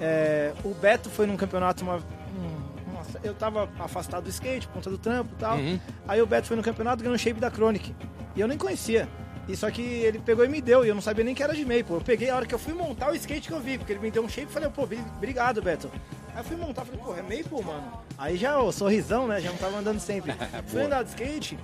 É, 0.00 0.52
o 0.64 0.74
Beto 0.74 1.08
foi 1.08 1.26
num 1.26 1.36
campeonato 1.36 1.82
uma. 1.82 1.96
um- 1.96 2.92
nossa, 2.92 3.18
eu 3.24 3.32
tava 3.34 3.68
afastado 3.78 4.24
do 4.24 4.30
skate, 4.30 4.66
por 4.66 4.74
conta 4.74 4.90
do 4.90 4.98
trampo 4.98 5.30
e 5.34 5.38
tal. 5.40 5.56
Uhum. 5.56 5.78
Aí 6.06 6.20
o 6.20 6.26
Beto 6.26 6.46
foi 6.48 6.56
no 6.56 6.62
campeonato 6.62 7.02
ganhou 7.02 7.14
o 7.14 7.18
shape 7.18 7.40
da 7.40 7.50
Chronic. 7.50 7.94
E 8.36 8.40
eu 8.40 8.48
nem 8.48 8.58
conhecia. 8.58 9.08
E 9.48 9.54
só 9.56 9.70
que 9.70 9.82
ele 9.82 10.18
pegou 10.18 10.44
e 10.44 10.48
me 10.48 10.60
deu, 10.60 10.84
e 10.84 10.88
eu 10.88 10.94
não 10.94 11.02
sabia 11.02 11.22
nem 11.24 11.34
que 11.34 11.42
era 11.42 11.52
de 11.54 11.62
Maple. 11.64 11.94
Eu 11.94 12.00
peguei 12.00 12.30
a 12.30 12.36
hora 12.36 12.46
que 12.46 12.54
eu 12.54 12.58
fui 12.58 12.72
montar 12.72 13.10
o 13.12 13.14
skate 13.14 13.48
que 13.48 13.52
eu 13.54 13.60
vi, 13.60 13.76
porque 13.76 13.92
ele 13.92 14.00
me 14.00 14.10
deu 14.10 14.24
um 14.24 14.28
shape 14.28 14.48
e 14.48 14.52
falei, 14.52 14.70
pô, 14.70 14.86
bri- 14.86 15.04
obrigado, 15.16 15.60
Beto. 15.60 15.90
Aí 16.32 16.38
eu 16.40 16.44
fui 16.44 16.56
montar, 16.56 16.84
falei, 16.84 17.00
pô, 17.04 17.12
é 17.14 17.22
Maple, 17.22 17.62
mano. 17.64 17.92
Aí 18.16 18.36
já, 18.36 18.58
o 18.58 18.72
sorrisão, 18.72 19.26
né? 19.28 19.40
Já 19.40 19.50
não 19.50 19.58
tava 19.58 19.76
andando 19.78 20.00
sempre. 20.00 20.32
fui 20.66 20.82
andar 20.82 21.02
de 21.02 21.10
skate 21.10 21.58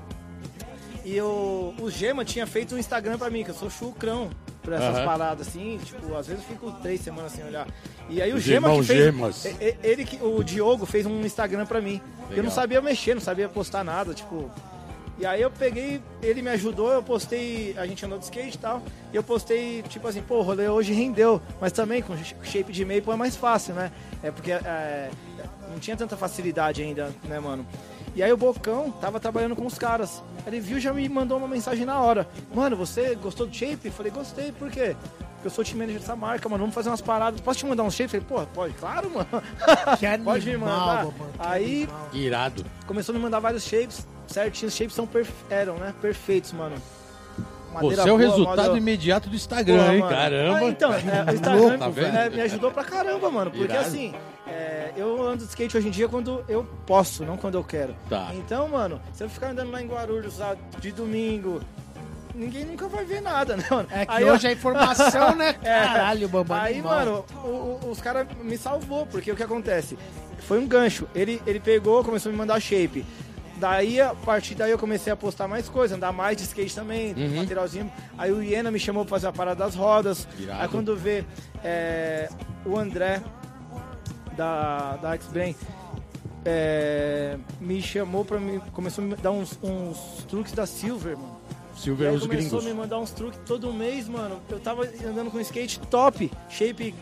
e 1.05 1.19
o, 1.21 1.75
o 1.81 1.91
Gema 1.91 2.25
tinha 2.25 2.47
feito 2.47 2.75
um 2.75 2.79
Instagram 2.79 3.17
pra 3.17 3.31
mim, 3.31 3.43
que 3.43 3.51
eu 3.51 3.55
sou 3.55 3.71
chucrão 3.71 4.31
pra 4.63 4.77
essas 4.77 4.97
Aham. 4.99 5.05
paradas, 5.07 5.49
assim, 5.49 5.81
tipo, 5.83 6.15
às 6.15 6.27
vezes 6.27 6.45
eu 6.45 6.49
fico 6.55 6.71
três 6.83 7.01
semanas 7.01 7.33
sem 7.33 7.43
olhar. 7.45 7.67
E 8.11 8.21
aí 8.21 8.31
o 8.33 8.37
Os 8.37 8.43
Gema 8.43 8.71
que 8.77 8.83
fez, 8.83 9.05
Gemas. 9.05 9.47
ele 9.83 10.05
que 10.05 10.23
o 10.23 10.43
Diogo 10.45 10.85
fez 10.85 11.07
um 11.07 11.23
Instagram 11.25 11.65
pra 11.65 11.81
mim. 11.81 11.99
Eu 12.31 12.43
não 12.43 12.51
sabia 12.51 12.81
mexer, 12.83 13.15
não 13.15 13.23
sabia 13.23 13.49
postar 13.49 13.83
nada, 13.83 14.13
tipo. 14.13 14.51
E 15.21 15.27
aí 15.27 15.43
eu 15.43 15.51
peguei, 15.51 16.01
ele 16.23 16.41
me 16.41 16.49
ajudou, 16.49 16.91
eu 16.91 17.03
postei, 17.03 17.75
a 17.77 17.87
gente 17.87 18.03
andou 18.07 18.19
de 18.19 18.25
skate 18.25 18.57
e 18.57 18.59
tal, 18.59 18.83
e 19.13 19.17
eu 19.17 19.23
postei, 19.23 19.83
tipo 19.83 20.09
assim, 20.09 20.23
pô, 20.23 20.37
o 20.37 20.41
rolê 20.41 20.67
hoje 20.67 20.95
rendeu, 20.95 21.43
mas 21.61 21.73
também 21.73 22.01
com 22.01 22.17
shape 22.43 22.73
de 22.73 22.87
maple 22.87 23.13
é 23.13 23.17
mais 23.17 23.37
fácil, 23.37 23.75
né? 23.75 23.93
É 24.23 24.31
porque 24.31 24.51
é, 24.51 25.11
não 25.71 25.79
tinha 25.79 25.95
tanta 25.95 26.17
facilidade 26.17 26.81
ainda, 26.81 27.15
né, 27.25 27.39
mano? 27.39 27.67
E 28.17 28.23
aí 28.23 28.33
o 28.33 28.37
Bocão 28.37 28.91
tava 28.93 29.21
trabalhando 29.21 29.55
com 29.55 29.67
os 29.67 29.77
caras. 29.77 30.23
Ele 30.47 30.59
viu 30.59 30.81
já 30.81 30.91
me 30.91 31.07
mandou 31.07 31.37
uma 31.37 31.47
mensagem 31.47 31.85
na 31.85 32.01
hora. 32.01 32.27
Mano, 32.55 32.75
você 32.75 33.15
gostou 33.15 33.47
do 33.47 33.55
shape? 33.55 33.91
Falei, 33.91 34.11
gostei, 34.11 34.51
por 34.53 34.71
quê? 34.71 34.97
Porque 35.41 35.47
eu 35.49 35.51
sou 35.53 35.65
team 35.65 35.79
manager 35.79 36.01
dessa 36.01 36.15
marca, 36.15 36.49
mano, 36.51 36.61
vamos 36.65 36.75
fazer 36.75 36.91
umas 36.91 37.01
paradas. 37.01 37.41
Posso 37.41 37.61
te 37.61 37.67
mandar 37.67 37.83
um 37.83 37.91
shape? 37.91 38.11
Falei, 38.11 38.27
pô, 38.29 38.43
pode, 38.55 38.75
claro, 38.75 39.11
mano. 39.11 39.43
Que 39.99 40.05
animal, 40.05 40.35
Pode 40.35 40.47
me 40.51 40.57
mandar. 40.59 40.97
mano, 41.07 41.13
que 41.13 41.25
Aí 41.39 41.83
animal. 41.85 42.09
Irado. 42.13 42.67
começou 42.87 43.15
a 43.15 43.17
me 43.19 43.25
mandar 43.25 43.41
vários 43.41 43.63
shapes 43.65 44.07
certinho. 44.27 44.69
Os 44.69 44.75
shapes 44.77 44.95
são 44.95 45.07
perfe- 45.07 45.33
eram, 45.49 45.77
né? 45.77 45.95
Perfeitos, 46.01 46.53
mano. 46.53 46.77
Você 47.81 48.09
é 48.09 48.13
o 48.13 48.17
resultado 48.17 48.57
model- 48.57 48.77
imediato 48.77 49.31
do 49.31 49.37
Instagram, 49.37 49.79
Porra, 49.79 49.95
hein? 49.95 50.01
mano. 50.01 50.13
Caramba. 50.15 50.59
Ah, 50.59 50.65
então, 50.65 50.93
é, 50.93 50.97
o 50.97 51.35
Instagram 51.35 51.79
Tá 51.79 51.89
vendo? 51.89 52.17
é, 52.17 52.29
me 52.31 52.41
ajudou 52.43 52.71
pra 52.73 52.83
caramba, 52.85 53.31
mano. 53.31 53.51
Porque 53.51 53.65
Irado. 53.73 53.87
assim, 53.87 54.13
é, 54.47 54.91
eu 54.97 55.23
ando 55.25 55.39
de 55.45 55.51
skate 55.51 55.77
hoje 55.77 55.87
em 55.87 55.91
dia 55.93 56.09
quando 56.09 56.45
eu 56.49 56.65
posso, 56.85 57.25
não 57.25 57.37
quando 57.37 57.55
eu 57.55 57.63
quero. 57.65 57.95
Tá. 58.09 58.31
Então, 58.35 58.69
mano, 58.69 59.01
se 59.13 59.23
eu 59.23 59.31
ficar 59.31 59.51
andando 59.53 59.71
lá 59.71 59.81
em 59.81 59.87
Guarulhos 59.87 60.41
ah, 60.41 60.57
de 60.81 60.91
domingo, 60.91 61.61
ninguém 62.35 62.65
nunca 62.65 62.89
vai 62.89 63.05
ver 63.05 63.21
nada, 63.21 63.57
né, 63.59 63.65
mano? 63.71 63.89
É 63.91 64.07
que 64.07 64.13
Aí 64.13 64.23
eu- 64.23 64.33
hoje 64.35 64.47
a 64.49 64.53
informação, 64.53 65.35
né? 65.35 65.57
É. 65.63 65.81
Caralho, 65.85 66.29
Bambam. 66.29 66.59
Aí, 66.61 66.75
animal. 66.75 66.95
mano, 66.95 67.25
o- 67.45 67.49
o- 67.87 67.91
os 67.91 68.01
caras 68.01 68.27
me 68.43 68.57
salvou, 68.59 69.07
porque 69.07 69.31
o 69.33 69.37
que 69.37 69.43
acontece? 69.43 69.99
Foi 70.41 70.59
um 70.59 70.67
gancho. 70.67 71.07
Ele, 71.15 71.41
ele 71.47 71.61
pegou, 71.61 72.03
começou 72.05 72.31
a 72.31 72.33
me 72.33 72.39
mandar 72.39 72.59
shape. 72.61 73.05
Daí, 73.57 74.01
a 74.01 74.15
partir 74.15 74.55
daí 74.55 74.71
eu 74.71 74.79
comecei 74.79 75.13
a 75.13 75.17
postar 75.17 75.47
mais 75.47 75.69
coisas, 75.69 75.95
andar 75.95 76.13
mais 76.13 76.35
de 76.37 76.45
skate 76.45 76.75
também, 76.75 77.13
Uhum. 77.13 77.37
materialzinho. 77.37 77.93
Aí 78.17 78.33
o 78.33 78.43
Iena 78.43 78.71
me 78.71 78.79
chamou 78.79 79.05
pra 79.05 79.11
fazer 79.11 79.27
a 79.27 79.33
parada 79.33 79.63
das 79.65 79.75
rodas. 79.75 80.27
Irado. 80.39 80.63
Aí 80.63 80.69
quando 80.69 80.97
vê 80.97 81.25
é, 81.63 82.31
o 82.65 82.79
André 82.79 83.21
da, 84.35 84.97
da 84.97 85.13
X-Brain 85.13 85.55
é, 86.45 87.37
me 87.61 87.83
chamou 87.83 88.25
pra 88.25 88.41
mim, 88.41 88.61
começou 88.73 89.05
a 89.05 89.07
me 89.07 89.15
dar 89.17 89.31
uns, 89.31 89.59
uns 89.63 90.25
truques 90.29 90.53
da 90.53 90.65
Silver, 90.65 91.19
mano. 91.19 91.40
E 91.81 91.83
Silver 91.83 92.09
aí 92.11 92.15
os 92.17 92.23
começou 92.27 92.49
gringos. 92.61 92.67
a 92.67 92.69
me 92.69 92.75
mandar 92.75 92.99
uns 92.99 93.11
truques 93.11 93.41
todo 93.47 93.73
mês, 93.73 94.07
mano. 94.09 94.41
Eu 94.51 94.61
tava 94.61 94.85
andando 95.07 95.31
com 95.31 95.41
skate 95.41 95.81
top, 95.81 96.31
shape 96.49 96.95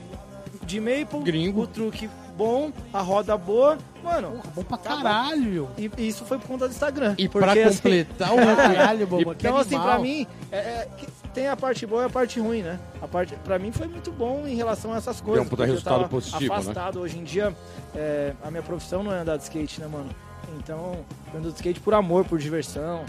de 0.64 0.80
maple, 0.80 1.20
Gringo. 1.24 1.62
o 1.62 1.66
truque 1.66 2.08
bom, 2.36 2.70
a 2.92 3.00
roda 3.00 3.36
boa, 3.36 3.76
mano. 4.04 4.30
Porra, 4.32 4.42
bom 4.54 4.62
pra 4.62 4.76
Tá 4.76 4.90
bom. 4.90 5.02
caralho. 5.02 5.68
E, 5.76 5.90
e 5.98 6.08
isso 6.08 6.24
foi 6.24 6.38
por 6.38 6.46
conta 6.46 6.68
do 6.68 6.70
Instagram. 6.72 7.14
E 7.18 7.28
porque, 7.28 7.44
pra 7.50 7.68
assim, 7.68 7.76
completar 7.78 8.30
o. 8.34 8.36
Caralho, 8.36 9.02
e- 9.02 9.06
Bambam. 9.06 9.34
que 9.34 9.46
então, 9.46 9.56
assim, 9.56 9.74
animal. 9.74 9.94
pra 9.94 9.98
mim, 10.02 10.26
é, 10.52 10.56
é, 10.58 10.88
que 10.96 11.06
tem 11.34 11.48
a 11.48 11.56
parte 11.56 11.84
boa 11.86 12.02
e 12.02 12.06
a 12.06 12.10
parte 12.10 12.38
ruim, 12.38 12.62
né? 12.62 12.78
A 13.02 13.08
parte, 13.08 13.34
pra 13.44 13.58
mim 13.58 13.72
foi 13.72 13.88
muito 13.88 14.12
bom 14.12 14.44
em 14.46 14.54
relação 14.54 14.92
a 14.92 14.98
essas 14.98 15.20
coisas. 15.20 15.44
um 15.44 15.48
puta 15.48 15.56
porque 15.56 15.70
eu 15.70 15.74
resultado 15.74 15.96
tava 15.96 16.08
positivo, 16.08 16.40
né? 16.54 16.58
afastado. 16.60 17.00
Hoje 17.00 17.18
em 17.18 17.24
dia, 17.24 17.52
é, 17.96 18.32
a 18.44 18.50
minha 18.50 18.62
profissão 18.62 19.02
não 19.02 19.12
é 19.12 19.18
andar 19.20 19.36
de 19.38 19.42
skate, 19.42 19.80
né, 19.80 19.88
mano? 19.88 20.10
Então, 20.58 21.04
eu 21.32 21.38
ando 21.40 21.48
de 21.50 21.56
skate 21.56 21.80
por 21.80 21.94
amor, 21.94 22.24
por 22.24 22.38
diversão. 22.38 23.04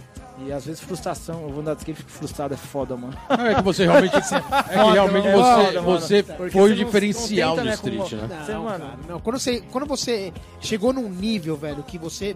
E 0.46 0.52
às 0.52 0.66
vezes 0.66 0.80
frustração. 0.82 1.42
Eu 1.44 1.50
vou 1.50 1.62
andar 1.62 1.74
de 1.74 1.80
skate 1.82 2.00
e 2.00 2.04
fico 2.04 2.12
frustrado, 2.12 2.54
é 2.54 2.58
foda, 2.58 2.96
mano. 2.96 3.14
Não, 3.30 3.46
é 3.46 3.56
que 3.56 3.62
você 3.62 3.86
realmente. 3.86 4.16
é 4.18 4.22
que 4.22 4.92
realmente 4.94 5.28
é 5.28 5.32
você, 5.36 5.66
foda, 5.66 5.82
você 5.82 6.24
foi 6.24 6.50
o 6.50 6.68
não- 6.70 6.76
diferencial 6.76 7.56
do 7.56 7.64
né, 7.64 7.74
street, 7.74 8.10
como- 8.10 8.22
né? 8.22 8.28
Não, 8.38 8.46
Você, 8.46 8.54
mano- 8.54 8.86
cara, 8.86 9.00
não. 9.08 9.20
Quando 9.20 9.40
você, 9.40 9.62
quando 9.72 9.86
você 9.86 10.34
chegou 10.62 10.94
num 10.94 11.10
nível, 11.10 11.56
velho, 11.58 11.84
que 11.84 11.98
você. 11.98 12.36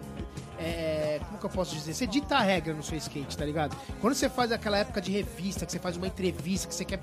é, 0.58 1.20
como 1.26 1.38
que 1.38 1.46
eu 1.46 1.50
posso 1.50 1.74
dizer? 1.74 1.94
Você 1.94 2.06
dita 2.06 2.36
a 2.36 2.40
regra 2.40 2.72
no 2.74 2.82
seu 2.82 2.96
skate, 2.98 3.36
tá 3.36 3.44
ligado? 3.44 3.76
Quando 4.00 4.14
você 4.14 4.28
faz 4.28 4.52
aquela 4.52 4.78
época 4.78 5.00
de 5.00 5.10
revista, 5.10 5.64
que 5.66 5.72
você 5.72 5.78
faz 5.78 5.96
uma 5.96 6.06
entrevista, 6.06 6.68
que 6.68 6.74
você 6.74 6.84
quer. 6.84 7.00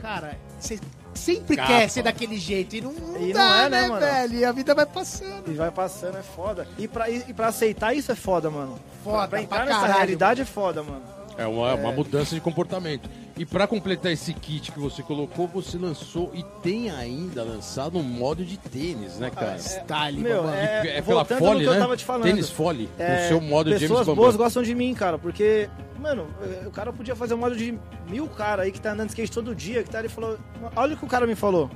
Cara, 0.00 0.36
você 0.58 0.78
sempre 1.18 1.56
Capa. 1.56 1.68
quer 1.68 1.88
ser 1.90 2.02
daquele 2.02 2.38
jeito. 2.38 2.76
E 2.76 2.80
não, 2.80 2.92
não 2.92 3.16
E 3.20 3.26
não 3.26 3.32
dá, 3.32 3.56
é, 3.64 3.68
né, 3.68 3.82
né, 3.82 3.88
mano? 3.88 4.00
velho? 4.00 4.34
E 4.38 4.44
a 4.44 4.52
vida 4.52 4.74
vai 4.74 4.86
passando. 4.86 5.50
E 5.50 5.54
vai 5.54 5.70
passando, 5.70 6.16
é 6.18 6.22
foda. 6.22 6.66
E 6.78 6.88
pra, 6.88 7.10
e, 7.10 7.24
e 7.28 7.32
pra 7.34 7.48
aceitar 7.48 7.94
isso 7.94 8.10
é 8.10 8.14
foda, 8.14 8.50
mano. 8.50 8.78
Foda 9.04 9.18
pra, 9.18 9.28
pra 9.28 9.42
entrar 9.42 9.56
pra 9.58 9.64
nessa 9.66 9.80
caralho. 9.80 9.98
realidade 9.98 10.40
é 10.42 10.44
foda, 10.44 10.82
mano. 10.82 11.02
É 11.36 11.46
uma, 11.46 11.74
uma 11.74 11.92
mudança 11.92 12.34
de 12.34 12.40
comportamento. 12.40 13.08
E 13.38 13.46
pra 13.46 13.68
completar 13.68 14.10
esse 14.10 14.34
kit 14.34 14.72
que 14.72 14.80
você 14.80 15.00
colocou, 15.00 15.46
você 15.46 15.78
lançou 15.78 16.32
e 16.34 16.42
tem 16.60 16.90
ainda 16.90 17.44
lançado 17.44 17.96
um 17.96 18.02
modo 18.02 18.44
de 18.44 18.56
tênis, 18.56 19.16
né, 19.18 19.30
cara? 19.30 19.56
Style, 19.58 20.20
Meu, 20.20 20.42
babá. 20.42 20.56
é- 20.56 20.98
é 20.98 21.02
pela 21.02 21.24
Fole, 21.24 21.60
que 21.60 21.66
eu 21.66 21.72
né? 21.74 21.78
tava 21.78 21.96
te 21.96 22.04
falando. 22.04 22.24
Tênis 22.24 22.50
Fole, 22.50 22.88
É, 22.98 23.26
o 23.26 23.28
seu 23.28 23.40
modo 23.40 23.68
James 23.70 23.82
Pessoas 23.82 24.00
Bambam. 24.06 24.16
boas 24.16 24.34
gostam 24.34 24.62
de 24.64 24.74
mim, 24.74 24.92
cara, 24.92 25.18
porque, 25.18 25.70
mano, 26.00 26.26
o 26.66 26.70
cara 26.72 26.92
podia 26.92 27.14
fazer 27.14 27.34
um 27.34 27.38
modo 27.38 27.54
de 27.56 27.78
mil 28.08 28.26
cara 28.26 28.64
aí 28.64 28.72
que 28.72 28.80
tá 28.80 28.90
andando 28.90 29.06
de 29.06 29.12
skate 29.12 29.30
todo 29.30 29.54
dia, 29.54 29.84
que 29.84 29.90
tá 29.90 29.98
ali 29.98 30.08
e 30.08 30.10
falou. 30.10 30.36
Olha 30.74 30.94
o 30.94 30.96
que 30.98 31.04
o 31.04 31.08
cara 31.08 31.24
me 31.24 31.36
falou. 31.36 31.70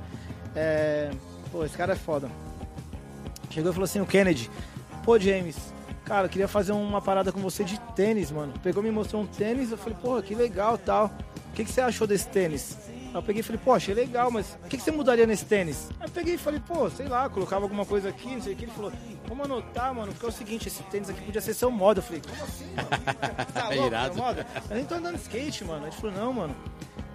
É, 0.53 1.11
pô, 1.49 1.63
esse 1.63 1.77
cara 1.77 1.93
é 1.93 1.95
foda. 1.95 2.29
Chegou 3.49 3.71
e 3.71 3.73
falou 3.73 3.85
assim, 3.85 4.01
o 4.01 4.05
Kennedy, 4.05 4.49
pô, 5.05 5.17
James, 5.17 5.55
cara, 6.03 6.25
eu 6.25 6.29
queria 6.29 6.47
fazer 6.49 6.73
uma 6.73 7.01
parada 7.01 7.31
com 7.31 7.39
você 7.39 7.63
de 7.63 7.79
tênis, 7.95 8.31
mano. 8.31 8.51
Pegou 8.61 8.83
e 8.83 8.87
me 8.87 8.91
mostrou 8.91 9.21
um 9.21 9.25
tênis, 9.25 9.71
eu 9.71 9.77
falei, 9.77 9.97
porra, 10.01 10.21
que 10.21 10.35
legal 10.35 10.77
tal. 10.77 11.09
O 11.53 11.55
que, 11.55 11.63
que 11.65 11.71
você 11.71 11.81
achou 11.81 12.07
desse 12.07 12.27
tênis? 12.29 12.75
Aí 12.89 13.13
eu 13.13 13.21
peguei 13.21 13.41
e 13.41 13.43
falei, 13.43 13.61
pô, 13.63 13.73
achei 13.73 13.93
legal, 13.93 14.31
mas 14.31 14.57
o 14.65 14.67
que, 14.67 14.75
que 14.75 14.81
você 14.81 14.89
mudaria 14.89 15.27
nesse 15.27 15.45
tênis? 15.45 15.87
Aí 15.99 16.07
eu 16.07 16.11
peguei 16.11 16.33
e 16.33 16.37
falei, 16.39 16.59
pô, 16.67 16.89
sei 16.89 17.07
lá, 17.07 17.29
colocava 17.29 17.63
alguma 17.63 17.85
coisa 17.85 18.09
aqui, 18.09 18.33
não 18.33 18.41
sei 18.41 18.53
o 18.53 18.55
que. 18.55 18.63
Ele 18.63 18.71
falou, 18.71 18.91
vamos 19.27 19.45
anotar, 19.45 19.93
mano, 19.93 20.11
porque 20.13 20.25
é 20.25 20.29
o 20.29 20.31
seguinte, 20.31 20.67
esse 20.67 20.81
tênis 20.81 21.11
aqui 21.11 21.21
podia 21.21 21.39
ser 21.41 21.53
seu 21.53 21.69
moda. 21.69 21.99
Eu 21.99 22.03
falei, 22.03 22.21
como 22.27 22.43
assim, 22.43 22.65
mano? 22.75 23.45
Tá 23.53 23.69
louco, 23.69 23.85
Irado. 23.85 24.15
meu 24.15 24.23
moda? 24.23 24.47
Eu 24.67 24.75
nem 24.75 24.83
tô 24.85 24.95
andando 24.95 25.15
de 25.15 25.21
skate, 25.21 25.63
mano. 25.63 25.85
Ele 25.85 25.95
falou, 25.95 26.11
não, 26.15 26.33
mano. 26.33 26.55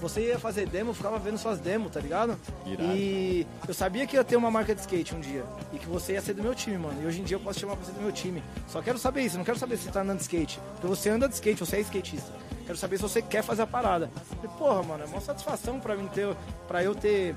Você 0.01 0.20
ia 0.20 0.39
fazer 0.39 0.68
demo, 0.68 0.91
eu 0.91 0.95
ficava 0.95 1.18
vendo 1.18 1.36
suas 1.36 1.59
demos, 1.59 1.91
tá 1.91 1.99
ligado? 1.99 2.39
Irado. 2.64 2.93
E 2.95 3.45
eu 3.66 3.74
sabia 3.74 4.07
que 4.07 4.14
ia 4.14 4.22
ter 4.22 4.36
uma 4.36 4.53
marca 4.53 4.72
de 4.72 4.80
skate 4.82 5.16
um 5.16 5.20
dia. 5.20 5.45
E 5.72 5.78
que 5.80 5.86
você 5.89 6.12
ia 6.12 6.22
ser 6.22 6.34
do 6.34 6.43
meu 6.45 6.55
time, 6.55 6.78
mano. 6.78 7.03
E 7.03 7.07
hoje 7.07 7.20
em 7.20 7.24
dia 7.24 7.34
eu 7.34 7.41
posso 7.41 7.59
chamar 7.59 7.74
você 7.74 7.91
do 7.91 8.01
meu 8.01 8.12
time. 8.12 8.41
Só 8.68 8.80
quero 8.80 8.99
saber 8.99 9.22
isso, 9.22 9.36
não 9.36 9.45
quero 9.45 9.59
saber 9.59 9.76
se 9.76 9.82
você 9.82 9.91
tá 9.91 10.03
andando 10.03 10.18
de 10.18 10.22
skate. 10.22 10.61
Porque 10.74 10.86
você 10.86 11.09
anda 11.11 11.28
de 11.28 11.34
skate, 11.34 11.59
você 11.59 11.78
é 11.78 11.80
skatista. 11.80 12.32
Quero 12.68 12.76
saber 12.78 12.96
se 12.96 13.02
você 13.02 13.22
quer 13.22 13.42
fazer 13.42 13.62
a 13.62 13.66
parada. 13.66 14.10
Falei, 14.28 14.50
porra, 14.58 14.82
mano, 14.82 15.04
é 15.04 15.06
uma 15.06 15.22
satisfação 15.22 15.80
pra 15.80 15.96
mim 15.96 16.06
ter. 16.14 16.28
pra 16.68 16.84
eu 16.84 16.94
ter 16.94 17.34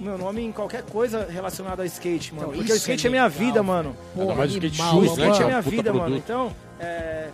meu 0.00 0.16
nome 0.16 0.40
em 0.42 0.50
qualquer 0.50 0.82
coisa 0.82 1.26
relacionada 1.30 1.82
a 1.82 1.86
skate, 1.86 2.32
mano. 2.34 2.46
Então, 2.48 2.56
Porque 2.56 2.72
o 2.72 2.76
isso 2.76 2.90
é 2.90 2.94
skate 2.94 3.06
é, 3.06 3.10
minha 3.10 3.24
legal. 3.24 3.38
vida, 3.38 3.62
mano. 3.62 3.94
Ainda 4.18 4.34
mais 4.34 4.50
o 4.50 4.54
skate 4.54 4.80
animal, 4.80 4.94
shoes, 5.04 5.12
O 5.12 5.16
né, 5.16 5.22
skate 5.28 5.28
é 5.28 5.32
cara? 5.34 5.46
minha 5.46 5.62
Puta 5.62 5.70
vida, 5.76 5.92
mano. 5.92 6.04
produto. 6.04 6.24
Então, 6.24 6.56
é. 6.80 7.28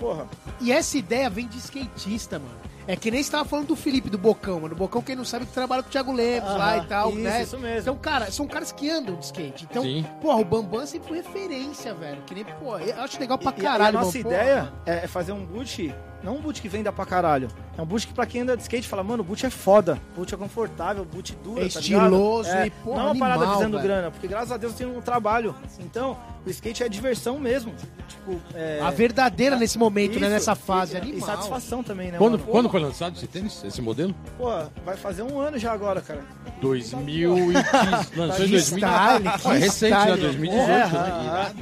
Porra, 0.00 0.26
E 0.60 0.72
essa 0.72 0.98
ideia 0.98 1.30
vem 1.30 1.46
de 1.46 1.58
skatista, 1.58 2.40
mano. 2.40 2.58
É 2.88 2.96
que 2.96 3.08
nem 3.08 3.22
você 3.22 3.30
tava 3.30 3.44
falando 3.44 3.68
do 3.68 3.76
Felipe, 3.76 4.10
do 4.10 4.18
Bocão, 4.18 4.58
mano. 4.58 4.74
O 4.74 4.76
Bocão, 4.76 5.00
quem 5.00 5.14
não 5.14 5.24
sabe, 5.24 5.46
que 5.46 5.52
trabalha 5.52 5.82
com 5.82 5.88
o 5.88 5.92
Thiago 5.92 6.12
Lemos 6.12 6.50
lá 6.50 6.78
e 6.78 6.86
tal, 6.86 7.10
isso, 7.10 7.18
né? 7.20 7.42
isso 7.42 7.58
mesmo. 7.58 7.80
Então, 7.82 7.96
cara, 7.98 8.32
são 8.32 8.48
caras 8.48 8.72
que 8.72 8.90
andam 8.90 9.14
de 9.14 9.26
skate. 9.26 9.64
Então, 9.70 9.84
Sim. 9.84 10.04
porra, 10.20 10.40
o 10.40 10.44
Bambam 10.44 10.84
sempre 10.86 11.06
foi 11.06 11.18
referência, 11.18 11.94
velho. 11.94 12.20
Que 12.26 12.34
nem, 12.34 12.44
pô, 12.44 12.76
eu 12.78 13.00
acho 13.00 13.20
legal 13.20 13.38
pra 13.38 13.52
caralho, 13.52 13.94
e 13.94 13.98
a 13.98 14.00
nossa 14.00 14.18
mano. 14.18 14.30
ideia 14.30 14.72
Porra, 14.84 14.96
é 14.96 15.06
fazer 15.06 15.30
um 15.32 15.44
boot, 15.46 15.94
não 16.22 16.36
um 16.36 16.40
boot 16.40 16.60
que 16.60 16.68
venda 16.68 16.92
pra 16.92 17.06
caralho. 17.06 17.48
É 17.78 17.82
um 17.82 17.86
boot 17.86 18.06
que 18.06 18.12
pra 18.12 18.26
quem 18.26 18.42
anda 18.42 18.56
de 18.56 18.62
skate 18.62 18.86
fala, 18.86 19.02
mano, 19.02 19.22
o 19.22 19.24
boot 19.26 19.44
é 19.46 19.50
foda, 19.50 19.98
o 20.14 20.18
boot 20.20 20.34
é 20.34 20.36
confortável, 20.36 21.02
o 21.02 21.06
boot 21.06 21.34
dura, 21.42 21.60
É 21.60 21.68
tá 21.68 21.80
estiloso? 21.80 22.48
É, 22.50 22.66
e, 22.66 22.70
porra, 22.70 22.96
Não 22.98 23.02
é 23.08 23.12
uma 23.12 23.18
parada 23.18 23.40
animal, 23.42 23.58
visando 23.58 23.76
velho. 23.78 23.88
grana, 23.88 24.10
porque 24.10 24.26
graças 24.28 24.52
a 24.52 24.56
Deus 24.56 24.72
eu 24.72 24.78
tenho 24.78 24.98
um 24.98 25.00
trabalho. 25.00 25.54
Então, 25.78 26.16
o 26.46 26.50
skate 26.50 26.82
é 26.82 26.88
diversão 26.88 27.38
mesmo. 27.38 27.72
Tipo, 28.08 28.38
é... 28.54 28.80
A 28.82 28.90
verdadeira 28.90 29.56
nesse 29.56 29.78
momento, 29.78 30.18
né? 30.18 30.26
isso, 30.26 30.30
Nessa 30.34 30.54
fase, 30.54 30.94
e, 30.94 30.96
animal. 30.98 31.18
E 31.18 31.22
satisfação 31.32 31.82
também, 31.82 32.10
né, 32.12 32.18
Quando, 32.18 32.38
mano? 32.38 32.44
quando 32.50 32.68
foi 32.68 32.80
lançado 32.80 33.16
esse 33.16 33.26
tênis, 33.26 33.62
esse 33.64 33.80
modelo? 33.80 34.14
Pô, 34.36 34.50
vai 34.84 34.96
fazer 34.96 35.22
um 35.22 35.38
ano 35.40 35.58
já 35.58 35.72
agora, 35.72 36.00
cara. 36.02 36.20
2015. 36.60 38.10
Lançou 38.16 38.44
em 38.44 38.48
Que 38.48 38.52
2000. 38.52 38.58
style, 38.60 39.22
que 39.24 39.48
Ah, 39.48 39.54
é 39.54 39.58
recente, 39.58 39.90
né? 39.94 40.00
style. 40.02 40.20
2018, 40.20 40.70
É, 40.70 40.86
né? 40.88 41.54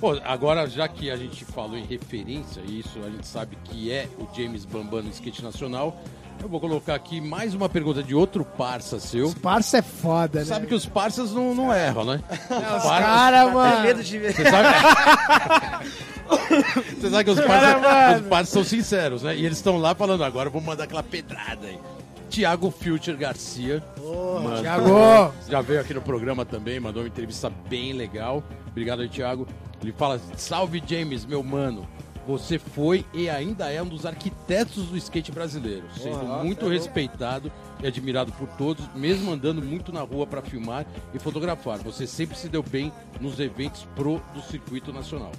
Pô, 0.00 0.18
agora, 0.24 0.66
já 0.66 0.88
que 0.88 1.10
a 1.10 1.16
gente 1.16 1.44
falou 1.44 1.76
em 1.76 1.84
referência, 1.84 2.62
e 2.66 2.80
isso 2.80 2.98
a 3.06 3.10
gente 3.10 3.26
sabe 3.26 3.56
que 3.64 3.92
é 3.92 4.08
o 4.18 4.26
James 4.34 4.64
Bambam 4.64 5.02
no 5.02 5.10
skate 5.10 5.42
nacional, 5.42 6.00
eu 6.42 6.48
vou 6.48 6.58
colocar 6.58 6.94
aqui 6.94 7.20
mais 7.20 7.52
uma 7.52 7.68
pergunta 7.68 8.02
de 8.02 8.14
outro 8.14 8.42
parça 8.42 8.98
seu. 8.98 9.26
Os 9.26 9.34
parça 9.34 9.76
é 9.78 9.82
foda, 9.82 10.38
né? 10.38 10.44
Sabe 10.46 10.66
que 10.66 10.74
os 10.74 10.86
parças 10.86 11.32
não, 11.32 11.54
não 11.54 11.72
erram, 11.72 12.04
né? 12.06 12.22
Os 12.30 12.36
Os 12.38 12.48
parças- 12.48 12.88
caras, 12.88 13.44
Tem 13.44 13.52
mano. 13.54 13.80
medo 13.82 14.02
de 14.02 14.18
ver. 14.18 14.32
Você 14.34 14.44
sabe... 14.50 14.68
Você 17.00 17.10
sabe 17.10 17.24
que 17.24 17.30
os 17.30 17.40
parceiros, 17.40 17.82
os 18.22 18.28
parceiros 18.28 18.48
são 18.48 18.64
sinceros, 18.64 19.22
né? 19.24 19.36
E 19.36 19.44
eles 19.44 19.58
estão 19.58 19.76
lá 19.78 19.94
falando, 19.94 20.22
agora 20.24 20.48
eu 20.48 20.52
vou 20.52 20.60
mandar 20.62 20.84
aquela 20.84 21.02
pedrada 21.02 21.66
aí. 21.66 21.78
Tiago 22.30 22.70
Future 22.70 23.16
Garcia. 23.16 23.82
mandou- 23.98 24.62
Thiago. 24.62 25.34
Já 25.48 25.60
veio 25.60 25.80
aqui 25.80 25.92
no 25.92 26.00
programa 26.00 26.44
também, 26.44 26.78
mandou 26.80 27.02
uma 27.02 27.08
entrevista 27.08 27.50
bem 27.68 27.92
legal. 27.92 28.42
Obrigado 28.68 29.02
aí, 29.02 29.08
Thiago. 29.08 29.46
Ele 29.82 29.92
fala, 29.92 30.20
salve 30.36 30.82
James, 30.86 31.24
meu 31.26 31.42
mano. 31.42 31.86
Você 32.26 32.58
foi 32.58 33.04
e 33.12 33.28
ainda 33.28 33.70
é 33.72 33.82
um 33.82 33.88
dos 33.88 34.06
arquitetos 34.06 34.86
do 34.86 34.96
skate 34.96 35.32
brasileiro, 35.32 35.84
sendo 35.96 36.24
muito 36.44 36.66
é 36.66 36.68
respeitado 36.68 37.50
e 37.82 37.86
admirado 37.86 38.30
por 38.32 38.46
todos, 38.50 38.84
mesmo 38.94 39.32
andando 39.32 39.60
muito 39.60 39.90
na 39.90 40.02
rua 40.02 40.26
para 40.26 40.42
filmar 40.42 40.86
e 41.12 41.18
fotografar. 41.18 41.78
Você 41.78 42.06
sempre 42.06 42.36
se 42.36 42.48
deu 42.48 42.62
bem 42.62 42.92
nos 43.20 43.40
eventos 43.40 43.84
pro 43.96 44.22
do 44.34 44.42
circuito 44.42 44.92
nacional. 44.92 45.32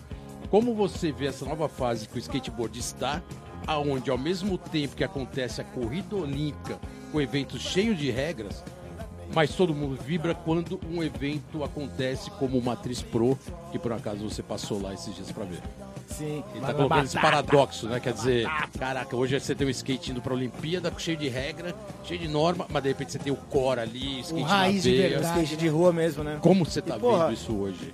Como 0.49 0.73
você 0.73 1.11
vê 1.13 1.27
essa 1.27 1.45
nova 1.45 1.69
fase 1.69 2.07
que 2.09 2.17
o 2.17 2.19
skateboard 2.19 2.77
está, 2.77 3.21
aonde 3.67 4.09
ao 4.09 4.17
mesmo 4.17 4.57
tempo 4.57 4.95
que 4.95 5.03
acontece 5.03 5.61
a 5.61 5.63
corrida 5.63 6.15
olímpica, 6.15 6.79
com 7.11 7.19
eventos 7.21 7.61
cheios 7.61 7.97
de 7.97 8.09
regras, 8.11 8.63
mas 9.33 9.53
todo 9.55 9.73
mundo 9.73 9.97
vibra 10.01 10.33
quando 10.35 10.79
um 10.89 11.01
evento 11.01 11.63
acontece 11.63 12.29
como 12.31 12.57
o 12.57 12.61
Matriz 12.63 13.01
Pro, 13.01 13.37
que 13.71 13.79
por 13.79 13.93
acaso 13.93 14.29
você 14.29 14.43
passou 14.43 14.81
lá 14.81 14.93
esses 14.93 15.15
dias 15.15 15.31
pra 15.31 15.45
ver. 15.45 15.59
Sim. 16.07 16.43
Ele 16.53 16.65
tá 16.65 16.73
colocando 16.73 17.05
esse 17.05 17.17
paradoxo, 17.19 17.87
né? 17.87 17.99
Quer 18.01 18.11
dizer, 18.11 18.45
caraca, 18.77 19.15
hoje 19.15 19.39
você 19.39 19.55
tem 19.55 19.65
um 19.65 19.69
skate 19.69 20.11
indo 20.11 20.21
pra 20.21 20.33
Olimpíada, 20.33 20.91
cheio 20.97 21.15
de 21.15 21.29
regra, 21.29 21.73
cheio 22.03 22.19
de 22.19 22.27
norma, 22.27 22.65
mas 22.69 22.83
de 22.83 22.89
repente 22.89 23.13
você 23.13 23.19
tem 23.19 23.31
o 23.31 23.37
core 23.37 23.79
ali, 23.79 24.19
skate 24.19 24.43
raiz 24.43 24.75
na 24.75 24.81
de 24.91 24.97
veia. 24.97 25.09
verdade. 25.09 25.43
Skate 25.43 25.55
de 25.57 25.67
rua 25.69 25.93
mesmo, 25.93 26.23
né? 26.25 26.37
Como 26.41 26.65
você 26.65 26.81
tá 26.81 26.97
E, 26.97 26.99
porra, 26.99 27.25
vendo 27.27 27.33
isso 27.33 27.53
hoje? 27.53 27.93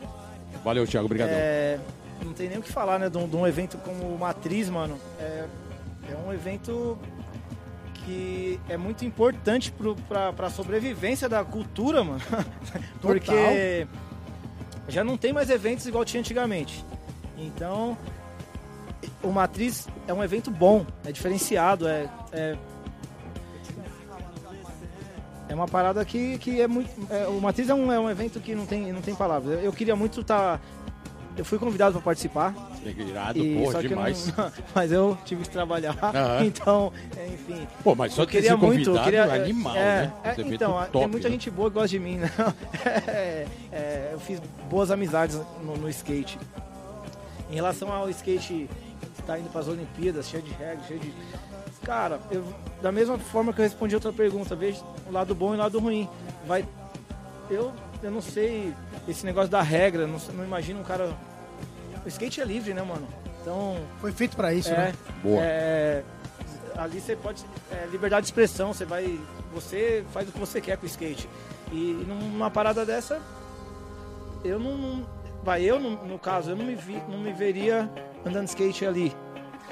Valeu, 0.63 0.87
Thiago, 0.87 1.05
obrigadão. 1.05 1.35
É, 1.37 1.79
não 2.23 2.33
tem 2.33 2.49
nem 2.49 2.57
o 2.57 2.61
que 2.61 2.71
falar, 2.71 2.99
né? 2.99 3.09
De 3.09 3.17
um, 3.17 3.27
de 3.27 3.35
um 3.35 3.45
evento 3.45 3.77
como 3.77 4.13
o 4.13 4.17
Matriz, 4.17 4.69
mano. 4.69 4.99
É, 5.19 5.45
é 6.09 6.15
um 6.15 6.33
evento 6.33 6.97
que 7.93 8.59
é 8.69 8.77
muito 8.77 9.03
importante 9.03 9.73
pra, 10.07 10.31
pra 10.31 10.49
sobrevivência 10.49 11.27
da 11.27 11.43
cultura, 11.43 12.03
mano. 12.03 12.21
Porque 13.01 13.87
já 14.87 15.03
não 15.03 15.17
tem 15.17 15.33
mais 15.33 15.49
eventos 15.49 15.85
igual 15.85 16.05
tinha 16.05 16.21
antigamente. 16.21 16.85
Então, 17.37 17.97
o 19.21 19.31
Matriz 19.31 19.87
é 20.07 20.13
um 20.13 20.23
evento 20.23 20.49
bom, 20.49 20.85
é 21.05 21.11
diferenciado, 21.11 21.87
é. 21.87 22.09
é 22.31 22.57
é 25.49 25.55
uma 25.55 25.67
parada 25.67 26.03
que, 26.03 26.37
que 26.39 26.61
é 26.61 26.67
muito. 26.67 26.89
é, 27.09 27.25
o 27.27 27.39
Matriz 27.39 27.69
é 27.69 27.73
um, 27.73 27.91
é 27.91 27.99
um 27.99 28.09
evento 28.09 28.39
que 28.39 28.53
não 28.53 28.65
tem, 28.65 28.91
não 28.91 29.01
tem 29.01 29.15
palavras. 29.15 29.53
Eu, 29.53 29.59
eu 29.61 29.73
queria 29.73 29.95
muito 29.95 30.21
estar. 30.21 30.59
Eu 31.37 31.45
fui 31.45 31.59
convidado 31.59 31.93
para 31.93 32.01
participar. 32.01 32.53
Irado, 32.83 33.39
e, 33.39 33.57
porra, 33.57 33.79
que 33.79 33.85
eu 33.85 33.89
demais. 33.89 34.33
não- 34.35 34.51
mas 34.73 34.91
eu 34.91 35.17
tive 35.25 35.43
que 35.43 35.49
trabalhar. 35.49 35.95
Aham. 36.01 36.43
Então, 36.47 36.91
enfim. 37.33 37.67
Pô, 37.83 37.95
mas 37.95 38.13
só 38.13 38.23
eu 38.23 38.25
ter 38.25 38.31
queria 38.33 38.51
sido 38.51 38.65
muito. 38.65 38.89
Eu 38.95 39.03
queria, 39.03 39.19
é 39.25 39.43
animal, 39.43 39.75
é, 39.75 39.79
né? 39.79 40.13
é, 40.23 40.41
então, 40.41 40.73
top, 40.73 40.91
tem 40.91 41.07
muita 41.07 41.27
né? 41.27 41.33
gente 41.33 41.49
boa 41.51 41.69
que 41.69 41.73
gosta 41.75 41.89
de 41.89 41.99
mim, 41.99 42.17
né? 42.17 42.31
É, 43.07 43.45
é, 43.71 44.09
eu 44.13 44.19
fiz 44.19 44.41
boas 44.69 44.89
amizades 44.91 45.39
no, 45.63 45.77
no 45.77 45.89
skate. 45.89 46.39
Em 47.49 47.55
relação 47.55 47.91
ao 47.91 48.09
skate 48.09 48.69
estar 49.19 49.37
indo 49.39 49.49
para 49.49 49.61
as 49.61 49.67
Olimpíadas, 49.67 50.27
cheio 50.27 50.41
de 50.43 50.51
regras, 50.53 50.87
cheio 50.87 50.99
de. 50.99 51.13
Cara, 51.83 52.19
eu, 52.31 52.43
da 52.81 52.91
mesma 52.91 53.17
forma 53.17 53.53
que 53.53 53.59
eu 53.59 53.63
respondi 53.63 53.93
outra 53.95 54.11
pergunta, 54.11 54.55
vejo 54.55 54.83
o 55.07 55.11
lado 55.11 55.35
bom 55.35 55.53
e 55.53 55.57
o 55.57 55.59
lado 55.59 55.79
ruim. 55.79 56.07
Vai. 56.45 56.65
Eu, 57.49 57.71
eu 58.03 58.11
não 58.11 58.21
sei 58.21 58.73
esse 59.07 59.25
negócio 59.25 59.49
da 59.49 59.61
regra, 59.61 60.05
não, 60.07 60.19
não 60.33 60.43
imagino 60.43 60.81
um 60.81 60.83
cara. 60.83 61.13
O 62.07 62.09
skate 62.09 62.39
é 62.39 62.45
livre, 62.45 62.73
né, 62.73 62.81
mano? 62.81 63.05
Então. 63.41 63.75
Foi 63.99 64.13
feito 64.13 64.37
pra 64.37 64.53
isso, 64.53 64.69
É, 64.69 64.77
né? 64.77 64.93
Boa. 65.21 65.41
é, 65.43 66.03
ali 66.77 67.01
você 67.01 67.17
pode. 67.17 67.43
É, 67.69 67.85
liberdade 67.91 68.21
de 68.21 68.27
expressão, 68.29 68.73
você 68.73 68.85
vai. 68.85 69.19
Você 69.53 70.05
faz 70.13 70.29
o 70.29 70.31
que 70.31 70.39
você 70.39 70.61
quer 70.61 70.77
com 70.77 70.83
o 70.83 70.87
skate. 70.87 71.27
E 71.71 72.05
numa 72.07 72.49
parada 72.49 72.85
dessa, 72.85 73.21
eu 74.43 74.57
não. 74.57 74.77
não- 74.77 75.17
vai, 75.43 75.63
eu, 75.63 75.79
no, 75.79 76.05
no 76.05 76.17
caso, 76.17 76.51
eu 76.51 76.55
não 76.55 76.65
me, 76.65 76.75
vi, 76.75 77.01
não 77.09 77.19
me 77.19 77.31
veria 77.33 77.89
andando 78.25 78.45
de 78.45 78.49
skate 78.51 78.85
ali. 78.85 79.13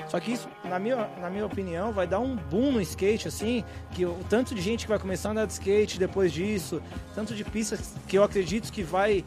Só 0.10 0.20
que 0.20 0.34
isso, 0.34 0.48
na 0.66 0.78
minha, 0.78 1.10
na 1.22 1.30
minha 1.30 1.46
opinião, 1.46 1.92
vai 1.94 2.06
dar 2.06 2.20
um 2.20 2.36
boom 2.36 2.74
no 2.74 2.82
skate, 2.82 3.28
assim, 3.30 3.64
que 3.92 4.06
o 4.06 4.18
tanto 4.30 4.54
de 4.54 4.62
gente 4.62 4.82
que 4.86 4.90
vai 4.90 5.00
começar 5.00 5.30
a 5.30 5.32
andar 5.32 5.46
de 5.48 5.54
skate 5.54 5.98
depois 5.98 6.32
disso, 6.34 6.82
tanto 7.14 7.34
de 7.34 7.44
pistas 7.46 7.94
que 8.08 8.18
eu 8.18 8.24
acredito 8.24 8.72
que 8.74 8.84
vai 8.84 9.24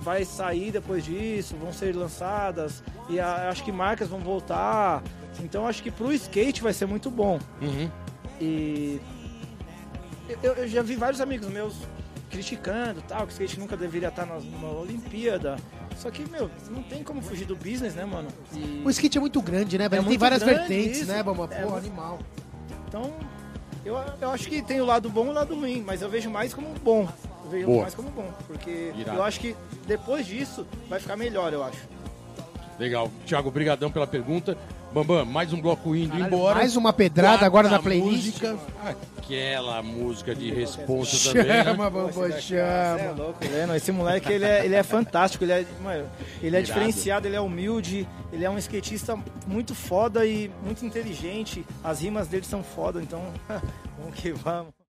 vai 0.00 0.24
sair 0.24 0.70
depois 0.70 1.04
disso, 1.04 1.54
vão 1.56 1.72
ser 1.72 1.94
lançadas 1.94 2.82
e 3.08 3.20
a- 3.20 3.48
acho 3.50 3.62
que 3.64 3.70
marcas 3.72 4.08
vão 4.08 4.20
voltar. 4.20 5.02
Então 5.40 5.66
acho 5.66 5.82
que 5.82 5.90
pro 5.90 6.12
skate 6.12 6.62
vai 6.62 6.72
ser 6.72 6.86
muito 6.86 7.10
bom. 7.10 7.38
Uhum. 7.60 7.90
E 8.40 9.00
eu, 10.42 10.52
eu 10.54 10.68
já 10.68 10.82
vi 10.82 10.96
vários 10.96 11.20
amigos 11.20 11.48
meus 11.48 11.74
criticando 12.30 13.02
tal, 13.02 13.26
que 13.26 13.32
o 13.32 13.34
skate 13.34 13.58
nunca 13.58 13.76
deveria 13.76 14.08
estar 14.08 14.24
na, 14.26 14.38
na 14.38 14.68
Olimpíada. 14.68 15.56
Só 15.96 16.10
que, 16.10 16.28
meu, 16.30 16.50
não 16.70 16.82
tem 16.82 17.02
como 17.02 17.20
fugir 17.20 17.44
do 17.44 17.56
business, 17.56 17.94
né, 17.94 18.04
mano? 18.04 18.28
E- 18.54 18.82
O 18.84 18.90
skate 18.90 19.18
é 19.18 19.20
muito 19.20 19.42
grande, 19.42 19.76
né, 19.76 19.88
velho? 19.88 20.02
É 20.04 20.08
Tem 20.08 20.16
várias 20.18 20.42
vertentes, 20.42 20.98
isso. 21.02 21.10
né, 21.12 21.22
Bamba? 21.22 21.48
É 21.50 21.62
Porra, 21.62 21.76
animal. 21.78 22.18
Então, 22.88 23.12
eu, 23.84 23.96
eu 24.20 24.30
acho 24.30 24.48
que 24.48 24.62
tem 24.62 24.80
o 24.80 24.84
lado 24.86 25.10
bom 25.10 25.26
e 25.26 25.28
o 25.28 25.32
lado 25.32 25.54
ruim, 25.54 25.82
mas 25.84 26.00
eu 26.00 26.08
vejo 26.08 26.30
mais 26.30 26.54
como 26.54 26.68
bom. 26.82 27.06
Eu 27.50 27.52
vejo 27.52 27.66
Boa. 27.66 27.82
mais 27.82 27.94
como 27.94 28.10
bom, 28.10 28.30
porque 28.46 28.92
Irado. 28.96 29.18
eu 29.18 29.22
acho 29.24 29.40
que 29.40 29.56
depois 29.86 30.24
disso 30.24 30.64
vai 30.88 31.00
ficar 31.00 31.16
melhor, 31.16 31.52
eu 31.52 31.64
acho. 31.64 31.78
Legal. 32.78 33.10
Thiago, 33.26 33.50
brigadão 33.50 33.90
pela 33.90 34.06
pergunta. 34.06 34.56
Bambam, 34.92 35.24
mais 35.24 35.52
um 35.52 35.60
bloco 35.60 35.94
indo 35.94 36.10
Caralho, 36.10 36.26
embora. 36.26 36.54
mais 36.56 36.76
uma 36.76 36.92
pedrada 36.92 37.44
agora 37.46 37.68
Quarta 37.68 37.76
na 37.76 37.82
playlist. 37.82 38.40
Música, 38.42 38.58
aquela 39.18 39.82
música 39.82 40.34
de 40.34 40.50
responsa 40.52 41.28
também, 41.32 41.46
né? 41.46 41.64
Chama, 41.64 41.90
Bambam, 41.90 42.12
Você 42.12 42.56
é 42.56 42.98
chama. 42.98 43.12
louco, 43.22 43.44
Leno. 43.44 43.74
Esse 43.76 43.92
moleque, 43.92 44.32
ele 44.32 44.44
é, 44.44 44.64
ele 44.64 44.74
é 44.74 44.82
fantástico. 44.82 45.44
Ele 45.44 45.52
é, 45.52 45.66
mano, 45.82 46.08
ele 46.42 46.56
é 46.56 46.60
Irado. 46.60 46.64
diferenciado, 46.66 47.26
ele 47.28 47.36
é 47.36 47.40
humilde. 47.40 48.06
Ele 48.32 48.44
é 48.44 48.50
um 48.50 48.58
skatista 48.58 49.18
muito 49.46 49.74
foda 49.74 50.24
e 50.24 50.50
muito 50.64 50.84
inteligente. 50.86 51.64
As 51.84 52.00
rimas 52.00 52.28
dele 52.28 52.46
são 52.46 52.62
foda, 52.62 53.00
então 53.02 53.22
vamos 53.98 54.14
que 54.14 54.32
vamos. 54.32 54.79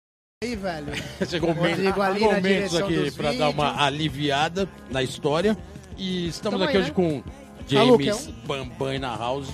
Aí, 0.43 0.55
velho. 0.55 0.87
Chegou 1.29 1.51
Rodrigo 1.51 2.01
ali 2.01 2.21
momentos 2.21 2.75
aqui 2.75 3.11
para 3.11 3.31
dar 3.31 3.49
uma 3.49 3.79
aliviada 3.83 4.67
na 4.89 5.03
história. 5.03 5.55
E 5.95 6.29
estamos 6.29 6.59
Tamo 6.59 6.67
aqui 6.67 6.77
aí, 6.77 6.81
hoje 6.81 6.89
né? 6.89 6.95
com 6.95 7.21
Tá 7.21 7.29
James 7.67 8.27
Bambam 8.47 8.97
na 8.99 9.15
house. 9.15 9.49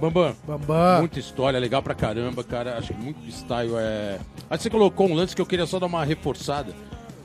Bambam, 0.00 0.34
Bambam. 0.44 0.98
muita 0.98 1.20
história, 1.20 1.60
legal 1.60 1.84
pra 1.84 1.94
caramba, 1.94 2.42
cara. 2.42 2.76
Acho 2.78 2.92
que 2.94 3.00
muito 3.00 3.24
style 3.30 3.74
é. 3.76 4.18
Aí 4.50 4.58
você 4.58 4.68
colocou 4.68 5.06
um 5.08 5.14
lance 5.14 5.36
que 5.36 5.40
eu 5.40 5.46
queria 5.46 5.66
só 5.66 5.78
dar 5.78 5.86
uma 5.86 6.04
reforçada. 6.04 6.74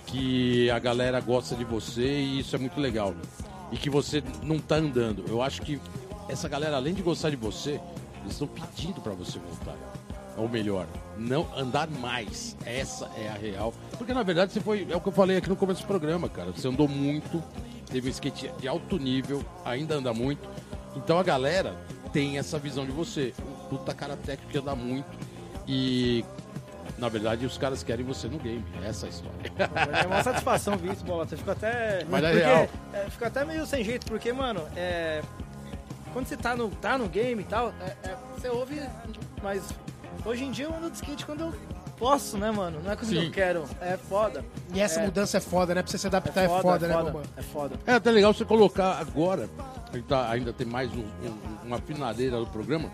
Que 0.06 0.70
a 0.70 0.78
galera 0.78 1.20
gosta 1.20 1.56
de 1.56 1.66
você 1.66 2.06
e 2.06 2.42
isso 2.42 2.56
é 2.56 2.60
muito 2.60 2.80
legal. 2.80 3.16
E 3.72 3.78
que 3.78 3.90
você 3.90 4.24
não 4.44 4.60
tá 4.60 4.76
andando. 4.76 5.26
Eu 5.28 5.42
acho 5.42 5.64
que 5.64 5.82
essa 6.30 6.48
galera, 6.48 6.76
além 6.76 6.94
de 6.94 7.02
gostar 7.02 7.32
de 7.32 7.38
você, 7.38 7.80
eles 8.22 8.34
estão 8.34 8.48
pedindo 8.48 9.02
pra 9.02 9.14
você 9.14 9.40
voltar. 9.40 9.76
Ou 10.36 10.50
melhor, 10.50 10.88
não 11.18 11.48
andar 11.56 11.88
mais. 11.90 12.56
Essa 12.66 13.10
é 13.18 13.30
a 13.30 13.34
real. 13.34 13.74
Porque 13.98 14.14
na 14.14 14.24
verdade 14.24 14.52
você 14.52 14.60
foi. 14.60 14.88
É 14.90 14.96
o 14.96 15.02
que 15.02 15.10
eu 15.10 15.14
falei 15.14 15.38
aqui 15.38 15.48
no 15.50 15.56
começo 15.56 15.82
do 15.82 15.88
programa, 15.88 16.28
cara. 16.28 16.52
Você 16.52 16.68
andou 16.68 16.88
muito, 16.88 17.44
teve 17.92 18.08
um 18.08 18.12
skate 18.12 18.52
de 18.60 18.68
alto 18.68 18.98
nível, 18.98 19.44
ainda 19.64 19.96
anda 19.96 20.14
muito. 20.14 20.48
Então 20.96 21.20
a 21.20 21.24
galera 21.24 21.76
tem 22.12 22.38
essa 22.40 22.58
visão 22.58 22.86
de 22.86 22.92
você. 22.92 23.34
Um 23.42 23.68
puta 23.70 23.94
cara 23.94 24.18
técnico 24.18 24.52
que 24.52 24.58
anda 24.58 24.76
muito. 24.76 25.06
E 25.68 26.26
na 26.98 27.10
verdade 27.10 27.46
os 27.46 27.58
caras 27.58 27.84
querem 27.84 28.04
você 28.06 28.28
no 28.28 28.40
game. 28.40 28.64
Essa 28.84 29.06
é 29.06 29.08
a 29.08 29.12
história. 29.12 30.02
É 30.04 30.08
uma 30.08 30.24
satisfação 30.24 30.78
ver 30.78 30.94
isso, 30.94 31.06
Bolota. 31.06 31.38
Fico 31.38 31.52
até. 31.52 32.06
Mas 32.10 32.24
é 32.24 32.32
porque, 32.32 32.44
real. 32.46 32.68
é, 32.94 33.10
fico 33.10 33.26
até 33.26 33.46
meio 33.46 33.66
sem 33.68 33.84
jeito, 33.84 34.06
porque, 34.08 34.34
mano, 34.34 34.62
é. 34.76 35.22
Quando 36.12 36.28
você 36.28 36.38
tá 36.38 36.56
no, 36.56 36.70
tá 36.70 36.96
no 36.98 37.08
game 37.08 37.42
e 37.42 37.46
tal, 37.46 37.74
é- 37.82 38.10
é, 38.10 38.16
você 38.36 38.48
ouve, 38.48 38.80
mas 39.42 39.64
hoje 40.26 40.44
em 40.44 40.52
dia 40.52 40.66
eu 40.66 40.76
ando 40.76 40.90
de 40.90 40.96
skate 40.98 41.26
quando 41.26 41.42
eu 41.42 41.54
posso, 41.98 42.38
né, 42.38 42.52
mano? 42.52 42.80
Não 42.84 42.92
é 42.92 42.96
quando 42.96 43.10
Sim. 43.10 43.26
eu 43.26 43.32
quero. 43.32 43.64
É 43.82 43.98
foda. 43.98 44.44
E 44.74 44.80
essa 44.80 45.00
É. 45.02 45.06
mudança 45.06 45.38
é 45.38 45.40
foda, 45.40 45.74
né? 45.76 45.82
Pra 45.82 45.92
você 45.92 45.98
se 45.98 46.08
adaptar 46.08 46.44
é 46.44 46.48
foda, 46.50 46.88
né, 46.88 46.94
foda, 46.94 47.06
Bambam? 47.12 47.22
é 47.38 47.42
foda. 47.42 47.76
É 47.86 47.94
até 47.94 48.12
legal 48.12 48.34
você 48.34 48.46
colocar 48.46 49.00
agora, 49.00 49.50
a 49.92 49.96
gente 49.96 50.06
tá- 50.08 50.30
ainda 50.30 50.52
tem 50.54 50.66
mais 50.68 50.92
um- 50.94 51.00
um- 51.02 51.66
uma 51.68 51.78
finadeira 51.80 52.38
do 52.40 52.48
programa. 52.48 52.90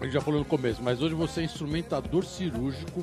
A 0.00 0.04
gente 0.04 0.12
já 0.12 0.20
falou 0.20 0.40
no 0.40 0.44
começo, 0.46 0.82
mas 0.82 1.00
hoje 1.02 1.14
você 1.14 1.40
é 1.40 1.44
instrumentador 1.44 2.24
cirúrgico 2.24 3.02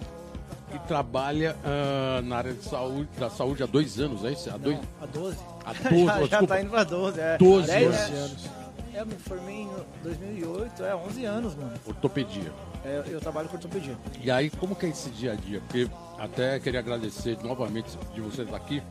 e 0.73 0.79
trabalha 0.87 1.55
ah, 1.63 2.21
na 2.23 2.37
área 2.37 2.53
de 2.53 2.63
saúde, 2.63 3.09
da 3.17 3.29
saúde 3.29 3.63
há 3.63 3.65
dois 3.65 3.99
anos, 3.99 4.23
é 4.23 4.31
isso? 4.31 4.49
Há 4.49 4.57
dois, 4.57 4.77
A 5.01 5.05
12? 5.05 5.37
há 5.65 5.73
12, 5.89 6.05
já, 6.29 6.39
já 6.41 6.47
tá 6.47 6.61
indo 6.61 6.69
pra 6.69 6.83
12, 6.83 7.19
é. 7.19 7.37
12 7.37 7.67
Dez, 7.67 7.95
anos. 8.09 8.45
é. 8.45 8.64
É, 8.95 9.01
eu 9.01 9.05
me 9.05 9.15
formei 9.15 9.63
em 9.63 9.69
2008, 10.03 10.83
é 10.83 10.95
11 10.95 11.25
anos, 11.25 11.55
mano. 11.55 11.73
ortopedia. 11.85 12.51
É, 12.85 13.03
eu 13.07 13.19
trabalho 13.19 13.49
com 13.49 13.55
ortopedia. 13.55 13.97
E 14.23 14.31
aí, 14.31 14.49
como 14.49 14.73
que 14.75 14.85
é 14.85 14.89
esse 14.89 15.09
dia 15.09 15.33
a 15.33 15.35
dia? 15.35 15.59
Porque 15.61 15.89
até 16.17 16.59
queria 16.61 16.79
agradecer 16.79 17.37
novamente 17.43 17.89
de 18.13 18.21
você 18.21 18.43
estar 18.43 18.55
aqui, 18.55 18.81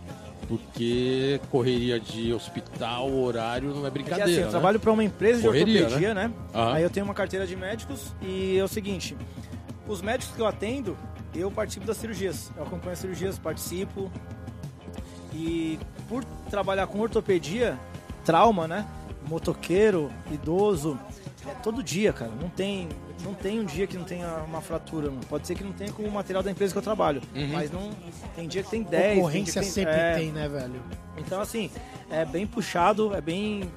porque 0.46 1.40
correria 1.50 1.98
de 1.98 2.34
hospital, 2.34 3.11
horário, 3.11 3.70
não 3.70 3.82
é 3.84 3.86
É 3.86 3.90
que 3.90 3.90
brincadeira, 3.90 4.24
assim, 4.30 4.40
eu 4.40 4.44
né? 4.46 4.50
trabalho 4.50 4.78
para 4.78 4.92
uma 4.92 5.02
empresa 5.05 5.40
de 5.40 5.46
Correria, 5.46 5.82
ortopedia, 5.84 6.12
né? 6.14 6.30
Aham. 6.55 6.74
Aí 6.74 6.82
eu 6.82 6.90
tenho 6.90 7.07
uma 7.07 7.14
carteira 7.14 7.46
de 7.46 7.57
médicos 7.57 8.14
e 8.20 8.59
é 8.59 8.64
o 8.64 8.68
seguinte, 8.68 9.16
os 9.88 10.02
médicos 10.02 10.34
que 10.34 10.42
eu 10.42 10.46
atendo, 10.46 10.98
eu 11.34 11.50
participo 11.50 11.86
das 11.86 11.96
cirurgias. 11.96 12.52
Eu 12.57 12.64
acompanho 12.64 12.92
as 12.92 12.98
cirurgias, 12.98 13.38
participo. 13.38 14.11
E 15.32 15.78
por 16.09 16.22
trabalhar 16.50 16.86
com 16.88 17.00
ortopedia, 17.00 17.78
trauma, 18.24 18.68
né? 18.68 18.86
Motoqueiro, 19.29 20.11
idoso, 20.31 20.99
é 21.47 21.51
todo 21.62 21.83
dia, 21.83 22.12
cara. 22.12 22.31
Não 22.41 22.49
tem, 22.49 22.89
não 23.22 23.35
tem 23.35 23.61
um 23.61 23.64
dia 23.64 23.87
que 23.87 23.97
não 23.97 24.05
tenha 24.05 24.29
uma 24.47 24.61
fratura. 24.61 25.09
mano. 25.11 25.20
Pode 25.29 25.47
ser 25.47 25.55
que 25.55 25.64
não 25.64 25.72
tenha 25.72 25.93
com 25.93 26.03
o 26.03 26.11
material 26.11 26.43
da 26.43 26.51
empresa 26.51 26.72
que 26.72 26.79
eu 26.79 26.83
trabalho, 26.83 27.20
Uhum. 27.35 27.49
mas 27.53 27.70
não 27.70 27.91
tem 28.37 28.47
dia 28.49 28.62
que 28.62 28.70
tem 28.70 28.83
10, 28.83 29.18
Ocorrência 29.18 29.61
tem 29.62 29.70
sempre 29.70 29.95
é, 29.95 30.14
tem, 30.16 30.33
né, 30.33 30.49
velho? 30.49 30.81
então, 31.18 31.41
assim, 31.41 31.70
é 32.11 32.25
bem 32.25 32.47
puxado, 32.47 33.14
é 33.14 33.20
bem, 33.20 33.70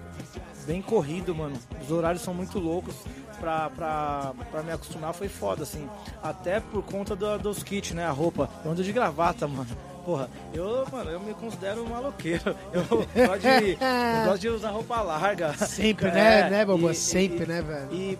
bem 0.66 0.82
corrido, 0.82 1.34
mano. 1.36 1.56
Os 1.82 1.92
horários 1.92 2.22
são 2.22 2.34
muito 2.34 2.60
loucos. 2.60 2.96
Pra, 3.40 3.70
pra, 3.70 4.34
pra 4.50 4.64
me 4.64 4.72
acostumar 4.72 5.14
foi 5.14 5.28
foda, 5.30 5.62
assim. 5.62 5.88
Até 6.24 6.60
por 6.60 6.82
conta 6.82 7.16
do- 7.16 7.38
dos 7.38 7.62
kits, 7.62 7.92
né? 7.94 8.04
A 8.04 8.10
roupa. 8.10 8.50
Eu 8.66 8.72
ando 8.72 8.84
de 8.84 8.92
gravata, 8.92 9.48
mano. 9.48 9.68
Porra, 10.08 10.30
eu, 10.54 10.88
mano, 10.90 11.12
eu 11.12 11.20
me 11.20 11.34
considero 11.34 11.84
um 11.84 11.90
maloqueiro. 11.90 12.56
Eu 12.72 12.82
gosto 12.86 13.42
de, 13.42 13.72
eu 13.74 14.26
gosto 14.26 14.40
de 14.40 14.48
usar 14.48 14.70
roupa 14.70 15.02
larga. 15.02 15.54
Sempre, 15.58 16.08
É, 16.08 16.14
né, 16.14 16.50
né, 16.50 16.66
Bambam? 16.66 16.92
e- 16.92 16.96
Sempre, 16.96 17.44
e- 17.44 17.46
né, 17.46 17.62
velho? 17.62 17.88
E 17.92 18.18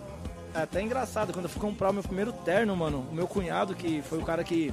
até 0.54 0.82
engraçado, 0.82 1.32
quando 1.32 1.46
eu 1.46 1.48
fui 1.48 1.58
comprar 1.62 1.88
o 1.88 1.94
meu 1.94 2.02
primeiro 2.02 2.30
terno, 2.30 2.76
mano, 2.76 3.06
o 3.10 3.14
meu 3.14 3.26
cunhado, 3.26 3.74
que 3.74 4.02
foi 4.02 4.18
o 4.18 4.22
cara 4.22 4.44
que 4.44 4.70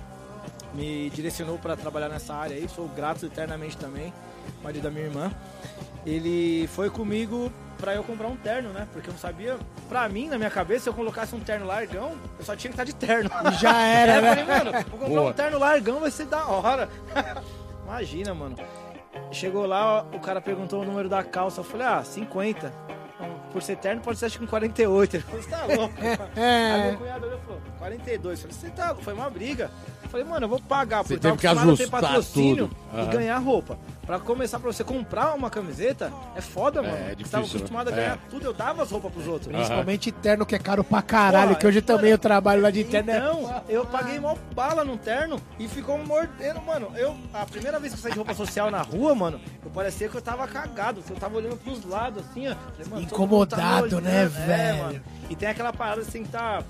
me 0.74 1.10
direcionou 1.12 1.58
pra 1.58 1.78
trabalhar 1.78 2.10
nessa 2.10 2.34
área 2.34 2.58
aí, 2.58 2.68
sou 2.68 2.86
grato 2.90 3.26
eternamente 3.26 3.78
também, 3.78 4.14
marido 4.62 4.84
da 4.84 4.92
minha 4.92 5.06
irmã. 5.06 5.32
Ele 6.06 6.68
foi 6.68 6.90
comigo 6.90 7.50
pra 7.78 7.94
eu 7.96 8.04
comprar 8.04 8.28
um 8.28 8.36
terno, 8.36 8.70
né? 8.70 8.88
Porque 8.94 9.10
eu 9.10 9.14
não 9.14 9.20
sabia, 9.20 9.58
pra 9.90 10.08
mim, 10.10 10.28
na 10.30 10.38
minha 10.38 10.50
cabeça, 10.50 10.84
se 10.84 10.90
eu 10.90 10.94
colocasse 10.94 11.36
um 11.36 11.40
terno 11.40 11.66
largão, 11.66 12.16
eu 12.40 12.46
só 12.46 12.56
tinha 12.56 12.70
que 12.72 12.76
estar 12.76 12.84
de 12.84 12.94
terno. 12.96 13.30
Já 13.60 13.78
era, 13.86 14.12
É, 14.14 14.18
eu 14.18 14.22
né? 14.22 14.30
falei, 14.46 14.46
mano, 14.46 14.72
vou 14.90 15.00
comprar 15.00 15.08
Boa. 15.08 15.30
um 15.30 15.34
terno 15.34 15.60
largão, 15.60 16.00
vai 16.00 16.12
ser 16.12 16.26
da 16.26 16.46
hora. 16.48 16.90
Imagina, 17.86 18.34
mano. 18.34 18.56
Chegou 19.32 19.66
lá, 19.66 20.04
o 20.14 20.20
cara 20.20 20.42
perguntou 20.42 20.82
o 20.82 20.86
número 20.86 21.08
da 21.10 21.24
calça. 21.24 21.60
Eu 21.62 21.64
falei, 21.64 21.88
ah, 21.88 22.04
50. 22.04 22.72
Então, 23.16 23.40
Por 23.52 23.62
ser 23.62 23.78
terno, 23.78 24.02
pode 24.02 24.18
ser 24.20 24.26
acho 24.26 24.38
que 24.38 24.44
um 24.44 24.48
48. 24.48 25.16
Ele 25.16 25.24
falou, 25.24 25.42
você 25.42 25.50
tá 25.50 25.66
louco? 25.66 25.94
Aí 26.36 26.90
meu 26.90 26.98
cunhado 27.00 27.26
olhou 27.26 27.40
e 27.40 27.42
falou, 27.46 27.62
42. 27.80 28.44
Eu 28.44 28.50
falei, 28.50 28.62
você 28.62 28.76
tá 28.76 28.88
louco? 28.88 29.04
Foi 29.04 29.14
uma 29.14 29.30
briga. 29.30 29.72
Eu 30.06 30.10
falei, 30.10 30.26
mano, 30.26 30.46
eu 30.46 30.50
vou 30.50 30.60
pagar, 30.62 31.04
Você 31.04 31.16
porque 31.16 31.28
eu 31.28 31.32
tava 31.32 31.38
que 31.42 31.48
acostumado 31.48 31.74
a 31.74 31.78
ter 31.78 31.90
patrocínio 31.90 32.68
tudo. 32.92 33.02
e 33.02 33.06
ganhar 33.08 33.38
roupa. 33.40 33.78
Pra 34.06 34.20
começar, 34.20 34.60
pra 34.60 34.72
você 34.72 34.84
comprar 34.84 35.34
uma 35.34 35.50
camiseta, 35.50 36.14
é 36.36 36.42
foda, 36.42 36.80
mano. 36.84 36.94
é 36.96 37.00
Você 37.10 37.16
difícil, 37.16 37.32
tava 37.32 37.44
né? 37.44 37.50
acostumado 37.56 37.88
a 37.88 37.92
É. 37.92 37.96
ganhar 37.96 38.20
tudo, 38.30 38.46
eu 38.46 38.54
dava 38.54 38.84
as 38.84 38.92
roupas 38.92 39.12
pros 39.12 39.28
outros. 39.28 39.52
Principalmente 39.52 40.12
terno 40.12 40.46
que 40.46 40.54
é 40.54 40.60
caro 40.60 40.84
pra 40.84 41.02
caralho, 41.02 41.48
Porra, 41.50 41.60
que 41.60 41.66
hoje 41.68 41.80
é, 41.80 41.82
também 41.82 42.12
eu 42.12 42.20
trabalho 42.20 42.62
lá 42.62 42.70
de 42.70 42.84
terno. 42.84 43.12
né? 43.12 43.18
Então, 43.18 43.64
eu 43.68 43.84
paguei 43.84 44.20
mó 44.20 44.36
bala 44.54 44.84
num 44.86 44.96
terno 44.96 45.42
e 45.58 45.68
ficou 45.68 45.98
mordendo, 45.98 46.62
mano. 46.62 46.92
Eu, 46.96 47.16
a 47.34 47.48
primeira 47.48 47.80
vez 47.80 47.94
que 47.94 48.00
eu 48.00 48.04
saí 48.04 48.12
de 48.12 48.18
roupa 48.20 48.36
social 48.36 48.70
na 48.70 48.84
rua, 48.84 49.16
mano, 49.16 49.42
eu 49.64 49.72
parecia 49.72 50.08
que 50.08 50.16
eu 50.16 50.22
tava 50.22 50.48
cagado, 50.48 51.02
que 51.02 51.12
eu 51.12 51.18
tava 51.18 51.38
olhando 51.38 51.58
pros 51.58 51.84
lados, 51.84 52.24
assim, 52.30 52.48
ó. 52.48 52.54
Falei, 52.84 53.06
tá 53.08 53.12
Incomodado, 53.12 54.00
né, 54.02 54.20
olhando. 54.20 54.30
velho? 54.46 54.84
mano. 54.84 55.02
E 55.32 55.36
tem 55.36 55.50
aquela 55.50 55.74
parada, 55.74 56.04
tem 56.06 56.22
que 56.22 56.28
estar... 56.28 56.64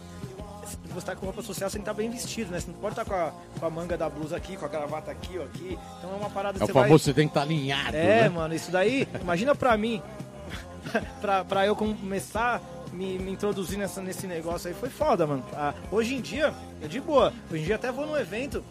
Se 0.66 0.78
você 0.94 1.06
tá 1.06 1.16
com 1.16 1.26
roupa 1.26 1.42
social, 1.42 1.70
você 1.70 1.78
tem 1.78 1.84
que 1.84 1.90
estar 1.90 1.94
bem 2.02 2.10
vestido, 2.10 2.52
né? 2.52 2.60
Você 2.60 2.72
não 2.72 2.80
pode 2.80 2.94
estar 2.94 3.06
com 3.06 3.14
a, 3.14 3.32
com 3.60 3.66
a 3.66 3.70
manga 3.70 3.98
da 3.98 4.10
blusa 4.10 4.36
aqui, 4.38 4.58
com 4.58 4.66
a 4.66 4.68
gravata 4.68 5.12
aqui, 5.12 5.38
ó, 5.38 5.44
aqui. 5.44 5.78
Então 5.98 6.12
é 6.12 6.16
uma 6.16 6.30
parada 6.30 6.58
É 6.60 6.64
o 6.64 6.68
você 6.68 6.74
famoso, 6.74 6.90
vai... 6.90 7.00
você 7.00 7.14
tem 7.14 7.28
que 7.28 7.32
estar 7.32 7.42
alinhado, 7.42 7.96
É, 7.96 8.24
né? 8.24 8.30
mano, 8.30 8.54
isso 8.54 8.72
daí, 8.72 9.08
imagina 9.22 9.54
pra 9.56 9.78
mim, 9.78 10.02
pra, 11.22 11.44
pra 11.46 11.66
eu 11.66 11.76
começar 11.76 12.62
me, 12.92 13.18
me 13.20 13.32
introduzir 13.32 13.78
nessa, 13.78 14.02
nesse 14.02 14.26
negócio 14.28 14.68
aí, 14.68 14.74
foi 14.74 14.90
foda, 14.90 15.28
mano. 15.28 15.44
Ah, 15.54 15.74
hoje 15.92 16.16
em 16.16 16.22
dia, 16.22 16.54
é 16.82 16.88
de 16.88 17.00
boa. 17.00 17.34
Hoje 17.52 17.64
em 17.64 17.66
dia 17.66 17.76
até 17.76 17.92
vou 17.92 18.06
num 18.06 18.18
evento, 18.18 18.64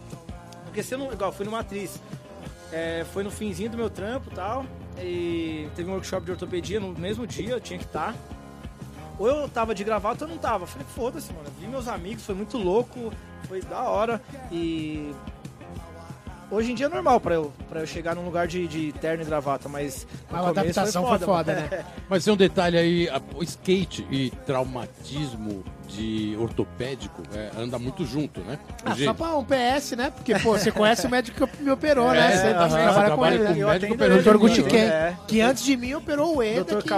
porque 0.64 0.82
se 0.82 0.94
eu 0.94 0.98
não, 0.98 1.12
igual, 1.12 1.30
fui 1.32 1.44
numa 1.44 1.60
atriz, 1.60 2.00
é, 2.72 3.04
foi 3.12 3.22
no 3.22 3.30
finzinho 3.30 3.70
do 3.70 3.76
meu 3.76 3.90
trampo 3.90 4.30
e 4.30 4.34
tal, 4.34 4.64
e 4.98 5.68
teve 5.76 5.88
um 5.90 5.92
workshop 5.94 6.24
de 6.24 6.32
ortopedia 6.32 6.80
no 6.80 6.92
mesmo 6.98 7.26
dia, 7.26 7.50
eu 7.50 7.60
tinha 7.60 7.78
que 7.78 7.84
estar. 7.84 8.14
Ou 9.18 9.26
eu 9.28 9.48
tava 9.48 9.74
de 9.74 9.84
gravata 9.84 10.24
ou 10.24 10.30
eu 10.30 10.34
não 10.34 10.40
tava. 10.40 10.66
Falei, 10.66 10.86
foda-se, 10.94 11.32
mano. 11.32 11.46
Vi 11.60 11.66
meus 11.66 11.86
amigos, 11.88 12.24
foi 12.24 12.34
muito 12.34 12.58
louco, 12.58 13.12
foi 13.48 13.60
da 13.62 13.82
hora. 13.82 14.20
E 14.50 15.14
hoje 16.50 16.72
em 16.72 16.74
dia 16.74 16.86
é 16.86 16.88
normal 16.88 17.20
pra 17.20 17.34
eu, 17.34 17.52
pra 17.68 17.80
eu 17.80 17.86
chegar 17.86 18.14
num 18.14 18.24
lugar 18.24 18.46
de, 18.46 18.66
de 18.66 18.92
terno 18.94 19.22
e 19.22 19.26
gravata, 19.26 19.68
mas. 19.68 20.06
a 20.32 20.48
adaptação 20.48 21.06
foi 21.06 21.18
foda, 21.20 21.54
mano. 21.54 21.68
né? 21.70 21.84
Mas 22.08 22.24
tem 22.24 22.32
um 22.32 22.36
detalhe 22.36 22.76
aí, 22.76 23.08
a- 23.08 23.20
o 23.34 23.42
skate 23.42 24.06
e 24.10 24.30
traumatismo 24.46 25.64
de 25.88 26.36
ortopédico 26.40 27.22
é, 27.34 27.50
anda 27.58 27.78
muito 27.78 28.04
junto, 28.04 28.40
né? 28.40 28.58
Ah, 28.84 28.94
só 28.96 29.14
pra 29.14 29.36
um 29.36 29.44
PS, 29.44 29.92
né? 29.96 30.10
Porque, 30.10 30.38
pô, 30.38 30.52
você 30.58 30.72
conhece 30.72 31.06
o 31.06 31.10
médico 31.10 31.46
que 31.46 31.62
me 31.62 31.70
operou, 31.70 32.12
É, 32.12 32.18
né? 32.18 32.36
Você 32.36 32.54
também 32.54 32.84
trabalha 32.84 33.16
com 33.16 33.26
ele, 33.26 33.38
com 33.38 33.44
né? 33.44 33.58
Eu 33.58 33.66
médico 33.68 33.94
operou 33.94 34.18
Dr. 34.18 34.22
É. 34.76 35.16
que 35.28 35.40
antes 35.40 35.64
de 35.64 35.76
mim 35.76 35.94
operou 35.94 36.36
o 36.36 36.42
Eda. 36.42 36.76
Dr. 36.76 36.82
que-. 36.82 36.88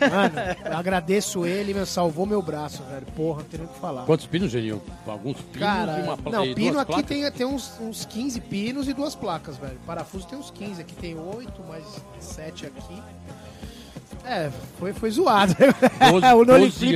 Mano, 0.00 0.34
eu 0.70 0.76
agradeço 0.76 1.46
ele, 1.46 1.72
meu, 1.74 1.86
salvou 1.86 2.26
meu 2.26 2.42
braço, 2.42 2.82
velho. 2.84 3.06
Porra, 3.16 3.38
não 3.42 3.48
tem 3.48 3.60
nem 3.60 3.68
o 3.68 3.72
que 3.72 3.78
falar. 3.80 4.04
Quantos 4.04 4.26
pinos, 4.26 4.50
Geninho? 4.50 4.82
Alguns 5.06 5.36
pinos 5.40 5.58
Cara, 5.58 5.98
e 5.98 6.02
uma 6.02 6.16
pla- 6.16 6.32
não, 6.32 6.54
pino 6.54 6.78
aqui 6.78 6.92
placas? 6.92 7.06
tem, 7.06 7.30
tem 7.32 7.46
uns, 7.46 7.72
uns 7.80 8.04
15 8.04 8.40
pinos 8.42 8.88
e 8.88 8.92
duas 8.92 9.14
placas, 9.14 9.56
velho. 9.56 9.78
Parafuso 9.86 10.26
tem 10.26 10.38
uns 10.38 10.50
15, 10.50 10.80
aqui 10.80 10.94
tem 10.94 11.16
8, 11.18 11.62
mais 11.68 11.84
7 12.20 12.66
aqui. 12.66 13.02
É, 14.24 14.50
foi, 14.78 14.92
foi 14.92 15.10
zoado. 15.10 15.54
Doze- 16.10 16.26
o 16.34 16.44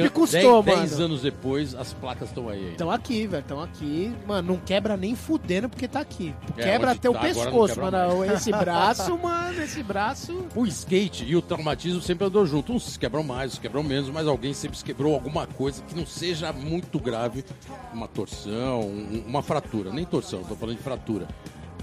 an- 0.07 0.11
custou, 0.11 0.63
dez- 0.63 0.77
mano. 0.77 0.89
Dez 0.89 1.01
anos 1.01 1.23
depois, 1.23 1.75
as 1.75 1.93
placas 1.95 2.29
estão 2.29 2.49
aí. 2.49 2.73
Estão 2.73 2.91
aqui, 2.91 3.27
velho, 3.27 3.41
estão 3.41 3.61
aqui. 3.63 4.15
Mano, 4.27 4.53
não 4.55 4.59
quebra 4.61 4.97
nem 4.97 5.15
fudendo 5.15 5.69
porque 5.69 5.89
tá 5.89 6.01
aqui. 6.01 6.35
É, 6.57 6.63
quebra 6.63 6.91
onde 6.91 6.99
até 6.99 7.09
o 7.09 7.13
tá 7.15 7.19
não 7.21 7.27
pescoço, 7.27 7.81
mano. 7.81 8.25
Esse 8.33 8.51
braço, 8.51 9.19
mano, 9.19 9.63
esse 9.63 9.83
braço. 9.83 10.47
O 10.55 10.67
skate 10.67 11.25
e 11.25 11.35
o 11.37 11.43
traumatismo 11.43 12.01
sempre 12.03 12.27
andou 12.27 12.45
junto. 12.45 12.73
Uns 12.73 12.85
se 12.93 12.99
quebram 12.99 13.23
mais, 13.23 13.53
uns 13.55 13.59
quebram 13.59 13.83
menos, 13.83 14.11
mas 14.11 14.27
alguém 14.27 14.53
sempre 14.53 14.77
se 14.77 14.85
quebrou 14.85 15.15
alguma 15.15 15.47
coisa 15.47 15.83
que 15.83 15.95
não 15.97 16.07
seja 16.07 16.53
muito 16.53 16.99
grave. 16.99 17.45
Uma 17.93 18.09
torção, 18.09 18.81
um- 18.83 19.25
uma 19.27 19.43
fratura. 19.43 19.91
Nem 19.93 20.05
torção, 20.05 20.43
tô 20.45 20.55
falando 20.55 20.77
de 20.77 20.83
fratura. 20.83 21.27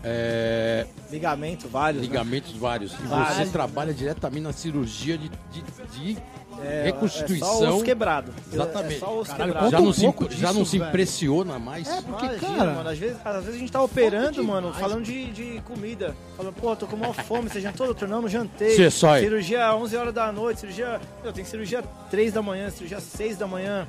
É, 0.03 0.85
Ligamento, 1.11 1.67
vários. 1.67 2.01
né? 2.01 2.07
ligamentos 2.07 2.53
vários. 2.53 2.93
E 2.93 3.01
Vários. 3.07 3.37
você 3.37 3.45
trabalha 3.47 3.93
diretamente 3.93 4.43
na 4.43 4.53
cirurgia 4.53 5.17
de, 5.17 5.29
de- 5.51 6.13
de 6.13 6.17
É, 6.61 6.81
É 6.81 6.83
reconstituição. 6.85 7.47
só 7.59 7.69
osso 7.75 7.83
quebrado. 7.85 8.33
Exatamente. 8.51 8.95
É 8.95 8.99
só 8.99 9.17
osso 9.17 9.31
Caralho, 9.31 9.53
quebrado. 9.53 9.71
já 9.71 9.77
Conta 9.77 9.83
não, 9.83 9.89
um 9.89 9.93
se, 9.93 10.05
imp- 10.05 10.21
já 10.31 10.47
disso, 10.47 10.59
não 10.59 10.65
se 10.65 10.77
impressiona 10.77 11.57
mais? 11.59 11.87
É, 11.87 12.01
porque, 12.01 12.25
Imagina, 12.25 12.57
cara. 12.57 12.73
mano, 12.73 12.89
às 12.89 12.97
vezes, 12.97 13.17
às 13.23 13.35
vezes 13.43 13.55
a 13.55 13.59
gente 13.59 13.71
tá 13.71 13.81
operando, 13.81 14.31
demais. 14.33 14.47
mano, 14.63 14.73
falando 14.73 15.03
de, 15.05 15.31
de 15.31 15.61
comida. 15.61 16.13
Falando, 16.35 16.53
pô, 16.53 16.75
tô 16.75 16.85
com 16.85 16.97
uma 16.97 17.13
fome, 17.13 17.49
você 17.49 17.61
jantou, 17.61 17.85
doutor? 17.85 18.09
Não, 18.09 18.21
não 18.21 18.27
jantei. 18.29 18.75
Cê 18.75 18.89
só- 18.91 19.17
Cirurgia 19.19 19.73
11 19.73 19.95
horas 19.95 20.13
da 20.13 20.31
noite, 20.33 20.59
cirurgia... 20.59 20.99
Eu 21.23 21.31
tenho 21.31 21.47
cirurgia 21.47 21.81
3 22.11 22.33
da 22.33 22.41
manhã, 22.41 22.69
cirurgia 22.69 22.99
6 22.99 23.37
da 23.37 23.47
manhã. 23.47 23.87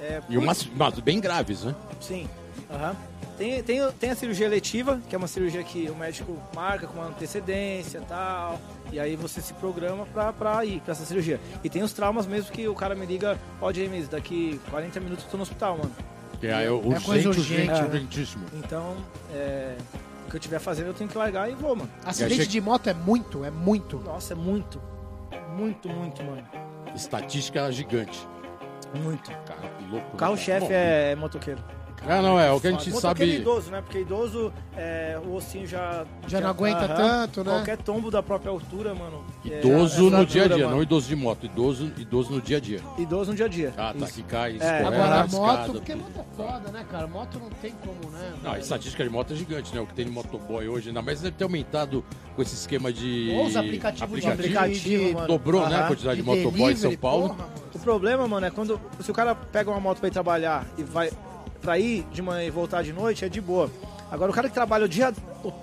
É, 0.00 0.20
E 0.28 0.38
umas, 0.38 0.62
umas 0.66 0.98
bem 1.00 1.20
graves, 1.20 1.64
né? 1.64 1.74
Sim. 2.00 2.28
aham. 2.72 2.94
Tem, 3.36 3.62
tem, 3.62 3.80
tem 3.92 4.10
a 4.10 4.14
cirurgia 4.14 4.46
eletiva, 4.46 5.00
que 5.08 5.14
é 5.14 5.18
uma 5.18 5.26
cirurgia 5.26 5.62
que 5.64 5.90
o 5.90 5.94
médico 5.96 6.36
marca 6.54 6.86
com 6.86 6.98
uma 6.98 7.08
antecedência 7.08 7.98
e 7.98 8.02
tal. 8.02 8.60
E 8.92 9.00
aí 9.00 9.16
você 9.16 9.40
se 9.40 9.54
programa 9.54 10.06
pra, 10.06 10.32
pra 10.32 10.64
ir 10.64 10.80
pra 10.80 10.92
essa 10.92 11.04
cirurgia. 11.04 11.40
E 11.64 11.68
tem 11.70 11.82
os 11.82 11.92
traumas 11.92 12.26
mesmo 12.26 12.52
que 12.52 12.68
o 12.68 12.74
cara 12.74 12.94
me 12.94 13.06
liga, 13.06 13.38
ó, 13.60 13.72
James, 13.72 14.08
daqui 14.08 14.60
40 14.70 15.00
minutos 15.00 15.24
eu 15.24 15.30
tô 15.30 15.36
no 15.38 15.42
hospital, 15.44 15.78
mano. 15.78 15.92
Que 16.38 16.46
é, 16.46 16.70
urgente, 16.70 17.04
coisa 17.04 17.28
urgente, 17.30 17.66
né? 17.72 17.82
urgentíssimo. 17.84 18.44
Então, 18.54 18.96
é, 19.32 19.76
o 20.26 20.30
que 20.30 20.36
eu 20.36 20.38
estiver 20.38 20.58
fazendo 20.58 20.88
eu 20.88 20.94
tenho 20.94 21.08
que 21.08 21.16
largar 21.16 21.50
e 21.50 21.54
vou, 21.54 21.74
mano. 21.74 21.90
Acidente 22.04 22.34
achei- 22.34 22.46
de 22.46 22.60
moto 22.60 22.88
é 22.88 22.94
muito, 22.94 23.44
é 23.44 23.50
muito. 23.50 23.98
Nossa, 23.98 24.34
é 24.34 24.36
muito. 24.36 24.80
Muito, 25.56 25.88
muito, 25.88 26.22
mano. 26.22 26.44
Estatística 26.94 27.70
gigante. 27.72 28.26
Muito. 29.02 29.30
Cara, 29.30 29.68
que 29.78 29.84
louco. 29.90 30.14
O 30.14 30.16
carro-chefe 30.16 30.68
é 30.70 31.14
motoqueiro. 31.16 31.62
Ah, 32.08 32.20
não, 32.20 32.38
é 32.38 32.50
o 32.50 32.60
que 32.60 32.66
a 32.66 32.70
gente 32.72 32.90
motoqueiro 32.90 33.32
sabe. 33.32 33.40
idoso, 33.42 33.70
né? 33.70 33.80
Porque 33.80 34.00
idoso, 34.00 34.52
é, 34.76 35.18
o 35.24 35.34
ossinho 35.34 35.66
já... 35.66 36.04
Já 36.26 36.40
não 36.40 36.50
aguenta 36.50 36.84
Aham. 36.84 36.94
tanto, 36.96 37.44
né? 37.44 37.50
Qualquer 37.52 37.76
tombo 37.78 38.10
da 38.10 38.22
própria 38.22 38.50
altura, 38.50 38.94
mano. 38.94 39.24
é- 39.44 39.58
Idoso 39.60 40.08
é 40.08 40.10
no 40.10 40.26
dia 40.26 40.44
a 40.44 40.48
dia, 40.48 40.58
mano. 40.64 40.70
não 40.76 40.82
idoso 40.82 41.06
de 41.08 41.14
moto. 41.16 41.46
Idoso, 41.46 41.92
idoso 41.96 42.32
no 42.32 42.40
dia 42.40 42.56
a 42.56 42.60
dia. 42.60 42.80
Idoso 42.98 43.30
no 43.30 43.36
dia 43.36 43.46
a 43.46 43.48
dia. 43.48 43.72
Ah, 43.76 43.94
tá, 43.96 44.04
Isso. 44.04 44.14
que 44.14 44.22
cai, 44.24 44.52
É, 44.52 44.54
escorrega, 44.56 44.86
Agora 44.88 45.20
a 45.22 45.26
moto, 45.28 45.72
porque 45.72 45.94
moto 45.94 46.10
é 46.18 46.36
foda, 46.36 46.70
né, 46.72 46.84
cara? 46.90 47.06
Moto 47.06 47.38
não 47.38 47.50
tem 47.50 47.72
como, 47.84 48.10
né? 48.12 48.32
Não, 48.42 48.52
a 48.52 48.58
estatística 48.58 49.04
de 49.04 49.10
moto 49.10 49.32
é 49.32 49.36
gigante, 49.36 49.74
né? 49.74 49.80
O 49.80 49.86
que 49.86 49.94
tem 49.94 50.04
de 50.04 50.10
motoboy 50.10 50.68
hoje, 50.68 50.88
ainda 50.88 51.02
mais 51.02 51.20
deve 51.20 51.36
ter 51.36 51.44
aumentado 51.44 52.04
com 52.34 52.42
esse 52.42 52.54
esquema 52.54 52.92
de. 52.92 53.32
Ou 53.36 53.46
os 53.46 53.56
aplicativos 53.56 54.20
de 54.20 54.26
aplicativo. 54.28 54.58
aplicativo, 54.58 55.14
mano. 55.14 55.26
Dobrou, 55.28 55.68
né? 55.68 55.76
A 55.76 55.86
quantidade 55.86 56.16
de, 56.16 56.22
De 56.22 56.28
motoboy 56.28 56.72
em 56.72 56.76
São 56.76 56.96
Paulo. 56.96 57.28
porra. 57.28 57.48
O 57.74 57.78
problema, 57.78 58.26
mano, 58.28 58.46
é 58.46 58.50
quando. 58.50 58.80
Se 59.00 59.10
o 59.10 59.14
cara 59.14 59.34
pega 59.34 59.70
uma 59.70 59.80
moto 59.80 59.98
pra 59.98 60.08
ir 60.08 60.12
trabalhar 60.12 60.66
e 60.76 60.82
vai 60.82 61.10
pra 61.62 61.78
ir 61.78 62.04
de 62.12 62.20
manhã 62.20 62.44
e 62.44 62.50
voltar 62.50 62.82
de 62.82 62.92
noite, 62.92 63.24
é 63.24 63.28
de 63.28 63.40
boa. 63.40 63.70
Agora, 64.10 64.30
o 64.30 64.34
cara 64.34 64.46
que 64.46 64.52
trabalha 64.52 64.84
o 64.84 64.88
dia 64.88 65.10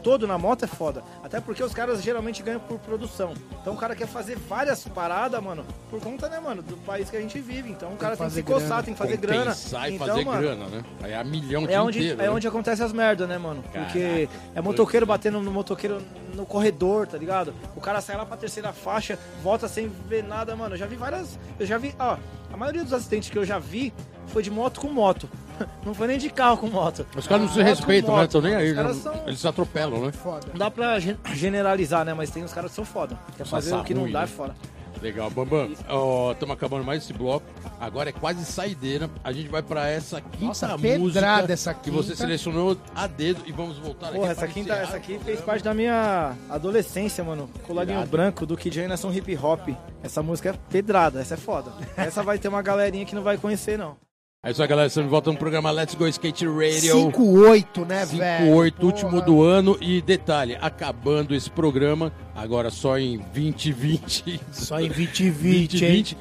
todo 0.02 0.26
na 0.26 0.36
moto 0.36 0.64
é 0.66 0.68
foda. 0.68 1.04
Até 1.24 1.40
porque 1.40 1.62
os 1.64 1.72
caras 1.72 2.02
geralmente 2.02 2.42
ganham 2.42 2.60
por 2.60 2.80
produção. 2.80 3.34
Então 3.62 3.76
o 3.76 3.78
cara 3.78 3.96
quer 3.96 4.08
fazer 4.08 4.40
várias 4.40 4.84
paradas, 4.88 5.40
mano, 5.44 5.64
por 5.92 6.02
conta, 6.02 6.28
né, 6.28 6.40
mano, 6.40 6.64
do 6.64 6.76
país 6.78 7.12
que 7.12 7.16
a 7.16 7.22
gente 7.22 7.40
vive. 7.40 7.70
Então 7.70 7.94
o 7.94 7.96
cara 7.96 8.18
tem 8.18 8.26
que 8.26 8.32
fazer 8.32 8.42
se 8.42 8.44
coçar, 8.44 8.68
grana. 8.68 8.84
tem 8.84 8.94
que 8.96 8.98
fazer 8.98 9.18
grana. 9.18 9.56
E 9.90 9.94
Então, 9.94 10.08
fazer 10.08 10.26
mano, 10.26 10.42
grana, 10.42 10.66
né? 10.66 10.84
Aí 11.04 11.12
é 11.12 11.18
a 11.18 11.24
milhão 11.24 11.68
de 11.68 11.74
É 11.74 11.80
onde, 11.80 12.00
inteiro. 12.00 12.22
é 12.22 12.24
né? 12.24 12.30
onde 12.32 12.48
acontece 12.48 12.82
as 12.82 12.92
merdas, 12.92 13.30
né, 13.30 13.38
mano? 13.38 13.62
Porque 13.72 14.26
Caraca, 14.26 14.34
é 14.56 14.62
motoqueiro 14.62 15.06
doido, 15.06 15.16
batendo 15.16 15.40
no 15.42 15.52
motoqueiro 15.52 16.02
no 16.34 16.44
corredor, 16.44 17.06
tá 17.06 17.20
ligado? 17.20 17.54
O 17.76 17.82
cara 17.82 18.02
sai 18.02 18.18
lá 18.18 18.26
pra 18.26 18.36
terceira 18.36 18.74
faixa, 18.74 19.20
volta 19.44 19.68
sem 19.68 19.88
ver 20.08 20.24
nada, 20.24 20.56
mano. 20.56 20.74
Eu 20.74 20.80
já 20.80 20.88
vi 20.88 20.96
várias. 20.96 21.38
Eu 21.60 21.68
já 21.68 21.78
vi, 21.78 21.94
ó. 22.00 22.18
A 22.52 22.58
maioria 22.58 22.84
dos 22.84 22.94
acidentes 22.94 23.30
que 23.30 23.38
eu 23.38 23.46
já 23.46 23.60
vi 23.60 23.94
foi 24.30 24.42
de 24.44 24.50
moto 24.52 24.80
com 24.80 24.88
moto. 24.90 25.30
Não 25.86 25.94
foi 25.94 26.08
nem 26.08 26.18
de 26.18 26.30
carro 26.30 26.58
com 26.58 26.68
moto. 26.68 27.06
Os 27.18 27.28
caras 27.28 27.44
não 27.48 27.54
se 27.54 27.62
respeitam, 27.62 28.16
né? 28.16 28.24
Estão 28.24 28.40
nem 28.40 28.56
aí, 28.56 28.70
Os 28.70 28.76
né? 28.78 28.82
caras 28.84 28.98
são- 28.98 29.24
Eles 29.28 29.40
se 29.42 29.48
atropelam, 29.48 30.06
né? 30.06 30.12
Foda. 30.14 30.48
Não 30.54 30.58
dá 30.58 30.72
pra 30.72 30.98
gen- 31.00 31.18
generalizar, 31.34 32.06
né? 32.06 32.14
Mas 32.14 32.30
tem 32.30 32.44
uns 32.46 32.54
caras 32.54 32.72
que 32.72 32.76
são 32.76 32.86
foda. 32.86 33.20
Quer 33.36 33.46
fazer 33.46 33.76
o 33.76 33.84
que 33.84 33.94
não 33.94 34.04
ruim, 34.04 34.12
dá 34.14 34.20
né? 34.20 34.24
é 34.26 34.28
fora. 34.28 34.56
Legal, 35.02 35.30
Bambam. 35.30 35.70
Estamos 35.72 36.54
acabando 36.56 36.84
mais 36.86 37.04
esse 37.04 37.12
bloco. 37.14 37.46
Agora 37.80 38.08
é 38.10 38.12
quase 38.14 38.44
saideira. 38.46 39.10
A 39.24 39.32
gente 39.34 39.50
vai 39.50 39.62
pra 39.62 39.88
essa 39.90 40.20
quinta 40.22 40.46
Nossa, 40.46 40.78
música 40.78 40.98
pedrada 41.22 41.54
essa 41.54 41.74
que 41.74 41.90
você 41.92 42.10
quinta. 42.12 42.18
selecionou 42.22 42.78
a 42.96 43.08
dedo 43.08 43.42
e 43.46 43.52
vamos 43.52 43.78
voltar 43.80 44.12
Porra, 44.12 44.18
aqui 44.24 44.32
essa, 44.32 44.40
para 44.42 44.48
quinta, 44.50 44.74
essa 44.74 44.96
aqui 44.98 45.08
fez 45.14 45.22
programa. 45.24 45.46
parte 45.46 45.64
da 45.64 45.74
minha 45.74 46.36
adolescência, 46.50 47.22
mano. 47.24 47.50
Colarinho 47.64 47.98
Irado. 48.00 48.12
branco 48.12 48.46
do 48.46 48.56
Kid 48.58 48.80
Anderson 48.82 49.12
Hip 49.12 49.38
Hop. 49.38 49.70
Essa 50.04 50.22
música 50.24 50.50
é 50.50 50.54
pedrada, 50.70 51.20
essa 51.22 51.34
é 51.34 51.38
foda. 51.38 51.72
essa 51.98 52.22
vai 52.24 52.38
ter 52.38 52.48
uma 52.48 52.62
galerinha 52.62 53.06
que 53.06 53.16
não 53.16 53.24
vai 53.24 53.38
conhecer, 53.38 53.78
não. 53.78 53.96
É 54.42 54.52
isso 54.52 54.62
aí, 54.62 54.70
galera. 54.70 54.88
Estamos 54.88 55.08
de 55.08 55.12
volta 55.12 55.30
no 55.30 55.38
programa 55.38 55.70
Let's 55.70 55.96
Go 55.96 56.08
Skate 56.08 56.46
Radio. 56.48 57.12
5-8, 57.12 57.86
né, 57.86 58.06
velho? 58.06 58.46
5-8, 58.56 58.72
Porra. 58.74 58.86
último 58.86 59.22
do 59.22 59.44
ano. 59.44 59.78
E 59.82 60.02
detalhe, 60.02 60.58
acabando 60.62 61.36
esse 61.36 61.50
programa, 61.52 62.10
agora 62.34 62.70
só 62.70 62.98
em 62.98 63.18
2020. 63.18 64.40
Só 64.54 64.80
em 64.80 64.88
2020, 64.88 65.74
hein? 65.74 65.80
2020. 65.80 66.18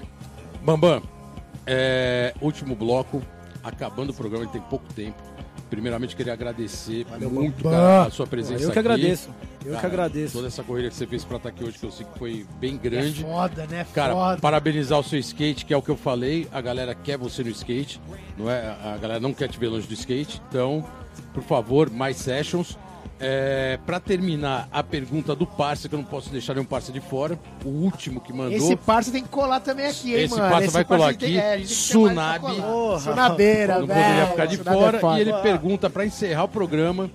Bambam, 0.64 1.00
é, 1.64 2.34
último 2.40 2.74
bloco, 2.74 3.22
acabando 3.62 4.10
o 4.10 4.14
programa, 4.14 4.42
ele 4.46 4.52
tem 4.52 4.62
pouco 4.62 4.92
tempo. 4.94 5.22
Primeiramente, 5.70 6.16
queria 6.16 6.32
agradecer 6.32 7.06
muito 7.30 7.62
Bambam. 7.62 7.78
cara, 7.78 8.02
a 8.06 8.10
sua 8.10 8.26
presença 8.26 8.54
Eu 8.62 8.70
que 8.70 8.78
aqui. 8.78 8.78
agradeço. 8.78 9.28
Eu 9.64 9.74
que 9.74 9.76
Cara, 9.76 9.86
agradeço. 9.88 10.32
Toda 10.32 10.46
essa 10.46 10.62
corrida 10.64 10.88
que 10.88 10.94
você 10.94 11.06
fez 11.06 11.24
pra 11.24 11.36
estar 11.36 11.48
aqui 11.50 11.62
hoje, 11.62 11.78
que 11.78 11.84
eu 11.84 11.90
sei 11.90 12.06
que 12.10 12.18
foi 12.18 12.46
bem 12.58 12.74
É 12.76 12.78
grande. 12.78 13.22
foda, 13.22 13.66
né? 13.66 13.86
Cara, 13.94 14.14
foda. 14.14 14.40
parabenizar 14.40 14.98
o 14.98 15.02
seu 15.04 15.18
skate, 15.18 15.66
que 15.66 15.74
é 15.74 15.76
o 15.76 15.82
que 15.82 15.90
eu 15.90 15.96
falei. 15.96 16.48
A 16.52 16.60
galera 16.60 16.94
quer 16.94 17.18
você 17.18 17.42
no 17.44 17.50
skate, 17.50 18.00
não 18.38 18.50
é? 18.50 18.74
A 18.82 18.96
galera 18.96 19.20
não 19.20 19.34
quer 19.34 19.48
te 19.48 19.58
ver 19.58 19.68
longe 19.68 19.86
do 19.86 19.92
skate. 19.94 20.40
Então, 20.48 20.84
por 21.34 21.42
favor, 21.42 21.90
mais 21.90 22.16
sessions. 22.16 22.78
É, 23.20 23.78
para 23.84 23.98
terminar, 23.98 24.68
a 24.70 24.80
pergunta 24.82 25.34
do 25.34 25.44
parça, 25.44 25.88
que 25.88 25.94
eu 25.94 25.98
não 25.98 26.04
posso 26.06 26.30
deixar 26.30 26.54
nenhum 26.54 26.64
parça 26.64 26.92
de 26.92 27.00
fora. 27.00 27.36
O 27.64 27.68
último 27.68 28.20
que 28.20 28.32
mandou. 28.32 28.52
Esse 28.56 28.76
parça 28.76 29.10
tem 29.10 29.22
que 29.24 29.28
colar 29.28 29.58
também 29.60 29.86
aqui, 29.86 30.14
hein, 30.14 30.22
Esse 30.24 30.36
mano? 30.36 30.50
parça 30.50 30.70
vai 30.70 30.84
colar 30.84 31.14
tem- 31.16 31.28
aqui. 31.30 31.38
é, 31.38 31.52
a 31.54 31.58
gente 31.58 31.68
tem 31.68 31.76
que 32.02 32.08
ter 32.08 32.14
mais 32.14 32.40
pra 32.40 32.48
Tsunami. 32.50 32.60
colar. 32.62 32.72
Porra. 32.72 33.00
Sunabeira, 33.00 33.78
não 33.80 33.86
velho. 33.88 34.00
poderia 34.02 34.26
ficar 34.28 34.46
de 34.46 34.56
Tsunami 34.58 34.76
é 34.76 34.80
fora. 34.82 35.00
foda. 35.00 35.18
e 35.18 35.20
ele 35.22 35.32
pergunta, 35.34 35.90
para 35.90 36.06
encerrar 36.06 36.44
o 36.44 36.48
programa, 36.48 37.10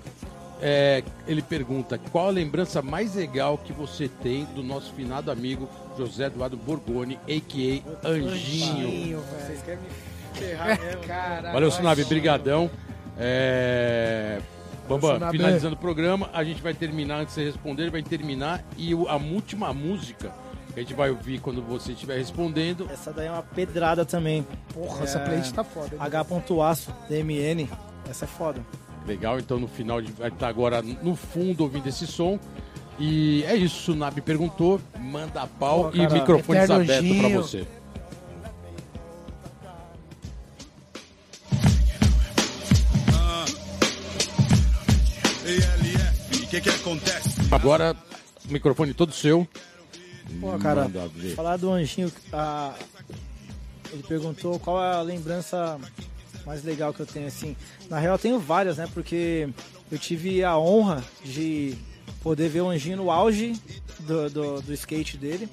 é, 0.61 1.03
ele 1.25 1.41
pergunta 1.41 1.97
qual 2.11 2.27
a 2.27 2.31
lembrança 2.31 2.81
mais 2.81 3.15
legal 3.15 3.57
que 3.57 3.71
você 3.71 4.09
tem 4.09 4.43
do 4.53 4.61
nosso 4.61 4.91
finado 4.93 5.31
amigo 5.31 5.69
José 5.97 6.25
Eduardo 6.25 6.57
Borgoni, 6.57 7.17
a.k.a. 7.27 8.07
Anjinho. 8.09 8.87
Anjinho, 8.87 9.19
velho. 9.21 9.23
Vocês 9.47 9.61
querem 9.61 9.79
me 9.79 10.37
ferrar 10.37 10.79
mesmo. 10.81 11.01
Caralho. 11.07 11.53
Valeu, 11.53 11.71
Sunabe, 11.71 12.03
brigadão. 12.03 12.69
É... 13.17 14.39
Bambam, 14.87 15.13
Sunabe. 15.13 15.37
finalizando 15.37 15.75
o 15.75 15.77
programa, 15.77 16.29
a 16.33 16.43
gente 16.43 16.61
vai 16.61 16.73
terminar, 16.73 17.21
antes 17.21 17.35
de 17.35 17.41
você 17.41 17.45
responder, 17.47 17.89
vai 17.89 18.03
terminar 18.03 18.63
e 18.77 18.93
o- 18.93 19.07
a 19.07 19.15
última 19.15 19.73
música 19.73 20.31
que 20.73 20.79
a 20.79 20.83
gente 20.83 20.93
vai 20.93 21.09
ouvir 21.09 21.39
quando 21.39 21.61
você 21.61 21.91
estiver 21.93 22.17
respondendo. 22.17 22.87
Essa 22.91 23.11
daí 23.13 23.27
é 23.27 23.31
uma 23.31 23.43
pedrada 23.43 24.03
também. 24.05 24.45
Porra, 24.73 25.03
essa 25.03 25.19
É. 25.19 25.25
playlist 25.25 25.53
tá 25.53 25.63
foda. 25.63 25.95
H.aço, 25.99 26.91
DMN. 27.07 27.69
Essa 28.09 28.25
é 28.25 28.27
foda. 28.27 28.61
Legal, 29.07 29.37
então 29.39 29.59
no 29.59 29.67
final 29.67 29.97
a 29.97 30.01
gente 30.01 30.13
vai 30.13 30.29
estar 30.29 30.47
agora 30.47 30.81
no 30.81 31.15
fundo 31.15 31.61
ouvindo 31.63 31.87
esse 31.87 32.07
som. 32.07 32.39
E 32.99 33.43
é 33.45 33.55
isso, 33.55 33.75
Sunabe 33.91 34.21
perguntou, 34.21 34.79
manda 34.99 35.45
pau 35.59 35.85
Pô, 35.85 35.89
e 35.97 35.99
cara, 35.99 36.13
microfones 36.13 36.63
eterno 36.63 36.83
abertos 36.83 37.07
pra 37.17 37.17
Anjinho. 37.27 37.41
você. 37.41 37.67
Que 46.61 46.69
que 46.69 46.69
acontece? 46.69 47.29
Agora, 47.51 47.95
o 48.47 48.51
microfone 48.51 48.93
todo 48.93 49.13
seu. 49.13 49.47
Pô, 50.39 50.57
cara, 50.59 50.89
falar 51.35 51.57
do 51.57 51.71
Anjinho, 51.71 52.11
a- 52.31 52.73
ele 53.91 54.03
perguntou 54.03 54.59
qual 54.59 54.83
é 54.83 54.95
a 54.95 55.01
lembrança 55.01 55.79
mais 56.45 56.63
legal 56.63 56.93
que 56.93 56.99
eu 57.01 57.05
tenho, 57.05 57.27
assim. 57.27 57.55
Na 57.89 57.99
real, 57.99 58.15
eu 58.15 58.19
tenho 58.19 58.39
várias, 58.39 58.77
né? 58.77 58.87
Porque 58.93 59.47
eu 59.91 59.97
tive 59.99 60.43
a 60.43 60.57
honra 60.57 61.03
de 61.23 61.75
poder 62.21 62.49
ver 62.49 62.61
o 62.61 62.69
Anjinho 62.69 62.97
no 62.97 63.11
auge 63.11 63.53
do, 63.99 64.29
do, 64.29 64.61
do 64.61 64.73
skate 64.73 65.17
dele. 65.17 65.47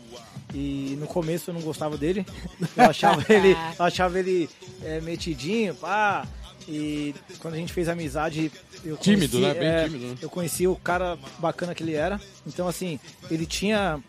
E 0.55 0.97
no 0.99 1.07
começo 1.07 1.51
eu 1.51 1.55
não 1.55 1.61
gostava 1.61 1.97
dele. 1.97 2.27
Eu 2.77 2.85
achava 2.91 3.25
ele, 3.33 3.57
eu 3.79 3.85
achava 3.85 4.19
ele 4.19 4.49
é, 4.83 5.01
metidinho, 5.01 5.75
pá. 5.77 6.27
E 6.69 7.15
quando 7.39 7.55
a 7.55 7.57
gente 7.57 7.73
fez 7.73 7.89
amizade, 7.89 8.51
eu 8.85 8.97
Tímido, 8.97 9.39
conheci, 9.39 9.55
né? 9.55 9.61
Bem 9.61 9.69
é, 9.69 9.85
tímido, 9.85 10.07
né? 10.07 10.17
Eu 10.21 10.31
conheci 10.31 10.67
o 10.67 10.77
cara 10.77 11.19
bacana 11.39 11.75
que 11.75 11.83
ele 11.83 11.95
era. 11.95 12.21
Então, 12.47 12.67
assim, 12.69 12.99
ele 13.31 13.47
tinha 13.47 14.01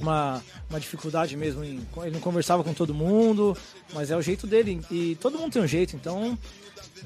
uma, 0.00 0.42
uma 0.68 0.80
dificuldade 0.80 1.36
mesmo. 1.36 1.64
Em, 1.64 1.80
ele 2.02 2.10
não 2.10 2.20
conversava 2.20 2.64
com 2.64 2.72
todo 2.74 2.94
mundo, 2.94 3.56
mas 3.92 4.10
é 4.10 4.16
o 4.16 4.22
jeito 4.22 4.46
dele. 4.46 4.80
E 4.90 5.16
todo 5.20 5.38
mundo 5.38 5.52
tem 5.52 5.62
um 5.62 5.66
jeito, 5.66 5.94
então 5.96 6.38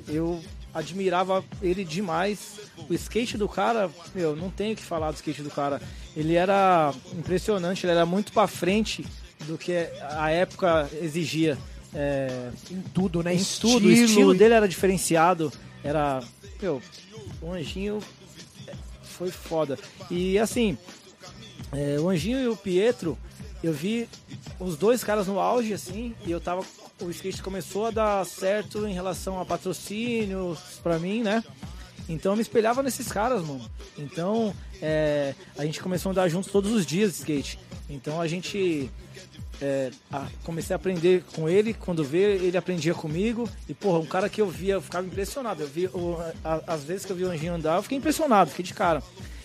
eu 0.07 0.43
admirava 0.73 1.45
ele 1.63 1.85
demais. 1.85 2.61
O 2.89 2.95
skate 2.95 3.37
do 3.37 3.49
cara, 3.49 3.91
meu, 4.15 4.37
não 4.37 4.51
tenho 4.51 4.73
o 4.75 4.77
que 4.77 4.83
falar 4.83 5.11
do 5.11 5.17
skate 5.17 5.43
do 5.43 5.51
cara. 5.51 5.81
Ele 6.17 6.35
era 6.35 6.93
impressionante, 7.17 7.85
ele 7.85 7.93
era 7.93 8.07
muito 8.07 8.33
pra 8.33 8.47
frente 8.47 9.05
do 9.47 9.57
que 9.59 9.73
a 10.11 10.31
época 10.31 10.89
exigia. 11.01 11.57
É, 11.95 12.51
Em 12.71 12.83
tudo, 12.93 13.23
né? 13.23 13.35
em 13.35 13.43
tudo, 13.61 13.87
o 13.87 13.91
estilo 13.91 14.35
dele 14.35 14.55
era 14.55 14.69
diferenciado. 14.69 15.51
Era, 15.83 16.21
meu, 16.61 16.83
o 17.41 17.53
Anjinho 17.53 18.01
foi 19.03 19.31
foda. 19.31 19.79
E 20.11 20.39
assim, 20.39 20.77
é, 21.73 21.99
o 22.01 22.09
Anjinho 22.09 22.41
e 22.41 22.49
o 22.49 22.57
Pietro, 22.57 23.19
eu 23.63 23.73
vi 23.73 24.09
os 24.59 24.77
dois 24.77 25.03
caras 25.05 25.27
no 25.27 25.39
auge, 25.39 25.73
assim, 25.73 26.15
e 26.27 26.31
eu 26.31 26.41
tava. 26.41 26.65
O 27.01 27.11
skate 27.11 27.43
começou 27.43 27.87
a 27.87 27.91
dar 27.91 28.27
certo 28.27 28.87
em 28.87 28.93
relação 28.93 29.41
a 29.41 29.45
patrocínios 29.45 30.59
pra 30.83 30.99
mim, 30.99 31.23
né? 31.23 31.45
Então 32.09 32.33
eu 32.33 32.37
me 32.37 32.43
espelhava 32.43 32.83
nesses 32.83 33.13
caras, 33.13 33.43
mano. 33.43 33.65
Então 33.97 34.55
é, 34.81 35.35
a 35.57 35.65
gente 35.65 35.81
começou 35.81 36.11
a 36.11 36.13
andar 36.13 36.29
juntos 36.29 36.51
todos 36.51 36.73
os 36.73 36.85
dias 36.85 37.13
de 37.13 37.19
skate. 37.19 37.59
Então 37.89 38.21
a 38.21 38.27
gente. 38.27 38.91
É, 39.61 39.91
a- 40.13 40.27
comecei 40.45 40.75
a 40.75 40.77
aprender 40.77 41.25
com 41.35 41.49
ele, 41.49 41.75
quando 41.75 42.05
vê, 42.05 42.37
ele 42.37 42.57
aprendia 42.57 42.95
comigo. 42.95 43.49
E, 43.69 43.75
porra, 43.75 43.99
um 43.99 44.07
cara 44.07 44.29
que 44.29 44.41
eu 44.41 44.49
via, 44.49 44.75
eu 44.75 44.83
ficava 44.83 45.07
impressionado. 45.07 45.63
Eu 45.63 45.69
vi, 45.69 45.87
o- 45.87 46.17
a- 46.45 46.61
as 46.67 46.85
vezes 46.85 47.05
que 47.05 47.13
eu 47.13 47.17
vi 47.17 47.25
o 47.25 47.31
Anjinho 47.31 47.55
andar, 47.55 47.77
eu 47.77 47.83
fiquei 47.83 47.99
impressionado, 47.99 48.51
fiquei 48.51 48.65
de 48.65 48.75
cara. 48.75 49.03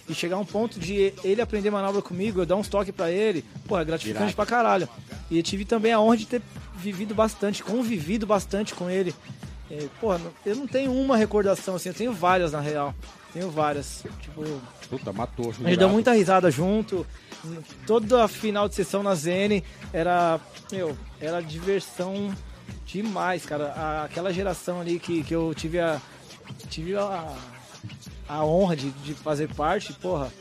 E 0.07 0.13
chegar 0.13 0.35
a 0.35 0.39
um 0.39 0.45
ponto 0.45 0.79
de 0.79 1.13
ele 1.23 1.41
aprender 1.41 1.71
manobra 1.71 2.01
comigo, 2.01 2.41
eu 2.41 2.45
dar 2.45 2.57
uns 2.57 2.67
toques 2.67 2.93
pra 2.93 3.09
ele, 3.09 3.43
porra, 3.67 3.81
é 3.81 3.85
gratificante 3.85 4.23
Irado. 4.23 4.35
pra 4.35 4.45
caralho. 4.45 4.89
E 5.31 5.37
eu 5.37 5.43
tive 5.43 5.63
também 5.63 5.93
a 5.93 5.99
honra 5.99 6.17
de 6.17 6.25
ter 6.25 6.41
vivido 6.75 7.15
bastante, 7.15 7.63
convivido 7.63 8.25
bastante 8.27 8.73
com 8.75 8.89
ele. 8.89 9.15
É, 9.75 9.87
porra, 9.99 10.21
eu 10.45 10.55
não 10.55 10.67
tenho 10.67 10.93
uma 10.93 11.17
recordação 11.17 11.75
assim, 11.75 11.89
eu 11.89 11.95
tenho 11.95 12.13
várias 12.13 12.51
na 12.51 12.61
real. 12.61 12.93
Tenho 13.33 13.49
várias. 13.49 14.03
Tipo, 14.21 14.43
Puta, 14.87 15.11
matou. 15.11 15.49
a 15.49 15.53
gente 15.53 15.77
deu 15.77 15.89
muita 15.89 16.13
risada 16.13 16.51
junto. 16.51 17.05
Toda 17.87 18.27
final 18.27 18.69
de 18.69 18.75
sessão 18.75 19.01
na 19.01 19.15
ZN 19.15 19.63
era, 19.91 20.39
meu, 20.71 20.95
era 21.19 21.41
diversão 21.41 22.31
demais, 22.85 23.45
cara. 23.47 24.03
Aquela 24.03 24.31
geração 24.31 24.79
ali 24.79 24.99
que, 24.99 25.23
que 25.23 25.33
eu 25.33 25.51
tive 25.55 25.79
a 25.79 25.99
tive 26.69 26.95
a, 26.95 27.35
a 28.29 28.45
honra 28.45 28.75
de, 28.75 28.91
de 28.91 29.15
fazer 29.15 29.51
parte, 29.55 29.93
porra, 29.93 30.31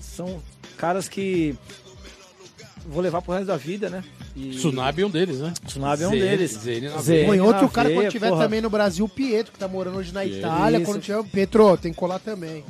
são 0.00 0.40
caras 0.76 1.08
que 1.08 1.58
vou 2.90 3.02
levar 3.02 3.22
pro 3.22 3.32
resto 3.32 3.46
da 3.46 3.56
vida, 3.56 3.88
né? 3.88 4.02
E 4.36 4.50
Tsunami 4.50 5.02
é 5.02 5.06
um 5.06 5.10
deles, 5.10 5.38
né? 5.38 5.52
Tsunami 5.64 6.02
é 6.02 6.08
um 6.08 6.10
deles. 6.10 6.52
Zene 6.52 6.88
Põe 7.26 7.40
outro 7.40 7.68
cara 7.68 7.88
veia, 7.88 8.00
quando 8.02 8.10
tiver 8.12 8.28
porra. 8.30 8.42
também 8.44 8.60
no 8.60 8.68
Brasil, 8.70 9.04
o 9.04 9.08
Pietro, 9.08 9.52
que 9.52 9.58
tá 9.58 9.68
morando 9.68 9.98
hoje 9.98 10.12
na 10.12 10.20
Pietro. 10.22 10.38
Itália. 10.40 10.76
Isso. 10.78 10.86
Quando 10.86 11.00
tiver 11.02 11.18
o 11.18 11.24
Pietro, 11.24 11.76
tem 11.76 11.92
que 11.92 11.98
colar 11.98 12.18
também. 12.18 12.64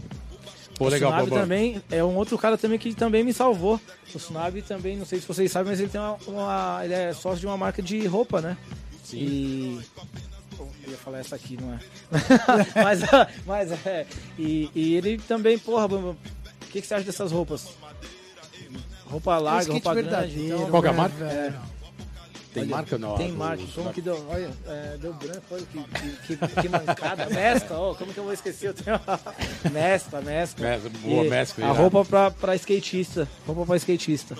Pô, 0.77 0.89
legal, 0.89 1.11
o 1.11 1.13
Tsunami 1.13 1.31
Bambam. 1.31 1.43
também 1.43 1.83
é 1.91 2.03
um 2.03 2.15
outro 2.17 2.39
cara 2.39 2.57
também 2.57 2.79
que 2.79 2.95
também 2.95 3.23
me 3.25 3.33
salvou. 3.35 3.81
O 4.15 4.19
Tsunami 4.19 4.63
também, 4.63 4.97
não 4.97 5.05
sei 5.05 5.21
se 5.21 5.27
vocês 5.27 5.51
sabem, 5.53 5.71
mas 5.73 5.81
ele 5.81 5.89
tem 5.91 6.01
uma, 6.01 6.17
uma- 6.27 6.81
ele 6.85 6.95
é 6.95 7.13
sócio 7.13 7.41
de 7.41 7.47
uma 7.47 7.57
marca 7.57 7.83
de 7.83 8.07
roupa, 8.07 8.41
né? 8.41 8.57
Sim. 9.05 9.19
E 9.19 9.81
eu 10.59 10.91
ia 10.93 10.97
falar 10.97 11.19
essa 11.19 11.37
aqui, 11.37 11.59
não 11.61 11.73
é? 11.75 11.79
mas, 12.83 13.01
mas 13.47 13.73
é. 13.87 14.07
E, 14.39 14.71
e 14.75 14.95
ele 14.95 15.19
também, 15.19 15.59
porra, 15.59 15.87
o 15.87 16.17
que, 16.71 16.81
que 16.81 16.87
você 16.87 16.95
acha 16.95 17.05
dessas 17.05 17.31
roupas? 17.33 17.69
Roupa 19.11 19.39
larga, 19.39 19.63
skate 19.63 19.85
roupa 19.85 19.95
grande. 20.03 20.47
Então, 20.47 20.71
Qual 20.71 20.83
que 20.83 20.89
é 20.89 20.91
a 20.91 20.93
né, 20.93 20.99
marca? 20.99 21.25
velho? 21.25 21.55
Tem 22.53 22.63
olha, 22.65 22.71
marca 22.73 22.99
não? 22.99 23.15
Tem 23.17 23.33
marca. 23.33 23.63
os- 23.63 23.73
Como 23.73 23.93
que 23.93 24.01
deu? 24.01 24.27
Olha, 24.29 24.51
é, 24.67 24.97
deu 25.01 25.13
branco, 25.15 25.43
olha 25.53 25.63
que, 25.63 25.83
que, 26.27 26.37
que, 26.37 26.63
que 26.63 26.69
mancada. 26.69 27.27
Mescla, 27.31 27.79
ó, 27.79 27.95
como 27.95 28.13
que 28.13 28.19
eu 28.19 28.25
vou 28.25 28.33
esquecer? 28.33 28.69
Eu 28.69 28.75
tenho... 28.75 29.01
mescla, 29.73 30.21
mescla. 30.21 30.69
Mescla, 30.69 30.91
boa 31.03 31.25
mescla, 31.25 31.67
A 31.67 31.73
roupa 31.73 32.05
pra, 32.05 32.31
pra 32.33 32.55
skatista. 32.57 33.29
Roupa 33.47 33.65
pra 33.67 33.77
skatista. 33.77 34.37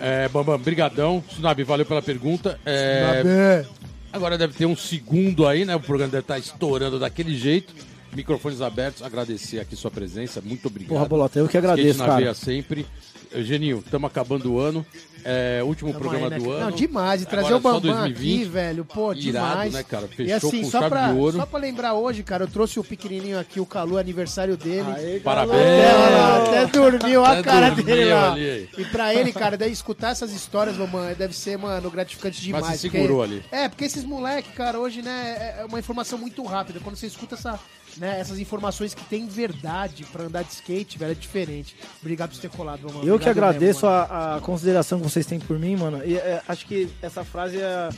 É, 0.00 0.28
Bambam, 0.28 0.56
brigadão. 0.58 1.20
Tsunami, 1.26 1.64
valeu 1.64 1.84
pela 1.84 2.00
pergunta. 2.00 2.58
É, 2.64 3.64
agora 4.12 4.38
deve 4.38 4.54
ter 4.54 4.66
um 4.66 4.76
segundo 4.76 5.48
aí, 5.48 5.64
né? 5.64 5.74
O 5.74 5.80
programa 5.80 6.12
deve 6.12 6.22
estar 6.22 6.38
estourando 6.38 7.00
daquele 7.00 7.36
jeito. 7.36 7.74
Microfones 8.14 8.60
abertos, 8.60 9.02
agradecer 9.02 9.60
aqui 9.60 9.76
sua 9.76 9.90
presença. 9.90 10.40
Muito 10.40 10.66
obrigado. 10.66 10.90
Porra, 10.94 11.04
Bolota, 11.06 11.38
eu 11.38 11.48
que 11.48 11.56
agradeço, 11.56 11.90
Skate 11.90 11.98
na 12.00 12.06
cara. 12.06 12.20
veia 12.20 12.34
sempre. 12.34 12.86
Eugenio, 13.32 13.78
estamos 13.84 14.10
acabando 14.10 14.52
o 14.52 14.58
ano. 14.58 14.84
É, 15.22 15.60
último 15.62 15.90
Tamo 15.92 16.00
programa 16.00 16.26
aí, 16.26 16.30
né, 16.30 16.38
do 16.38 16.50
ano. 16.50 16.70
Não, 16.70 16.70
demais. 16.72 17.22
E 17.22 17.26
trazer 17.26 17.52
Agora 17.54 17.58
o 17.58 17.62
só 17.62 17.72
Bambam 17.80 17.92
2020. 18.06 18.16
aqui, 18.42 18.44
velho. 18.50 18.84
Pô, 18.86 19.12
Irado, 19.12 19.20
demais. 19.22 19.72
né, 19.74 19.82
cara? 19.84 20.08
e 20.10 20.16
Fechou 20.16 20.48
assim, 20.48 20.62
com 20.62 20.70
só 20.70 20.88
pra, 20.88 21.12
de 21.12 21.18
ouro. 21.18 21.36
só 21.36 21.46
pra 21.46 21.58
lembrar 21.60 21.92
hoje, 21.94 22.22
cara, 22.22 22.44
eu 22.44 22.48
trouxe 22.48 22.80
o 22.80 22.84
pequenininho 22.84 23.38
aqui, 23.38 23.60
o 23.60 23.66
Calu, 23.66 23.98
aniversário 23.98 24.56
dele. 24.56 24.88
Aê, 24.96 25.20
Parabéns. 25.20 25.60
Até, 25.60 26.58
até 26.64 26.66
dormiu 26.66 27.24
a 27.24 27.42
cara 27.42 27.66
dormiu 27.68 27.84
dele 27.84 28.12
lá. 28.12 28.32
ali. 28.32 28.68
E 28.78 28.84
pra 28.86 29.14
ele, 29.14 29.30
cara, 29.30 29.56
daí 29.58 29.70
escutar 29.70 30.10
essas 30.10 30.32
histórias, 30.32 30.76
mamãe, 30.76 31.14
deve 31.14 31.36
ser, 31.36 31.56
mano, 31.58 31.90
gratificante 31.90 32.40
demais. 32.40 32.64
Mas 32.66 32.80
se 32.80 32.88
porque- 32.88 32.98
segurou 32.98 33.22
ali. 33.22 33.44
É, 33.52 33.68
porque 33.68 33.84
esses 33.84 34.02
moleques, 34.04 34.52
cara, 34.54 34.78
hoje, 34.80 35.02
né, 35.02 35.54
é 35.60 35.64
uma 35.66 35.78
informação 35.78 36.18
muito 36.18 36.42
rápida. 36.44 36.80
Quando 36.80 36.96
você 36.96 37.06
escuta 37.06 37.34
essa, 37.34 37.60
né, 37.96 38.18
essas 38.20 38.38
informações 38.38 38.94
que 38.94 39.04
tem 39.04 39.26
verdade 39.26 40.04
pra 40.04 40.24
andar 40.24 40.42
de 40.42 40.52
skate, 40.52 40.98
velho, 40.98 41.12
é 41.12 41.14
diferente. 41.14 41.76
Obrigado 42.00 42.30
por 42.30 42.38
ter 42.38 42.50
colado, 42.50 42.82
mamãe. 42.82 43.06
Eu 43.06 43.18
que 43.18 43.28
Obrigado 43.28 43.30
agradeço 43.30 43.86
mesmo, 43.86 43.90
mano. 43.90 44.12
a, 44.12 44.36
a 44.36 44.40
consideração 44.40 44.98
que 45.00 45.04
vocês 45.08 45.26
têm 45.26 45.38
por 45.38 45.58
mim, 45.58 45.76
mano. 45.76 46.02
E 46.04 46.16
é, 46.16 46.42
acho 46.46 46.66
que 46.66 46.88
essa 47.02 47.24
frase 47.24 47.58
é. 47.60 47.88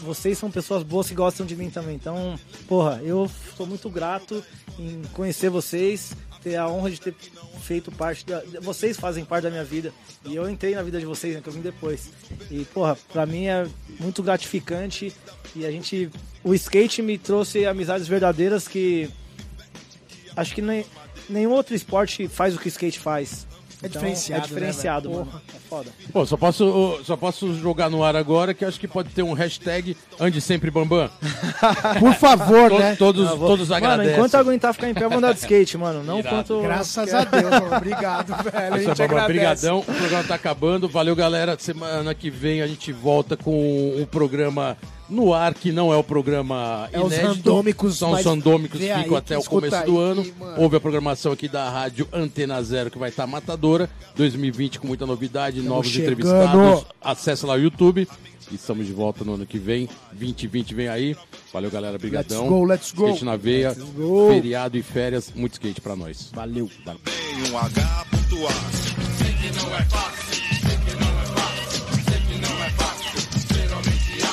Vocês 0.00 0.36
são 0.36 0.50
pessoas 0.50 0.82
boas 0.82 1.06
que 1.08 1.14
gostam 1.14 1.46
de 1.46 1.54
mim 1.54 1.70
também. 1.70 1.94
Então, 1.94 2.36
porra, 2.66 3.00
eu 3.04 3.30
sou 3.56 3.66
muito 3.66 3.88
grato 3.88 4.42
em 4.78 5.02
conhecer 5.12 5.48
vocês, 5.48 6.12
ter 6.42 6.56
a 6.56 6.68
honra 6.68 6.90
de 6.90 7.00
ter 7.00 7.14
feito 7.60 7.90
parte 7.92 8.26
da. 8.26 8.42
Vocês 8.60 8.98
fazem 8.98 9.24
parte 9.24 9.44
da 9.44 9.50
minha 9.50 9.64
vida. 9.64 9.92
E 10.24 10.34
eu 10.34 10.48
entrei 10.48 10.74
na 10.74 10.82
vida 10.82 10.98
de 10.98 11.06
vocês, 11.06 11.34
né? 11.34 11.40
Que 11.40 11.48
eu 11.48 11.52
vim 11.52 11.60
depois. 11.60 12.10
E, 12.50 12.64
porra, 12.66 12.96
pra 13.12 13.24
mim 13.24 13.46
é 13.46 13.66
muito 14.00 14.22
gratificante. 14.22 15.12
E 15.54 15.64
a 15.64 15.70
gente. 15.70 16.10
O 16.44 16.54
skate 16.54 17.02
me 17.02 17.16
trouxe 17.18 17.64
amizades 17.64 18.08
verdadeiras 18.08 18.66
que. 18.66 19.08
Acho 20.36 20.54
que 20.54 20.62
nem, 20.62 20.84
nenhum 21.28 21.52
outro 21.52 21.74
esporte 21.74 22.26
faz 22.26 22.54
o 22.54 22.58
que 22.58 22.66
o 22.66 22.68
skate 22.68 22.98
faz. 22.98 23.46
É 23.82 23.88
diferenciado, 23.88 24.44
É 24.44 24.46
diferenciado, 24.48 25.08
né, 25.08 25.16
mano. 25.16 25.42
É 25.54 25.58
foda. 25.68 25.90
Pô, 26.12 26.24
só 26.24 26.36
posso, 26.36 27.00
só 27.04 27.16
posso 27.16 27.54
jogar 27.54 27.90
no 27.90 28.04
ar 28.04 28.14
agora 28.14 28.54
que 28.54 28.64
acho 28.64 28.78
que 28.78 28.86
pode 28.86 29.08
ter 29.10 29.22
um 29.22 29.32
hashtag 29.32 29.96
Ande 30.20 30.40
Sempre 30.40 30.70
Bambam. 30.70 31.10
Por 31.98 32.14
favor, 32.14 32.70
To- 32.70 32.78
né? 32.78 32.94
Todos, 32.96 33.28
Ah, 33.28 33.34
vou- 33.34 33.48
todos 33.48 33.68
Mano, 33.68 33.84
agradecem. 33.84 34.12
enquanto 34.14 34.34
eu 34.34 34.40
aguentar 34.40 34.72
ficar 34.74 34.88
em 34.88 34.94
pé, 34.94 35.04
eu 35.04 35.08
vou 35.08 35.18
andar 35.18 35.32
de 35.32 35.40
skate, 35.40 35.76
mano. 35.76 36.02
Não 36.04 36.18
Irado. 36.20 36.36
quanto. 36.36 36.62
Graças 36.62 37.12
a 37.14 37.24
Deus, 37.24 37.50
mano. 37.50 37.76
Obrigado, 37.76 38.28
velho. 38.50 38.74
A 38.74 38.78
gente 38.78 38.86
Bambam, 38.88 39.04
agradece. 39.04 39.26
brigadão. 39.32 39.78
O 39.80 39.84
programa 39.84 40.24
tá 40.24 40.34
acabando. 40.36 40.88
Valeu, 40.88 41.16
galera. 41.16 41.56
Semana 41.58 42.14
que 42.14 42.30
vem 42.30 42.62
a 42.62 42.66
gente 42.66 42.92
volta 42.92 43.36
com 43.36 43.96
um 44.00 44.06
programa 44.06 44.76
no 45.08 45.34
ar, 45.34 45.52
que 45.54 45.70
não 45.72 45.92
é 45.92 45.96
o 45.96 46.02
programa 46.04 46.88
É 46.92 47.00
os 47.00 47.12
inédito. 47.12 47.26
randômicos, 47.34 47.98
São 47.98 48.12
os 48.12 48.24
randômicos 48.24 48.80
que 48.80 48.94
ficam 48.94 49.16
até 49.16 49.36
o 49.36 49.42
começo 49.44 49.74
aí 49.76 49.84
do 49.86 49.98
ano. 49.98 50.24
mano. 50.38 50.60
Houve 50.62 50.76
a 50.76 50.80
programação 50.80 51.32
aqui 51.32 51.48
da 51.48 51.68
rádio 51.68 52.08
Antena 52.12 52.62
Zero, 52.62 52.90
que 52.90 52.98
vai 52.98 53.10
estar 53.10 53.26
matadora. 53.26 53.90
2020 54.16 54.78
com 54.80 54.86
muita 54.86 55.04
novidade, 55.06 55.60
novos 55.60 55.88
chegando. 55.88 56.12
entrevistados. 56.12 56.84
Acesse 57.00 57.44
lá 57.46 57.54
o 57.54 57.58
YouTube. 57.60 58.08
E 58.50 58.54
estamos 58.54 58.86
de 58.86 58.92
volta 58.92 59.24
no 59.24 59.34
ano 59.34 59.46
que 59.46 59.58
vem. 59.58 59.88
2020 60.12 60.74
vem 60.74 60.88
aí. 60.88 61.16
Valeu, 61.52 61.70
galera. 61.70 61.98
Brigadão. 61.98 62.42
Let's 62.42 62.50
go, 62.50 62.64
let's 62.64 62.92
go. 62.92 63.06
Skate 63.06 63.24
na 63.24 63.36
veia. 63.36 63.74
go. 63.94 64.28
Feriado 64.28 64.76
e 64.76 64.82
férias. 64.82 65.32
Muito 65.34 65.52
skate 65.54 65.80
pra 65.80 65.96
nós. 65.96 66.30
Valeu. 66.34 66.70
Valeu. 66.84 67.00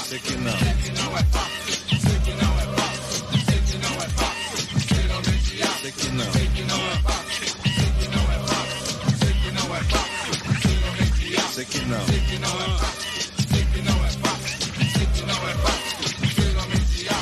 sei 0.10 0.18
que 0.20 0.36
não. 0.38 0.57
Sei 0.57 0.74
que 0.74 0.89
não 0.89 1.18
é 1.18 1.24
fácil, 1.26 1.99
sei 2.01 2.20
que 2.20 2.32
não 2.34 2.60
é 2.60 2.66
fácil, 2.76 3.30
sei 3.45 3.62
que 3.62 3.78
não 3.78 3.93
é 4.01 4.10
fácil. 4.10 4.80
Geralmente 4.89 5.62
há, 5.62 5.82
sei 5.82 5.91
que 5.91 6.10
não, 6.10 6.26
é 6.26 6.97
fácil, 7.05 7.45
sei 7.78 7.91
que 7.93 8.07
não 8.10 8.24
é 8.24 8.39
fácil, 8.49 8.89
sei 9.20 9.34
que 9.34 9.51
não 9.51 9.76
é 9.76 9.84
fácil. 9.84 10.10
Sei 11.53 11.66
que 11.66 11.80
não, 11.86 12.05
sei 12.07 12.20
que 12.22 12.39
não 12.39 12.49
é 12.49 12.70
fácil, 12.80 13.22
sei 13.51 13.66
que 13.66 13.82
não 13.82 14.05
é 14.05 14.10
fácil, 14.10 14.74
sei 14.97 15.05
que 15.05 15.22
não 15.28 15.47
é 15.47 15.53
fácil. 15.53 15.80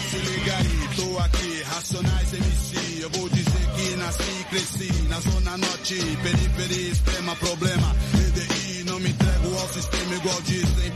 Se 0.09 0.17
liga 0.17 0.55
aí, 0.55 0.89
tô 0.95 1.19
aqui, 1.19 1.63
Racionais 1.63 2.33
MC, 2.33 3.01
eu 3.01 3.09
vou 3.09 3.27
dizer 3.29 3.67
que 3.75 3.95
nasci 3.97 4.23
e 4.39 4.43
cresci 4.45 4.91
na 5.09 5.19
zona 5.19 5.57
norte, 5.57 5.95
periferia, 6.23 6.91
extrema, 6.91 7.35
problema, 7.35 7.95
EDI, 8.13 8.83
não 8.85 8.99
me 8.99 9.09
entrego 9.09 9.59
ao 9.59 9.73
sistema 9.73 10.15
igual 10.15 10.41
dizem 10.43 10.91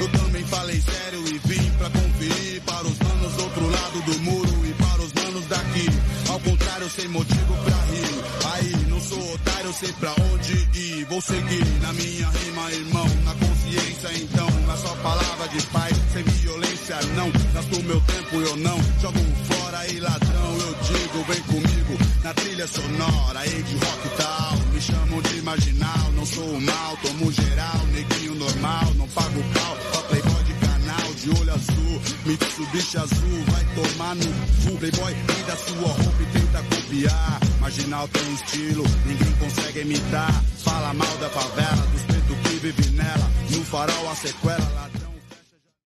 eu 0.00 0.08
também 0.08 0.44
falei 0.44 0.80
sério 0.80 1.20
e 1.28 1.38
vim 1.48 1.70
pra 1.78 1.90
conferir 1.90 2.62
para 2.62 2.86
os 2.86 2.98
manos 2.98 3.32
do 3.34 3.42
outro 3.42 3.70
lado 3.70 4.02
do 4.02 4.18
muro 4.20 4.66
e 4.66 4.72
para 4.74 5.02
os 5.02 5.12
manos 5.12 5.46
daqui. 5.46 5.86
Ao 6.28 6.40
contrário, 6.40 6.90
sem 6.90 7.08
motivo 7.08 7.54
pra 7.64 7.76
rir. 7.86 8.54
Aí, 8.54 8.86
não 8.88 9.00
sou 9.00 9.34
otário, 9.34 9.72
sei 9.72 9.92
pra 9.94 10.12
onde 10.32 10.52
ir. 10.78 11.04
Vou 11.06 11.20
seguir 11.20 11.64
na 11.82 11.92
minha 11.92 12.28
rima, 12.28 12.72
irmão, 12.72 13.06
na 13.24 13.34
consciência 13.34 14.10
então, 14.22 14.48
na 14.66 14.76
sua 14.76 14.96
palavra 14.96 15.48
de 15.48 15.66
paz, 15.68 15.96
sem 16.12 16.22
violência 16.22 16.98
não. 17.16 17.30
Gasto 17.52 17.82
meu 17.84 18.00
tempo, 18.00 18.36
eu 18.36 18.56
não 18.56 18.78
jogo 19.00 19.18
fora 19.44 19.86
e 19.88 20.00
ladrão, 20.00 20.56
eu 20.60 20.74
digo, 20.82 21.24
vem 21.28 21.42
comigo 21.42 21.98
na 22.22 22.34
trilha 22.34 22.66
sonora, 22.66 23.40
aí 23.40 23.62
de 23.62 23.74
rock 23.74 24.06
e 24.06 24.10
tal. 24.16 24.63
Me 24.84 24.92
chamam 24.92 25.22
de 25.22 25.40
marginal, 25.40 26.12
não 26.14 26.26
sou 26.26 26.44
o 26.44 26.60
mal, 26.60 26.96
tomo 26.98 27.32
geral, 27.32 27.86
neguinho 27.90 28.34
normal, 28.34 28.92
não 28.96 29.08
pago 29.08 29.42
pau, 29.54 29.78
só 29.90 30.02
playboy 30.02 30.44
de 30.44 30.52
canal, 30.54 31.14
de 31.14 31.30
olho 31.30 31.54
azul, 31.54 32.02
Mitsubishi 32.26 32.98
azul, 32.98 33.44
vai 33.48 33.64
tomar 33.74 34.14
no 34.14 34.26
cu, 34.26 34.76
playboy, 34.76 35.14
da 35.46 35.56
sua 35.56 35.88
roupa 35.88 36.22
e 36.22 36.26
tenta 36.26 36.62
copiar. 36.64 37.40
Marginal 37.60 38.06
tem 38.08 38.34
estilo, 38.34 38.84
ninguém 39.06 39.32
consegue 39.38 39.80
imitar. 39.80 40.44
Fala 40.58 40.92
mal 40.92 41.16
da 41.16 41.30
favela, 41.30 41.86
dos 41.86 42.02
pretos 42.02 42.36
que 42.42 42.56
vivem 42.56 42.90
nela. 42.90 43.30
No 43.52 43.64
farol 43.64 44.10
a 44.10 44.14
sequela 44.14 45.03